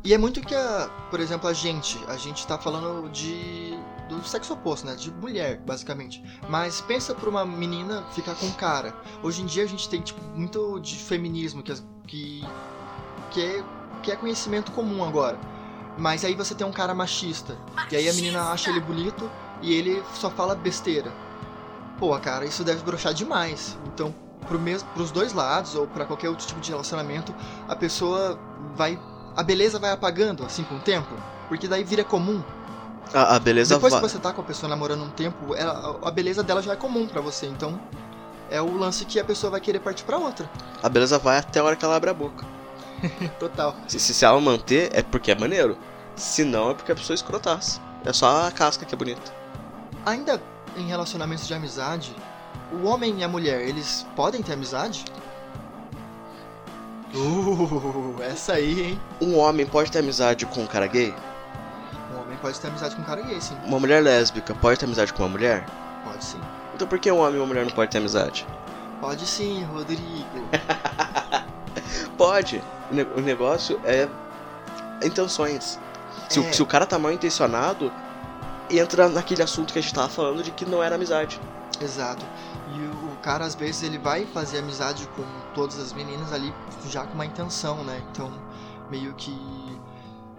E 0.05 0.13
é 0.13 0.19
muito 0.19 0.41
que 0.41 0.55
a, 0.55 0.91
por 1.11 1.21
exemplo, 1.21 1.49
a 1.49 1.53
gente, 1.53 1.99
a 2.09 2.17
gente 2.17 2.45
tá 2.47 2.59
falando 2.59 3.09
de 3.11 3.79
do 4.09 4.23
sexo 4.25 4.55
oposto, 4.55 4.87
né? 4.87 4.95
De 4.95 5.11
mulher, 5.11 5.59
basicamente. 5.59 6.23
Mas 6.49 6.81
pensa 6.81 7.15
pra 7.15 7.29
uma 7.29 7.45
menina 7.45 8.03
ficar 8.12 8.35
com 8.35 8.47
um 8.47 8.53
cara. 8.53 8.95
Hoje 9.23 9.43
em 9.43 9.47
dia 9.47 9.65
a 9.65 9.67
gente 9.67 9.88
tem 9.88 10.01
tipo 10.01 10.21
muito 10.35 10.81
de 10.81 10.97
feminismo 10.97 11.62
que 11.62 11.75
que 12.07 12.45
que 13.31 13.41
é, 13.41 13.65
que 14.03 14.12
é 14.12 14.17
conhecimento 14.17 14.71
comum 14.73 15.05
agora. 15.05 15.38
Mas 15.99 16.25
aí 16.25 16.35
você 16.35 16.55
tem 16.55 16.67
um 16.67 16.73
cara 16.73 16.95
machista. 16.95 17.57
E 17.91 17.97
aí 17.97 18.09
a 18.09 18.12
menina 18.12 18.51
acha 18.51 18.71
ele 18.71 18.81
bonito 18.81 19.31
e 19.61 19.73
ele 19.75 20.03
só 20.15 20.31
fala 20.31 20.55
besteira. 20.55 21.12
Pô, 21.99 22.19
cara, 22.19 22.45
isso 22.45 22.65
deve 22.65 22.83
broxar 22.83 23.15
demais. 23.15 23.79
Então, 23.87 24.15
pro 24.49 24.59
mes 24.59 24.83
pros 24.83 25.11
dois 25.11 25.33
lados, 25.33 25.75
ou 25.75 25.87
pra 25.87 26.05
qualquer 26.05 26.29
outro 26.29 26.47
tipo 26.47 26.61
de 26.61 26.71
relacionamento, 26.71 27.35
a 27.69 27.77
pessoa 27.77 28.38
vai. 28.75 28.99
A 29.37 29.43
beleza 29.43 29.79
vai 29.79 29.91
apagando, 29.91 30.45
assim, 30.45 30.65
com 30.65 30.77
o 30.77 30.81
tempo. 30.81 31.15
Porque 31.49 31.69
daí 31.69 31.85
vira 31.85 32.05
comum. 32.05 32.43
A, 33.12 33.37
a 33.37 33.38
beleza 33.38 33.75
Depois 33.75 33.95
que 33.95 34.01
você 34.01 34.19
tá 34.19 34.33
com 34.33 34.41
a 34.41 34.45
pessoa 34.45 34.69
namorando 34.71 35.03
um 35.03 35.11
tempo, 35.11 35.55
ela- 35.55 35.99
a 36.03 36.11
beleza 36.11 36.43
dela 36.43 36.62
já 36.62 36.73
é 36.73 36.77
comum 36.77 37.07
pra 37.07 37.21
você. 37.21 37.47
Então, 37.47 37.79
é 38.51 38.61
o 38.61 38.77
lance 38.77 39.05
que 39.05 39.19
a 39.21 39.25
pessoa 39.25 39.51
vai 39.51 39.61
querer 39.61 39.81
partir 39.81 40.05
pra 40.05 40.17
outra. 40.19 40.49
a 40.83 40.88
beleza 40.88 41.19
vai 41.19 41.38
até 41.38 41.61
a 41.61 41.65
hora 41.65 41.77
que 41.77 41.85
ela 41.85 41.97
abre 41.97 42.11
a 42.11 42.15
boca. 42.15 42.45
Total. 43.38 43.75
Se, 43.88 43.99
se, 44.01 44.15
se 44.15 44.25
ela 44.25 44.41
manter, 44.41 44.91
é 44.95 45.03
porque 45.03 45.31
é 45.31 45.35
maneiro. 45.35 45.77
Se 46.17 46.45
não, 46.45 46.71
é 46.71 46.75
porque 46.75 46.93
a 46.93 46.95
pessoa 46.95 47.15
é 47.15 47.17
escrotaça. 47.17 47.81
É 48.05 48.12
só 48.12 48.47
a 48.47 48.51
casca 48.51 48.85
que 48.85 48.95
é 48.95 48.99
bonita. 48.99 49.33
Ainda 50.07 50.41
em 50.77 50.87
relacionamentos 50.87 51.47
de 51.47 51.55
amizade, 51.55 52.15
o 52.73 52.87
homem 52.87 53.19
e 53.21 53.25
a 53.25 53.29
mulher, 53.29 53.61
eles 53.69 54.07
podem 54.17 54.43
ter 54.43 54.53
amizade? 54.55 55.05
Uh, 57.15 58.17
essa 58.23 58.55
aí, 58.55 58.83
hein? 58.83 59.01
Um 59.21 59.37
homem 59.37 59.67
pode 59.67 59.91
ter 59.93 59.99
amizade 59.99 60.47
com 60.47 60.62
um 60.62 60.67
cara 60.67 60.87
gay? 60.87 61.15
Pode 62.42 62.61
ter 62.61 62.68
amizade 62.68 62.94
com 62.96 63.00
um 63.02 63.05
cara 63.05 63.22
gay, 63.22 63.40
sim. 63.40 63.57
Uma 63.64 63.78
mulher 63.81 64.02
lésbica 64.02 64.55
pode 64.55 64.78
ter 64.78 64.85
amizade 64.85 65.12
com 65.14 65.22
uma 65.22 65.28
mulher? 65.31 65.64
Pode 66.05 66.22
sim. 66.24 66.40
Então 66.74 66.87
por 66.87 66.98
que 66.98 67.11
um 67.11 67.18
homem 67.20 67.37
e 67.37 67.38
uma 67.38 67.46
mulher 67.46 67.64
não 67.64 67.72
pode 67.72 67.90
ter 67.90 67.98
amizade? 67.98 68.46
Pode 69.00 69.26
sim, 69.26 69.62
Rodrigo. 69.64 70.26
Pode. 72.16 72.62
O 72.90 72.94
ne- 72.94 73.07
O 73.16 73.20
negócio 73.20 73.81
é 73.85 74.09
intenções. 75.02 75.78
Se, 76.28 76.38
É. 76.38 76.42
o, 76.42 76.52
se 76.55 76.62
o 76.62 76.66
cara 76.66 76.87
tá 76.87 76.98
mal 76.98 77.12
intencionado, 77.12 77.92
entra 78.70 79.09
naquele 79.09 79.42
assunto 79.42 79.72
que 79.72 79.78
a 79.78 79.83
gente 79.83 79.94
tava 79.94 80.09
falando 80.09 80.42
de 80.42 80.50
que 80.50 80.64
não 80.64 80.83
era 80.83 80.94
amizade. 80.94 81.40
Exato. 81.81 82.24
E 82.74 82.81
o 82.81 83.16
cara, 83.22 83.44
às 83.44 83.55
vezes, 83.55 83.83
ele 83.83 83.98
vai 83.98 84.24
fazer 84.26 84.59
amizade 84.59 85.07
com 85.16 85.24
todas 85.55 85.78
as 85.78 85.92
meninas 85.92 86.33
ali 86.33 86.55
já 86.88 87.05
com 87.05 87.14
uma 87.14 87.26
intenção, 87.26 87.83
né? 87.85 88.00
Então, 88.11 88.33
meio 88.90 89.12
que. 89.14 89.37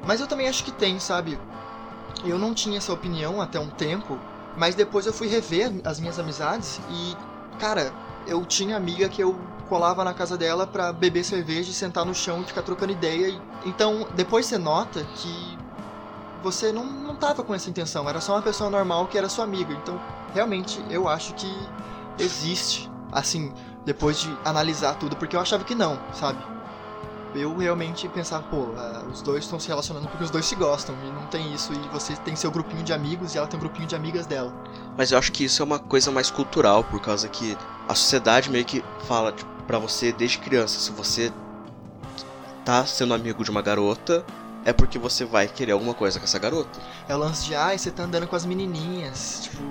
Mas 0.05 0.19
eu 0.21 0.27
também 0.27 0.47
acho 0.47 0.63
que 0.63 0.71
tem, 0.71 0.99
sabe? 0.99 1.39
Eu 2.21 2.37
não 2.37 2.53
tinha 2.53 2.77
essa 2.77 2.93
opinião 2.93 3.41
até 3.41 3.59
um 3.59 3.69
tempo, 3.69 4.19
Mas 4.55 4.75
depois 4.75 5.07
eu 5.07 5.13
fui 5.13 5.27
rever 5.27 5.71
as 5.83 5.99
minhas 5.99 6.19
amizades 6.19 6.79
e, 6.87 7.17
cara, 7.57 7.91
eu 8.23 8.45
tinha 8.45 8.77
amiga 8.77 9.09
que 9.09 9.19
eu 9.23 9.33
colava 9.67 10.03
na 10.03 10.13
casa 10.13 10.37
dela 10.37 10.67
pra 10.67 10.93
beber 10.93 11.23
cerveja 11.23 11.71
e 11.71 11.73
sentar 11.73 12.05
no 12.05 12.13
chão 12.13 12.41
e 12.41 12.45
ficar 12.45 12.61
trocando 12.61 12.91
ideia. 12.91 13.29
E- 13.29 13.41
Então, 13.65 14.07
depois 14.13 14.45
você 14.45 14.59
nota 14.59 15.03
que 15.15 15.57
você 16.41 16.71
não, 16.71 16.85
não 16.85 17.15
tava 17.15 17.43
com 17.43 17.53
essa 17.55 17.69
intenção, 17.69 18.07
era 18.07 18.21
só 18.21 18.33
uma 18.35 18.43
pessoa 18.43 18.69
normal 18.69 19.07
que 19.07 19.17
era 19.17 19.27
sua 19.27 19.43
amiga. 19.43 19.73
Então, 19.73 19.99
realmente, 20.33 20.85
eu 20.89 21.07
acho 21.07 21.33
que 21.33 21.67
existe, 22.19 22.91
assim, 23.11 23.51
depois 23.85 24.19
de 24.19 24.37
analisar 24.43 24.95
tudo, 24.95 25.15
porque 25.15 25.35
eu 25.35 25.39
achava 25.39 25.63
que 25.63 25.73
não, 25.73 25.99
sabe? 26.13 26.45
Eu 27.35 27.57
realmente 27.57 28.07
pensava, 28.07 28.43
pô, 28.43 28.67
ah, 28.77 29.03
os 29.11 29.21
dois 29.21 29.43
estão 29.43 29.59
se 29.59 29.67
relacionando 29.67 30.07
porque 30.07 30.23
os 30.23 30.29
dois 30.29 30.45
se 30.45 30.55
gostam, 30.55 30.95
e 31.03 31.11
não 31.11 31.25
tem 31.27 31.53
isso, 31.53 31.73
e 31.73 31.77
você 31.89 32.15
tem 32.17 32.35
seu 32.35 32.51
grupinho 32.51 32.83
de 32.83 32.93
amigos 32.93 33.33
e 33.33 33.37
ela 33.37 33.47
tem 33.47 33.57
um 33.57 33.61
grupinho 33.61 33.87
de 33.87 33.95
amigas 33.95 34.25
dela. 34.27 34.53
Mas 34.95 35.11
eu 35.11 35.17
acho 35.17 35.31
que 35.31 35.43
isso 35.43 35.61
é 35.61 35.65
uma 35.65 35.79
coisa 35.79 36.11
mais 36.11 36.29
cultural, 36.29 36.83
por 36.83 37.01
causa 37.01 37.27
que 37.27 37.57
a 37.87 37.95
sociedade 37.95 38.51
meio 38.51 38.65
que 38.65 38.83
fala 39.07 39.31
tipo, 39.31 39.49
pra 39.65 39.79
você 39.79 40.11
desde 40.11 40.37
criança, 40.37 40.79
se 40.79 40.91
você 40.91 41.31
tá 42.63 42.85
sendo 42.85 43.13
amigo 43.13 43.43
de 43.43 43.49
uma 43.49 43.61
garota, 43.61 44.23
é 44.65 44.71
porque 44.71 44.97
você 44.97 45.25
vai 45.25 45.47
querer 45.47 45.73
alguma 45.73 45.93
coisa 45.93 46.19
com 46.19 46.25
essa 46.25 46.39
garota. 46.39 46.79
É 47.07 47.15
o 47.15 47.17
lance 47.17 47.45
de, 47.45 47.55
ai, 47.55 47.77
você 47.77 47.91
tá 47.91 48.03
andando 48.03 48.27
com 48.27 48.35
as 48.35 48.45
menininhas. 48.45 49.41
Tipo, 49.43 49.61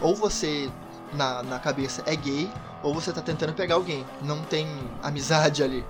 ou 0.00 0.14
você, 0.14 0.70
na, 1.12 1.42
na 1.42 1.58
cabeça, 1.58 2.02
é 2.06 2.14
gay, 2.14 2.50
ou 2.82 2.92
você 2.92 3.12
tá 3.12 3.22
tentando 3.22 3.54
pegar 3.54 3.76
alguém. 3.76 4.04
Não 4.22 4.42
tem 4.42 4.68
amizade 5.02 5.62
ali. 5.62 5.84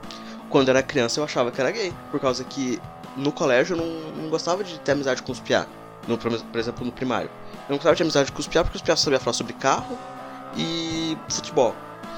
Quando 0.48 0.68
era 0.68 0.82
criança 0.82 1.20
eu 1.20 1.24
achava 1.24 1.50
que 1.50 1.60
era 1.60 1.70
gay, 1.70 1.92
por 2.10 2.20
causa 2.20 2.42
que 2.44 2.80
no 3.16 3.32
colégio 3.32 3.74
eu 3.74 3.78
não, 3.78 4.22
não 4.22 4.30
gostava 4.30 4.64
de 4.64 4.78
ter 4.80 4.92
amizade 4.92 5.22
com 5.22 5.32
os 5.32 5.40
piá. 5.40 5.66
No, 6.06 6.16
por 6.16 6.58
exemplo, 6.58 6.86
no 6.86 6.92
primário. 6.92 7.30
Eu 7.52 7.70
não 7.70 7.76
gostava 7.76 7.94
de 7.94 8.02
amizade 8.02 8.32
com 8.32 8.40
os 8.40 8.46
piá 8.46 8.64
porque 8.64 8.76
os 8.76 8.82
piá 8.82 8.96
sabiam 8.96 9.20
falar 9.20 9.34
sobre 9.34 9.52
carro 9.52 9.98
e 10.56 11.18
futebol. 11.28 11.74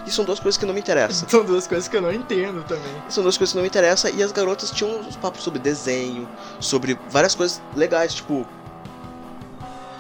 E 0.07 0.11
são 0.11 0.25
duas 0.25 0.41
coisas 0.41 0.57
que 0.57 0.65
não 0.65 0.73
me 0.73 0.81
interessam. 0.81 1.29
São 1.29 1.45
duas 1.45 1.67
coisas 1.67 1.89
que 1.89 1.97
eu 1.97 2.01
não 2.01 2.13
entendo 2.13 2.65
também. 2.65 2.93
São 3.09 3.23
duas 3.23 3.37
coisas 3.37 3.53
que 3.53 3.57
não 3.57 3.63
me 3.63 3.69
interessam. 3.69 4.11
E 4.15 4.23
as 4.23 4.33
garotas 4.33 4.71
tinham 4.71 5.01
uns 5.01 5.17
papos 5.17 5.43
sobre 5.43 5.59
desenho, 5.59 6.29
sobre 6.59 6.99
várias 7.11 7.35
coisas 7.35 7.61
legais, 7.75 8.15
tipo 8.15 8.47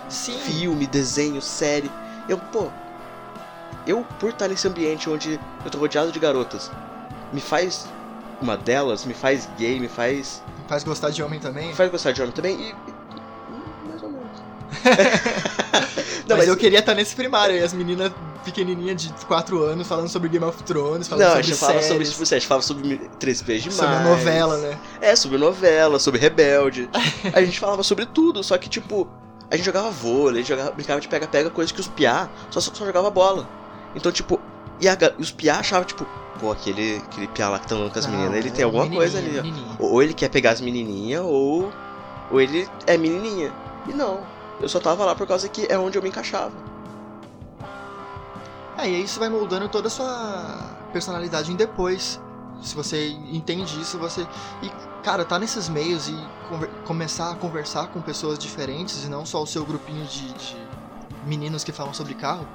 Sim. 0.08 0.38
filme, 0.38 0.86
desenho, 0.86 1.42
série. 1.42 1.90
Eu, 2.28 2.38
pô, 2.38 2.70
eu 3.86 4.06
por 4.18 4.30
estar 4.30 4.48
nesse 4.48 4.66
ambiente 4.66 5.10
onde 5.10 5.38
eu 5.64 5.70
tô 5.70 5.78
rodeado 5.78 6.12
de 6.12 6.18
garotas, 6.18 6.70
me 7.32 7.40
faz 7.40 7.86
uma 8.40 8.56
delas, 8.56 9.04
me 9.04 9.14
faz 9.14 9.48
gay, 9.58 9.78
me 9.78 9.88
faz. 9.88 10.42
Faz 10.68 10.84
gostar 10.84 11.10
de 11.10 11.22
homem 11.22 11.38
também. 11.40 11.74
faz 11.74 11.90
gostar 11.90 12.12
de 12.12 12.22
homem 12.22 12.32
também 12.32 12.56
e. 12.60 12.68
e- 12.70 13.88
mais 13.88 14.02
ou 14.02 14.10
menos. 14.10 14.30
Não, 16.28 16.36
mas, 16.36 16.48
eu 16.48 16.56
queria 16.56 16.78
estar 16.78 16.94
nesse 16.94 17.16
primário 17.16 17.54
aí, 17.56 17.62
as 17.62 17.72
meninas 17.72 18.12
pequenininhas 18.44 19.02
de 19.02 19.12
4 19.26 19.62
anos 19.62 19.86
falando 19.86 20.08
sobre 20.08 20.28
Game 20.28 20.44
of 20.44 20.62
Thrones, 20.62 21.08
falando 21.08 21.24
Não, 21.24 21.32
a 21.32 21.36
sobre 21.36 21.46
gente 21.46 21.58
fala 21.58 21.72
sobre, 21.82 22.04
séries, 22.06 22.10
tipo, 22.10 22.22
a 22.22 22.38
gente 22.38 22.46
fala 22.46 22.62
sobre 22.62 22.98
Três 23.18 23.42
Vezes 23.42 23.74
sobre 23.74 23.96
Demais. 23.96 24.08
novela, 24.08 24.56
né? 24.58 24.78
É, 25.00 25.14
sobre 25.16 25.38
novela, 25.38 25.98
sobre 25.98 26.20
Rebelde. 26.20 26.88
a 27.34 27.42
gente 27.42 27.58
falava 27.58 27.82
sobre 27.82 28.06
tudo, 28.06 28.42
só 28.42 28.56
que, 28.56 28.68
tipo, 28.68 29.08
a 29.50 29.56
gente 29.56 29.66
jogava 29.66 29.90
vôlei, 29.90 30.36
a 30.40 30.42
gente 30.44 30.48
jogava, 30.48 30.70
brincava 30.70 31.00
de 31.00 31.08
pega-pega, 31.08 31.50
coisa 31.50 31.72
que 31.72 31.80
os 31.80 31.88
piá 31.88 32.30
só, 32.50 32.60
só, 32.60 32.72
só 32.72 32.86
jogava 32.86 33.10
bola. 33.10 33.48
Então, 33.94 34.12
tipo, 34.12 34.40
e, 34.80 34.88
a 34.88 34.96
e 35.18 35.22
os 35.22 35.30
piá 35.32 35.58
achavam, 35.58 35.84
tipo, 35.84 36.06
pô, 36.40 36.50
aquele, 36.50 36.96
aquele 37.06 37.28
piá 37.28 37.50
lá 37.50 37.58
que 37.60 37.66
tá 37.68 37.74
andando 37.74 37.92
com 37.92 37.98
as 37.98 38.06
Não, 38.06 38.12
meninas, 38.12 38.34
ele 38.38 38.48
é 38.48 38.50
tem 38.50 38.64
alguma 38.64 38.88
coisa 38.88 39.18
ali, 39.18 39.38
ó. 39.38 39.42
menininha. 39.42 39.76
Ou 39.78 40.02
ele 40.02 40.14
quer 40.14 40.30
pegar 40.30 40.52
as 40.52 40.60
menininhas, 40.62 41.22
ou, 41.22 41.70
ou 42.30 42.40
ele 42.40 42.66
é 42.86 42.96
menininha. 42.96 43.52
E 43.86 43.92
não, 43.92 44.26
eu 44.58 44.68
só 44.68 44.80
tava 44.80 45.04
lá 45.04 45.14
por 45.14 45.26
causa 45.26 45.48
que 45.48 45.66
é 45.70 45.78
onde 45.78 45.98
eu 45.98 46.02
me 46.02 46.08
encaixava. 46.08 46.54
É, 48.78 48.88
e 48.88 48.94
aí 48.94 49.04
isso 49.04 49.20
vai 49.20 49.28
moldando 49.28 49.68
toda 49.68 49.88
a 49.88 49.90
sua 49.90 50.74
personalidade 50.92 51.52
em 51.52 51.56
depois. 51.56 52.18
Se 52.62 52.74
você 52.74 53.08
entende 53.30 53.80
isso, 53.80 53.98
você. 53.98 54.26
E, 54.62 54.70
cara, 55.02 55.24
tá 55.24 55.38
nesses 55.38 55.68
meios 55.68 56.08
e 56.08 56.26
conver- 56.48 56.70
começar 56.84 57.30
a 57.32 57.36
conversar 57.36 57.88
com 57.88 58.00
pessoas 58.00 58.38
diferentes 58.38 59.04
e 59.04 59.08
não 59.08 59.24
só 59.26 59.42
o 59.42 59.46
seu 59.46 59.64
grupinho 59.64 60.04
de, 60.06 60.32
de 60.32 60.56
meninos 61.24 61.64
que 61.64 61.72
falam 61.72 61.92
sobre 61.92 62.14
carro, 62.14 62.46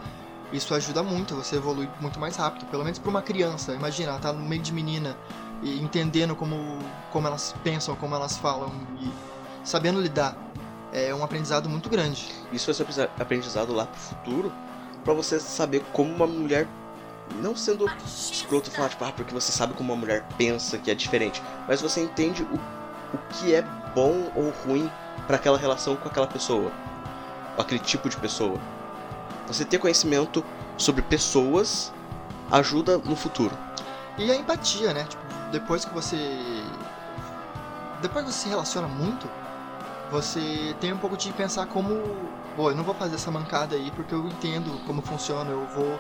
isso 0.56 0.74
ajuda 0.74 1.02
muito, 1.04 1.36
você 1.36 1.56
evolui 1.58 1.90
muito 2.00 2.20
mais 2.20 2.36
rápido. 2.36 2.66
Pelo 2.68 2.84
menos 2.84 3.00
pra 3.00 3.10
uma 3.10 3.22
criança. 3.22 3.74
Imagina, 3.74 4.12
ela 4.12 4.20
tá 4.20 4.32
no 4.34 4.44
meio 4.46 4.62
de 4.62 4.74
menina 4.74 5.16
e 5.62 5.82
entendendo 5.82 6.36
como, 6.36 6.80
como 7.12 7.28
elas 7.28 7.54
pensam, 7.64 7.96
como 7.96 8.16
elas 8.16 8.38
falam 8.38 8.72
e 9.00 9.10
sabendo 9.64 10.02
lidar. 10.02 10.36
É 10.92 11.14
um 11.14 11.24
aprendizado 11.24 11.68
muito 11.68 11.90
grande. 11.90 12.30
Isso 12.54 12.66
vai 12.72 12.92
ser 12.94 13.10
aprendizado- 13.20 13.74
lá 13.74 13.86
pro 13.86 14.00
futuro, 14.00 14.52
pra 15.04 15.14
você 15.14 15.40
saber 15.40 15.84
como 15.92 16.14
uma 16.14 16.28
mulher. 16.28 16.68
Não 17.42 17.56
sendo 17.56 17.90
escroto 18.06 18.70
falar, 18.70 18.90
tipo, 18.90 19.04
ah, 19.04 19.12
porque 19.12 19.34
você 19.34 19.52
sabe 19.52 19.74
como 19.74 19.92
uma 19.92 20.00
mulher 20.00 20.24
pensa 20.38 20.78
que 20.78 20.92
é 20.92 20.96
diferente. 20.96 21.42
Mas 21.68 21.82
você 21.82 22.02
entende 22.02 22.44
o, 22.44 22.56
o 23.16 23.18
que 23.32 23.54
é 23.54 23.64
bom 23.96 24.32
ou 24.36 24.52
ruim 24.64 24.90
pra 25.26 25.38
aquela 25.38 25.58
relação 25.58 25.96
com 25.96 26.08
aquela 26.08 26.28
pessoa. 26.28 26.72
Aquele 27.58 27.80
tipo 27.80 28.08
de 28.10 28.16
pessoa. 28.18 28.60
Você 29.48 29.64
ter 29.66 29.78
conhecimento 29.78 30.44
sobre 30.78 31.02
pessoas 31.02 31.92
ajuda 32.52 32.98
no 32.98 33.16
futuro. 33.16 33.58
E 34.18 34.32
a 34.32 34.36
empatia, 34.36 34.94
né? 34.94 35.06
Tipo, 35.06 35.24
depois 35.52 35.86
que 35.86 35.94
você. 35.94 36.64
Depois 38.02 38.26
que 38.26 38.32
você 38.32 38.40
se 38.44 38.50
relaciona 38.50 38.88
muito, 38.88 39.30
você 40.10 40.76
tem 40.80 40.94
um 40.94 40.98
pouco 40.98 41.18
de 41.18 41.32
pensar 41.32 41.66
como. 41.68 42.30
Pô, 42.56 42.72
eu 42.72 42.76
não 42.76 42.84
vou 42.84 42.94
fazer 42.96 43.16
essa 43.16 43.30
mancada 43.32 43.76
aí 43.76 43.92
porque 43.92 44.14
eu 44.14 44.28
entendo 44.28 44.80
como 44.86 45.02
funciona, 45.02 45.52
eu 45.52 45.66
vou. 45.68 46.00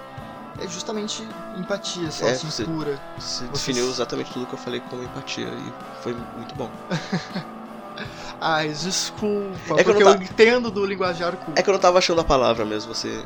É 0.57 0.65
justamente 0.67 1.27
empatia, 1.57 2.09
só 2.11 2.27
É, 2.27 2.31
assim, 2.31 2.49
você- 2.49 2.63
pura. 2.63 2.97
Você 3.19 3.45
Você- 3.47 3.51
definiu 3.51 3.89
exatamente 3.89 4.31
tudo 4.31 4.47
que 4.47 4.53
eu 4.53 4.57
falei 4.57 4.79
como 4.79 5.03
empatia 5.03 5.49
e 5.49 5.73
foi 6.01 6.13
muito 6.37 6.55
bom. 6.55 6.71
Ai, 8.41 8.69
desculpa, 8.69 9.75
É 9.77 9.83
que 9.83 9.89
eu 9.89 9.93
porque 9.93 10.03
eu, 10.03 10.15
tá- 10.17 10.23
entendo 10.23 10.69
do 10.69 10.85
linguajar 10.85 11.35
culto. 11.37 11.59
É 11.59 11.63
que 11.63 11.69
eu 11.69 11.73
não 11.73 11.79
tava 11.79 11.97
achando 11.99 12.21
a 12.21 12.23
palavra 12.23 12.65
mesmo, 12.65 12.93
você. 12.93 13.23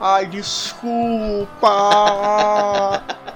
Ai, 0.00 0.26
desculpa! 0.26 1.70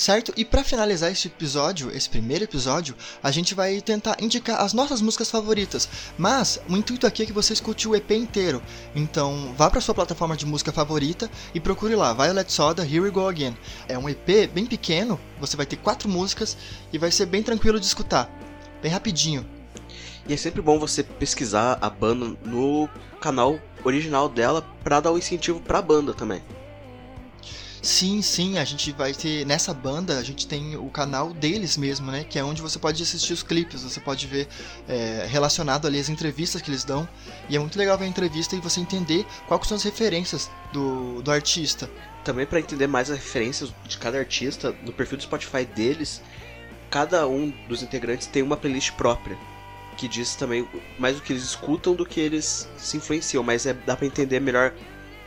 Certo? 0.00 0.32
E 0.34 0.46
pra 0.46 0.64
finalizar 0.64 1.12
esse 1.12 1.28
episódio, 1.28 1.94
esse 1.94 2.08
primeiro 2.08 2.44
episódio, 2.44 2.96
a 3.22 3.30
gente 3.30 3.54
vai 3.54 3.82
tentar 3.82 4.16
indicar 4.18 4.62
as 4.62 4.72
nossas 4.72 5.02
músicas 5.02 5.30
favoritas. 5.30 5.86
Mas 6.16 6.58
o 6.70 6.74
intuito 6.74 7.06
aqui 7.06 7.22
é 7.22 7.26
que 7.26 7.34
você 7.34 7.52
escute 7.52 7.86
o 7.86 7.94
EP 7.94 8.12
inteiro. 8.12 8.62
Então, 8.94 9.52
vá 9.58 9.68
pra 9.68 9.78
sua 9.78 9.94
plataforma 9.94 10.38
de 10.38 10.46
música 10.46 10.72
favorita 10.72 11.30
e 11.54 11.60
procure 11.60 11.94
lá, 11.94 12.14
Violet 12.14 12.50
Soda, 12.50 12.82
Here 12.82 13.00
We 13.00 13.10
Go 13.10 13.28
Again. 13.28 13.54
É 13.88 13.98
um 13.98 14.08
EP 14.08 14.50
bem 14.50 14.64
pequeno, 14.64 15.20
você 15.38 15.54
vai 15.54 15.66
ter 15.66 15.76
quatro 15.76 16.08
músicas 16.08 16.56
e 16.90 16.96
vai 16.96 17.10
ser 17.10 17.26
bem 17.26 17.42
tranquilo 17.42 17.78
de 17.78 17.84
escutar. 17.84 18.34
Bem 18.80 18.90
rapidinho. 18.90 19.44
E 20.26 20.32
é 20.32 20.36
sempre 20.38 20.62
bom 20.62 20.78
você 20.78 21.02
pesquisar 21.02 21.76
a 21.78 21.90
banda 21.90 22.38
no 22.42 22.88
canal 23.20 23.60
original 23.84 24.30
dela 24.30 24.66
pra 24.82 24.98
dar 24.98 25.12
um 25.12 25.18
incentivo 25.18 25.60
pra 25.60 25.82
banda 25.82 26.14
também. 26.14 26.40
Sim, 27.82 28.20
sim, 28.20 28.58
a 28.58 28.64
gente 28.64 28.92
vai 28.92 29.14
ter. 29.14 29.46
Nessa 29.46 29.72
banda, 29.72 30.18
a 30.18 30.22
gente 30.22 30.46
tem 30.46 30.76
o 30.76 30.90
canal 30.90 31.32
deles 31.32 31.78
mesmo, 31.78 32.10
né? 32.10 32.24
Que 32.28 32.38
é 32.38 32.44
onde 32.44 32.60
você 32.60 32.78
pode 32.78 33.02
assistir 33.02 33.32
os 33.32 33.42
clipes, 33.42 33.82
você 33.82 33.98
pode 33.98 34.26
ver 34.26 34.48
é, 34.86 35.26
relacionado 35.26 35.86
ali 35.86 35.98
as 35.98 36.10
entrevistas 36.10 36.60
que 36.60 36.70
eles 36.70 36.84
dão. 36.84 37.08
E 37.48 37.56
é 37.56 37.58
muito 37.58 37.78
legal 37.78 37.96
ver 37.96 38.04
a 38.04 38.08
entrevista 38.08 38.54
e 38.54 38.60
você 38.60 38.80
entender 38.80 39.24
quais 39.48 39.66
são 39.66 39.76
as 39.76 39.82
referências 39.82 40.50
do, 40.74 41.22
do 41.22 41.30
artista. 41.30 41.88
Também 42.22 42.44
pra 42.44 42.60
entender 42.60 42.86
mais 42.86 43.10
as 43.10 43.16
referências 43.16 43.72
de 43.88 43.96
cada 43.96 44.18
artista, 44.18 44.76
no 44.84 44.92
perfil 44.92 45.16
do 45.16 45.22
Spotify 45.22 45.64
deles, 45.64 46.20
cada 46.90 47.26
um 47.26 47.50
dos 47.66 47.82
integrantes 47.82 48.26
tem 48.26 48.42
uma 48.42 48.58
playlist 48.58 48.92
própria. 48.92 49.38
Que 49.96 50.06
diz 50.06 50.34
também 50.34 50.68
mais 50.98 51.18
o 51.18 51.22
que 51.22 51.32
eles 51.32 51.44
escutam 51.44 51.94
do 51.94 52.04
que 52.04 52.20
eles 52.20 52.68
se 52.76 52.98
influenciam, 52.98 53.42
mas 53.42 53.64
é, 53.64 53.72
dá 53.72 53.96
pra 53.96 54.06
entender 54.06 54.38
melhor 54.38 54.74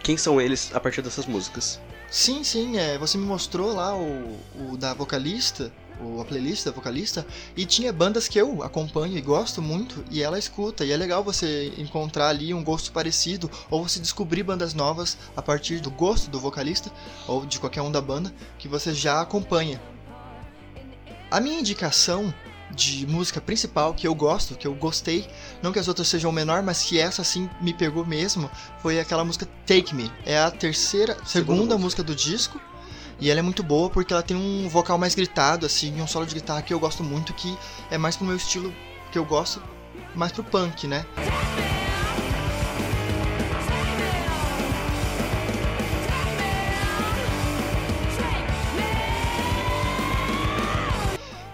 quem 0.04 0.18
são 0.18 0.40
eles 0.40 0.70
a 0.76 0.80
partir 0.80 1.02
dessas 1.02 1.26
músicas. 1.26 1.80
Sim, 2.14 2.44
sim, 2.44 2.78
é, 2.78 2.96
você 2.96 3.18
me 3.18 3.26
mostrou 3.26 3.74
lá 3.74 3.98
o, 3.98 4.40
o 4.70 4.78
da 4.78 4.94
vocalista, 4.94 5.74
o, 6.00 6.22
a 6.22 6.26
playlist 6.26 6.64
da 6.64 6.72
vocalista, 6.72 7.26
e 7.58 7.66
tinha 7.66 7.92
bandas 7.92 8.28
que 8.28 8.40
eu 8.40 8.62
acompanho 8.62 9.18
e 9.18 9.22
gosto 9.22 9.64
muito, 9.64 10.06
e 10.12 10.22
ela 10.22 10.38
escuta, 10.38 10.86
e 10.86 10.92
é 10.92 10.96
legal 10.96 11.24
você 11.24 11.74
encontrar 11.76 12.28
ali 12.28 12.54
um 12.54 12.64
gosto 12.64 12.92
parecido, 12.92 13.50
ou 13.68 13.82
você 13.82 14.00
descobrir 14.00 14.44
bandas 14.44 14.76
novas 14.76 15.18
a 15.36 15.42
partir 15.42 15.80
do 15.80 15.90
gosto 15.90 16.30
do 16.30 16.40
vocalista, 16.40 16.92
ou 17.28 17.48
de 17.48 17.60
qualquer 17.60 17.82
um 17.82 17.92
da 17.92 18.00
banda, 18.00 18.32
que 18.60 18.68
você 18.68 18.94
já 18.94 19.20
acompanha. 19.20 19.82
A 21.32 21.40
minha 21.40 21.60
indicação 21.60 22.32
de 22.76 23.06
música 23.08 23.40
principal 23.40 23.94
que 23.94 24.08
eu 24.08 24.16
gosto, 24.16 24.56
que 24.56 24.68
eu 24.68 24.74
gostei, 24.74 25.28
não 25.62 25.72
que 25.72 25.80
as 25.80 25.88
outras 25.88 26.08
sejam 26.08 26.32
menor, 26.32 26.64
mas 26.64 26.84
que 26.84 27.00
essa 27.00 27.24
sim 27.24 27.50
me 27.62 27.74
pegou 27.74 28.06
mesmo, 28.06 28.50
foi 28.82 29.00
aquela 29.00 29.24
música 29.24 29.48
Take 29.66 29.94
Me. 29.96 30.12
É 30.26 30.38
a 30.38 30.52
terceira, 30.52 31.14
segunda, 31.26 31.54
Segunda 31.54 31.78
música 31.78 32.04
do 32.04 32.16
disco 32.16 32.60
E 33.20 33.30
ela 33.30 33.40
é 33.40 33.44
muito 33.44 33.64
boa 33.64 33.90
porque 33.90 34.14
ela 34.14 34.24
tem 34.24 34.36
um 34.36 34.68
vocal 34.68 34.98
mais 34.98 35.16
gritado, 35.16 35.66
assim, 35.66 35.98
e 35.98 36.02
um 36.02 36.08
solo 36.08 36.26
de 36.26 36.36
guitarra 36.36 36.62
que 36.62 36.74
eu 36.74 36.80
gosto 36.80 37.04
muito, 37.04 37.34
que 37.34 37.56
é 37.92 37.98
mais 37.98 38.18
pro 38.18 38.26
meu 38.26 38.36
estilo 38.36 38.74
que 39.12 39.18
eu 39.18 39.26
gosto, 39.26 39.62
mais 40.16 40.32
pro 40.32 40.44
punk, 40.44 40.88
né? 40.88 41.06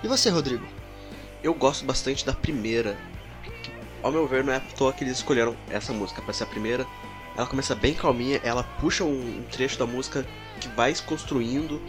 E 0.02 0.08
você, 0.08 0.30
Rodrigo? 0.30 0.79
Eu 1.42 1.54
gosto 1.54 1.86
bastante 1.86 2.26
da 2.26 2.34
primeira. 2.34 2.98
que, 3.44 3.72
Ao 4.04 4.12
meu 4.12 4.28
ver, 4.28 4.44
não 4.44 4.52
é 4.52 4.58
à 4.58 4.60
toa 4.60 4.92
que 4.92 5.04
eles 5.04 5.18
escolheram 5.18 5.56
essa 5.70 5.94
música 5.94 6.22
pra 6.22 6.34
ser 6.34 6.44
a 6.44 6.48
primeira. 6.48 6.86
Ela 7.38 7.48
começa 7.48 7.74
bem 7.74 7.94
calminha, 7.94 8.42
ela 8.44 8.64
puxa 8.64 9.04
um, 9.06 9.40
um 9.40 9.44
trecho 9.50 9.80
da 9.80 9.86
música 9.86 10.26
que 10.60 10.68
vai 10.70 10.94
se 10.94 11.02
construindo. 11.04 11.82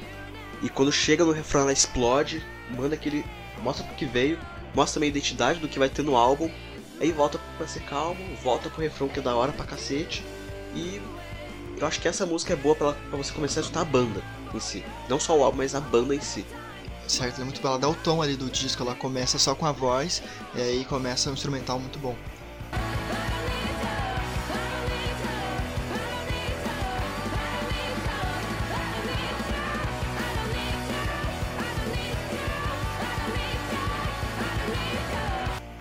E 0.63 0.69
quando 0.69 0.93
chega 0.93 1.25
no 1.25 1.33
refrão, 1.33 1.63
ela 1.63 1.73
explode, 1.73 2.45
manda 2.71 2.95
aquele. 2.95 3.25
mostra 3.63 3.85
pro 3.85 3.97
que 3.97 4.05
veio, 4.05 4.39
mostra 4.75 4.95
também 4.95 5.09
a 5.09 5.11
identidade 5.11 5.59
do 5.59 5.69
que 5.69 5.79
vai 5.79 5.89
ter 5.89 6.03
no 6.03 6.17
álbum. 6.17 6.51
Aí 7.01 7.11
volta 7.11 7.41
pra 7.57 7.67
ser 7.67 7.81
calmo, 7.81 8.23
volta 8.43 8.69
pro 8.69 8.83
refrão 8.83 9.09
que 9.09 9.19
é 9.19 9.23
da 9.23 9.35
hora 9.35 9.53
pra 9.53 9.65
cacete. 9.65 10.25
E 10.75 11.01
eu 11.77 11.87
acho 11.87 12.01
que 12.01 12.07
essa 12.07 12.25
música 12.27 12.53
é 12.53 12.57
boa 12.57 12.77
pra 12.77 12.95
você 13.13 13.33
começar 13.33 13.61
a 13.61 13.63
escutar 13.63 13.81
a 13.81 13.85
banda 13.85 14.23
em 14.55 14.61
si. 14.61 14.85
Não 15.09 15.19
só 15.19 15.37
o 15.37 15.43
álbum, 15.43 15.59
mas 15.59 15.75
a 15.75 15.81
banda 15.81 16.15
em 16.15 16.21
si. 16.21 16.45
Certo, 17.11 17.35
ela 17.35 17.43
é 17.43 17.45
muito 17.45 17.61
bela. 17.61 17.75
Ela 17.75 17.81
dá 17.81 17.89
o 17.89 17.95
tom 17.95 18.23
ali 18.23 18.37
do 18.37 18.49
disco, 18.49 18.85
ela 18.85 18.95
começa 18.95 19.37
só 19.37 19.53
com 19.53 19.67
a 19.67 19.73
voz, 19.73 20.23
e 20.55 20.61
aí 20.61 20.85
começa 20.85 21.29
um 21.29 21.33
instrumental 21.33 21.79
muito 21.79 21.99
bom. 21.99 22.15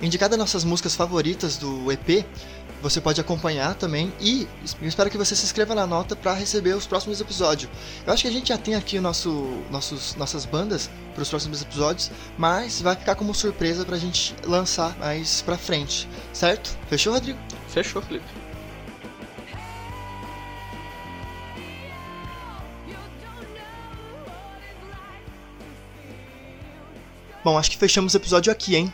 Indicada 0.01 0.35
nossas 0.35 0.63
músicas 0.63 0.95
favoritas 0.95 1.57
do 1.57 1.91
EP, 1.91 2.25
você 2.81 3.01
pode 3.01 3.19
acompanhar 3.19 3.75
também 3.75 4.11
e 4.19 4.47
eu 4.81 4.87
espero 4.87 5.09
que 5.09 5.17
você 5.17 5.35
se 5.35 5.43
inscreva 5.43 5.75
na 5.75 5.85
nota 5.85 6.15
para 6.15 6.33
receber 6.33 6.73
os 6.75 6.87
próximos 6.87 7.19
episódios. 7.19 7.69
Eu 8.05 8.13
acho 8.13 8.23
que 8.23 8.29
a 8.29 8.31
gente 8.31 8.49
já 8.49 8.57
tem 8.57 8.75
aqui 8.75 8.99
nosso, 8.99 9.63
nossos, 9.69 10.15
nossas 10.15 10.45
bandas 10.45 10.89
para 11.13 11.21
os 11.23 11.29
próximos 11.29 11.61
episódios, 11.61 12.11
mas 12.37 12.81
vai 12.81 12.95
ficar 12.95 13.15
como 13.15 13.33
surpresa 13.33 13.83
pra 13.85 13.97
gente 13.97 14.35
lançar 14.45 14.97
mais 14.97 15.41
pra 15.41 15.57
frente, 15.57 16.07
certo? 16.31 16.77
Fechou, 16.87 17.13
Rodrigo? 17.13 17.39
Fechou, 17.67 18.01
Felipe. 18.01 18.25
Bom, 27.43 27.57
acho 27.57 27.71
que 27.71 27.77
fechamos 27.77 28.13
o 28.13 28.17
episódio 28.17 28.51
aqui, 28.51 28.75
hein? 28.75 28.93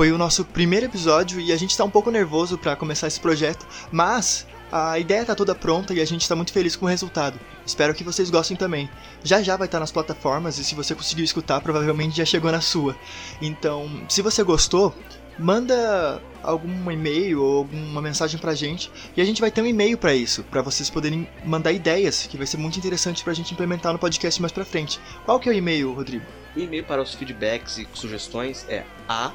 Foi 0.00 0.12
o 0.12 0.16
nosso 0.16 0.46
primeiro 0.46 0.86
episódio 0.86 1.38
e 1.38 1.52
a 1.52 1.56
gente 1.58 1.76
tá 1.76 1.84
um 1.84 1.90
pouco 1.90 2.10
nervoso 2.10 2.56
para 2.56 2.74
começar 2.74 3.06
esse 3.06 3.20
projeto, 3.20 3.66
mas 3.92 4.46
a 4.72 4.98
ideia 4.98 5.26
tá 5.26 5.34
toda 5.34 5.54
pronta 5.54 5.92
e 5.92 6.00
a 6.00 6.06
gente 6.06 6.26
tá 6.26 6.34
muito 6.34 6.54
feliz 6.54 6.74
com 6.74 6.86
o 6.86 6.88
resultado. 6.88 7.38
Espero 7.66 7.92
que 7.92 8.02
vocês 8.02 8.30
gostem 8.30 8.56
também. 8.56 8.88
Já 9.22 9.42
já 9.42 9.58
vai 9.58 9.68
estar 9.68 9.78
nas 9.78 9.92
plataformas 9.92 10.56
e 10.56 10.64
se 10.64 10.74
você 10.74 10.94
conseguiu 10.94 11.22
escutar, 11.22 11.60
provavelmente 11.60 12.16
já 12.16 12.24
chegou 12.24 12.50
na 12.50 12.62
sua. 12.62 12.96
Então, 13.42 13.90
se 14.08 14.22
você 14.22 14.42
gostou, 14.42 14.94
manda 15.38 16.18
algum 16.42 16.90
e-mail 16.90 17.42
ou 17.42 17.58
alguma 17.58 18.00
mensagem 18.00 18.40
pra 18.40 18.54
gente 18.54 18.90
e 19.14 19.20
a 19.20 19.24
gente 19.26 19.42
vai 19.42 19.50
ter 19.50 19.60
um 19.60 19.66
e-mail 19.66 19.98
pra 19.98 20.14
isso, 20.14 20.42
pra 20.44 20.62
vocês 20.62 20.88
poderem 20.88 21.28
mandar 21.44 21.72
ideias, 21.72 22.26
que 22.26 22.38
vai 22.38 22.46
ser 22.46 22.56
muito 22.56 22.78
interessante 22.78 23.22
pra 23.22 23.34
gente 23.34 23.52
implementar 23.52 23.92
no 23.92 23.98
podcast 23.98 24.40
mais 24.40 24.50
pra 24.50 24.64
frente. 24.64 24.98
Qual 25.26 25.38
que 25.38 25.46
é 25.50 25.52
o 25.52 25.54
e-mail, 25.54 25.92
Rodrigo? 25.92 26.24
O 26.56 26.58
e-mail 26.58 26.84
para 26.84 27.02
os 27.02 27.12
feedbacks 27.12 27.76
e 27.76 27.86
sugestões 27.92 28.64
é 28.66 28.82
a 29.06 29.30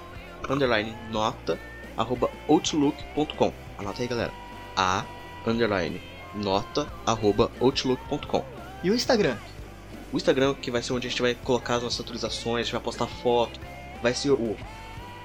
underline 0.49 0.95
nota 1.11 1.59
arroba 1.97 2.29
outlook.com. 2.47 3.53
Anota 3.77 4.01
aí, 4.01 4.07
galera. 4.07 4.31
A 4.75 5.05
underline 5.45 6.01
nota 6.35 6.87
arroba 7.05 7.51
outlook.com. 7.59 8.45
E 8.83 8.89
o 8.89 8.95
Instagram? 8.95 9.37
O 10.11 10.17
Instagram, 10.17 10.53
que 10.53 10.71
vai 10.71 10.81
ser 10.81 10.93
onde 10.93 11.07
a 11.07 11.09
gente 11.09 11.21
vai 11.21 11.35
colocar 11.35 11.75
as 11.75 11.83
nossas 11.83 11.99
atualizações, 11.99 12.61
a 12.61 12.63
gente 12.63 12.73
vai 12.73 12.81
postar 12.81 13.07
foto, 13.07 13.59
vai 14.01 14.13
ser 14.13 14.31
o 14.31 14.55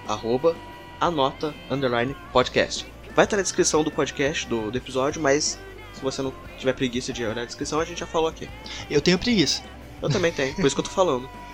arroba 0.08 0.56
anota 1.00 1.54
underline 1.70 2.16
podcast. 2.32 2.86
Vai 3.14 3.24
estar 3.24 3.36
na 3.36 3.42
descrição 3.42 3.82
do 3.82 3.90
podcast, 3.90 4.46
do, 4.46 4.70
do 4.70 4.78
episódio, 4.78 5.20
mas 5.20 5.58
se 5.92 6.02
você 6.02 6.22
não 6.22 6.32
tiver 6.58 6.72
preguiça 6.72 7.12
de 7.12 7.24
olhar 7.24 7.42
a 7.42 7.44
descrição, 7.44 7.80
a 7.80 7.84
gente 7.84 8.00
já 8.00 8.06
falou 8.06 8.28
aqui. 8.28 8.48
Eu 8.90 9.00
tenho 9.00 9.18
preguiça. 9.18 9.62
Eu 10.00 10.08
também 10.08 10.32
tenho, 10.32 10.54
por 10.54 10.66
isso 10.66 10.74
que 10.74 10.80
eu 10.80 10.84
tô 10.84 10.90
falando. 10.90 11.28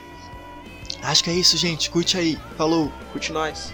Acho 1.03 1.25
que 1.25 1.31
é 1.31 1.35
isso, 1.35 1.57
gente. 1.57 1.91
Curte 1.91 2.17
aí. 2.19 2.39
Falou. 2.57 2.93
Curte 3.13 3.33
nós. 3.33 3.73